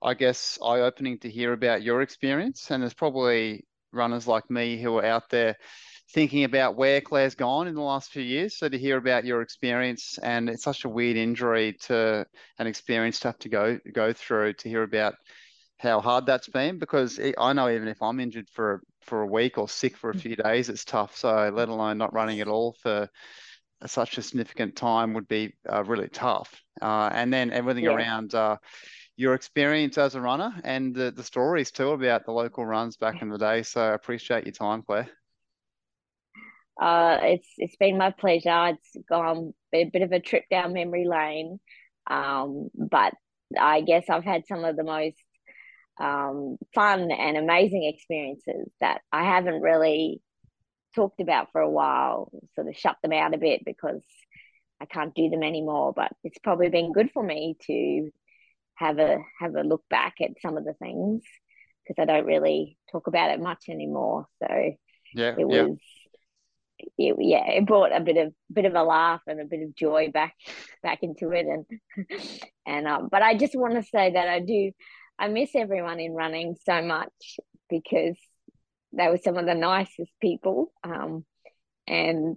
I 0.02 0.14
guess 0.14 0.58
eye-opening 0.62 1.18
to 1.20 1.30
hear 1.30 1.52
about 1.52 1.82
your 1.82 2.02
experience. 2.02 2.70
And 2.70 2.82
there's 2.82 2.94
probably 2.94 3.64
runners 3.92 4.26
like 4.26 4.50
me 4.50 4.80
who 4.80 4.96
are 4.98 5.04
out 5.04 5.30
there 5.30 5.56
thinking 6.12 6.44
about 6.44 6.76
where 6.76 7.00
Claire's 7.00 7.34
gone 7.34 7.66
in 7.66 7.74
the 7.74 7.80
last 7.82 8.10
few 8.10 8.22
years. 8.22 8.58
So 8.58 8.68
to 8.68 8.78
hear 8.78 8.96
about 8.96 9.24
your 9.24 9.42
experience 9.42 10.18
and 10.22 10.48
it's 10.48 10.62
such 10.62 10.84
a 10.84 10.88
weird 10.88 11.16
injury 11.16 11.74
to 11.84 12.26
an 12.58 12.66
experience 12.66 13.20
to 13.20 13.28
have 13.28 13.38
to 13.40 13.48
go 13.48 13.78
go 13.92 14.12
through 14.12 14.54
to 14.54 14.68
hear 14.68 14.82
about 14.82 15.14
how 15.78 16.00
hard 16.00 16.26
that's 16.26 16.48
been 16.48 16.78
because 16.78 17.20
I 17.38 17.52
know 17.52 17.68
even 17.68 17.88
if 17.88 18.00
I'm 18.02 18.20
injured 18.20 18.48
for 18.50 18.82
for 19.02 19.22
a 19.22 19.26
week 19.26 19.58
or 19.58 19.68
sick 19.68 19.96
for 19.96 20.10
a 20.10 20.14
few 20.14 20.36
days, 20.36 20.68
it's 20.68 20.84
tough. 20.84 21.16
So 21.16 21.50
let 21.54 21.68
alone 21.68 21.98
not 21.98 22.14
running 22.14 22.40
at 22.40 22.48
all 22.48 22.74
for 22.82 23.08
such 23.86 24.18
a 24.18 24.22
significant 24.22 24.76
time 24.76 25.14
would 25.14 25.28
be 25.28 25.54
uh, 25.70 25.84
really 25.84 26.08
tough. 26.08 26.62
Uh, 26.80 27.10
and 27.12 27.32
then 27.32 27.52
everything 27.52 27.84
Yeah. 27.84 27.92
around 27.92 28.34
uh, 28.34 28.56
your 29.16 29.34
experience 29.34 29.96
as 29.98 30.14
a 30.14 30.20
runner 30.20 30.54
and 30.62 30.94
the, 30.94 31.10
the 31.10 31.22
stories 31.22 31.70
too 31.70 31.90
about 31.90 32.26
the 32.26 32.32
local 32.32 32.64
runs 32.64 32.96
back 32.96 33.22
in 33.22 33.28
the 33.28 33.38
day. 33.38 33.62
So 33.62 33.80
I 33.80 33.94
appreciate 33.94 34.44
your 34.44 34.52
time, 34.52 34.82
Claire. 34.82 35.08
Uh, 36.80 37.18
it's 37.22 37.48
it's 37.56 37.76
been 37.76 37.96
my 37.96 38.10
pleasure. 38.10 38.74
It's 38.74 38.96
gone 39.08 39.54
a 39.74 39.84
bit 39.84 40.02
of 40.02 40.12
a 40.12 40.20
trip 40.20 40.44
down 40.50 40.74
memory 40.74 41.06
lane, 41.06 41.58
um, 42.06 42.68
but 42.74 43.14
I 43.58 43.80
guess 43.80 44.04
I've 44.10 44.24
had 44.24 44.46
some 44.46 44.64
of 44.64 44.76
the 44.76 44.84
most 44.84 45.16
um, 45.98 46.58
fun 46.74 47.10
and 47.10 47.38
amazing 47.38 47.84
experiences 47.84 48.70
that 48.82 49.00
I 49.10 49.24
haven't 49.24 49.62
really 49.62 50.20
talked 50.94 51.20
about 51.20 51.50
for 51.52 51.62
a 51.62 51.70
while. 51.70 52.30
Sort 52.54 52.68
of 52.68 52.76
shut 52.76 52.96
them 53.02 53.12
out 53.12 53.34
a 53.34 53.38
bit 53.38 53.62
because 53.64 54.02
I 54.78 54.84
can't 54.84 55.14
do 55.14 55.30
them 55.30 55.42
anymore. 55.42 55.94
But 55.96 56.12
it's 56.24 56.38
probably 56.38 56.68
been 56.68 56.92
good 56.92 57.10
for 57.14 57.22
me 57.22 57.56
to 57.68 58.10
have 58.76 58.98
a 58.98 59.18
have 59.40 59.54
a 59.54 59.62
look 59.62 59.84
back 59.90 60.14
at 60.20 60.30
some 60.42 60.56
of 60.56 60.64
the 60.64 60.74
things 60.74 61.22
because 61.86 62.00
I 62.00 62.06
don't 62.06 62.26
really 62.26 62.78
talk 62.92 63.06
about 63.06 63.30
it 63.30 63.40
much 63.40 63.64
anymore. 63.68 64.26
So 64.42 64.48
Yeah, 65.14 65.36
it 65.36 65.44
yeah. 65.48 65.68
was 65.68 65.78
it, 66.98 67.16
yeah, 67.18 67.50
it 67.50 67.66
brought 67.66 67.92
a 67.94 68.00
bit 68.00 68.16
of 68.18 68.34
bit 68.52 68.64
of 68.66 68.74
a 68.74 68.82
laugh 68.82 69.22
and 69.26 69.40
a 69.40 69.44
bit 69.44 69.62
of 69.62 69.74
joy 69.74 70.10
back 70.12 70.34
back 70.82 71.00
into 71.02 71.30
it, 71.32 71.46
and 71.46 72.08
and 72.66 72.86
um, 72.86 73.08
but 73.10 73.22
I 73.22 73.36
just 73.36 73.56
want 73.56 73.74
to 73.74 73.82
say 73.82 74.12
that 74.12 74.28
I 74.28 74.40
do, 74.40 74.72
I 75.18 75.28
miss 75.28 75.50
everyone 75.54 76.00
in 76.00 76.12
running 76.12 76.56
so 76.64 76.82
much 76.82 77.40
because 77.70 78.16
they 78.92 79.08
were 79.08 79.18
some 79.18 79.36
of 79.36 79.46
the 79.46 79.54
nicest 79.54 80.12
people, 80.20 80.72
um, 80.84 81.24
and 81.86 82.36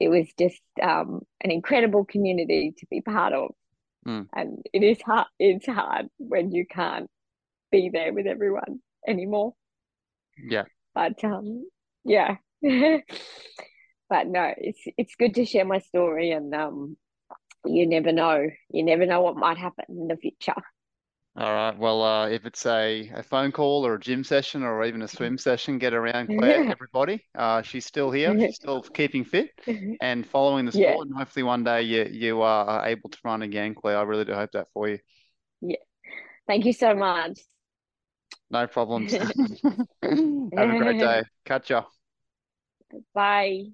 it 0.00 0.08
was 0.08 0.26
just 0.38 0.60
um 0.82 1.20
an 1.42 1.50
incredible 1.50 2.04
community 2.04 2.74
to 2.78 2.86
be 2.90 3.00
part 3.00 3.32
of, 3.32 3.52
mm. 4.06 4.26
and 4.34 4.58
it 4.72 4.82
is 4.82 5.00
hard. 5.02 5.26
It's 5.38 5.66
hard 5.66 6.06
when 6.18 6.52
you 6.52 6.66
can't 6.66 7.08
be 7.70 7.90
there 7.92 8.12
with 8.12 8.26
everyone 8.26 8.80
anymore. 9.06 9.54
Yeah, 10.38 10.64
but 10.94 11.22
um, 11.24 11.64
yeah. 12.04 12.36
but 12.62 14.26
no, 14.26 14.52
it's 14.56 14.80
it's 14.96 15.14
good 15.16 15.34
to 15.34 15.44
share 15.44 15.64
my 15.64 15.78
story, 15.80 16.30
and 16.30 16.54
um, 16.54 16.96
you 17.64 17.86
never 17.86 18.12
know, 18.12 18.46
you 18.70 18.84
never 18.84 19.06
know 19.06 19.20
what 19.22 19.36
might 19.36 19.58
happen 19.58 19.84
in 19.88 20.08
the 20.08 20.16
future. 20.16 20.54
All 21.36 21.52
right. 21.52 21.76
Well, 21.76 22.02
uh, 22.02 22.28
if 22.28 22.46
it's 22.46 22.64
a, 22.64 23.10
a 23.12 23.22
phone 23.22 23.50
call 23.50 23.84
or 23.84 23.94
a 23.94 24.00
gym 24.00 24.22
session 24.22 24.62
or 24.62 24.84
even 24.84 25.02
a 25.02 25.08
swim 25.08 25.36
session, 25.36 25.78
get 25.78 25.92
around 25.92 26.28
Claire, 26.38 26.60
Yeah. 26.60 26.72
everybody. 26.72 27.24
Uh, 27.34 27.60
she's 27.62 27.84
still 27.86 28.10
here. 28.12 28.36
She's 28.38 28.54
still 28.56 28.82
keeping 28.82 29.24
fit 29.24 29.50
and 30.00 30.24
following 30.26 30.64
the 30.64 30.70
sport. 30.72 31.06
Yeah. 31.06 31.08
And 31.08 31.16
hopefully 31.18 31.42
one 31.42 31.64
day 31.64 31.82
you, 31.82 32.04
you 32.04 32.42
are 32.42 32.86
able 32.86 33.10
to 33.10 33.18
run 33.24 33.42
again, 33.42 33.74
Claire. 33.74 33.98
I 33.98 34.02
really 34.02 34.24
do 34.24 34.34
hope 34.34 34.52
that 34.52 34.68
for 34.72 34.88
you. 34.88 34.98
Yeah. 35.60 35.76
Thank 36.46 36.66
you 36.66 36.72
so 36.72 36.94
much. 36.94 37.40
No 38.50 38.66
problems. 38.66 39.18
Have 40.56 40.70
a 40.70 40.74
great 40.74 40.98
day. 40.98 41.22
Catch 41.44 41.70
ya. 41.70 41.84
Bye. 43.14 43.72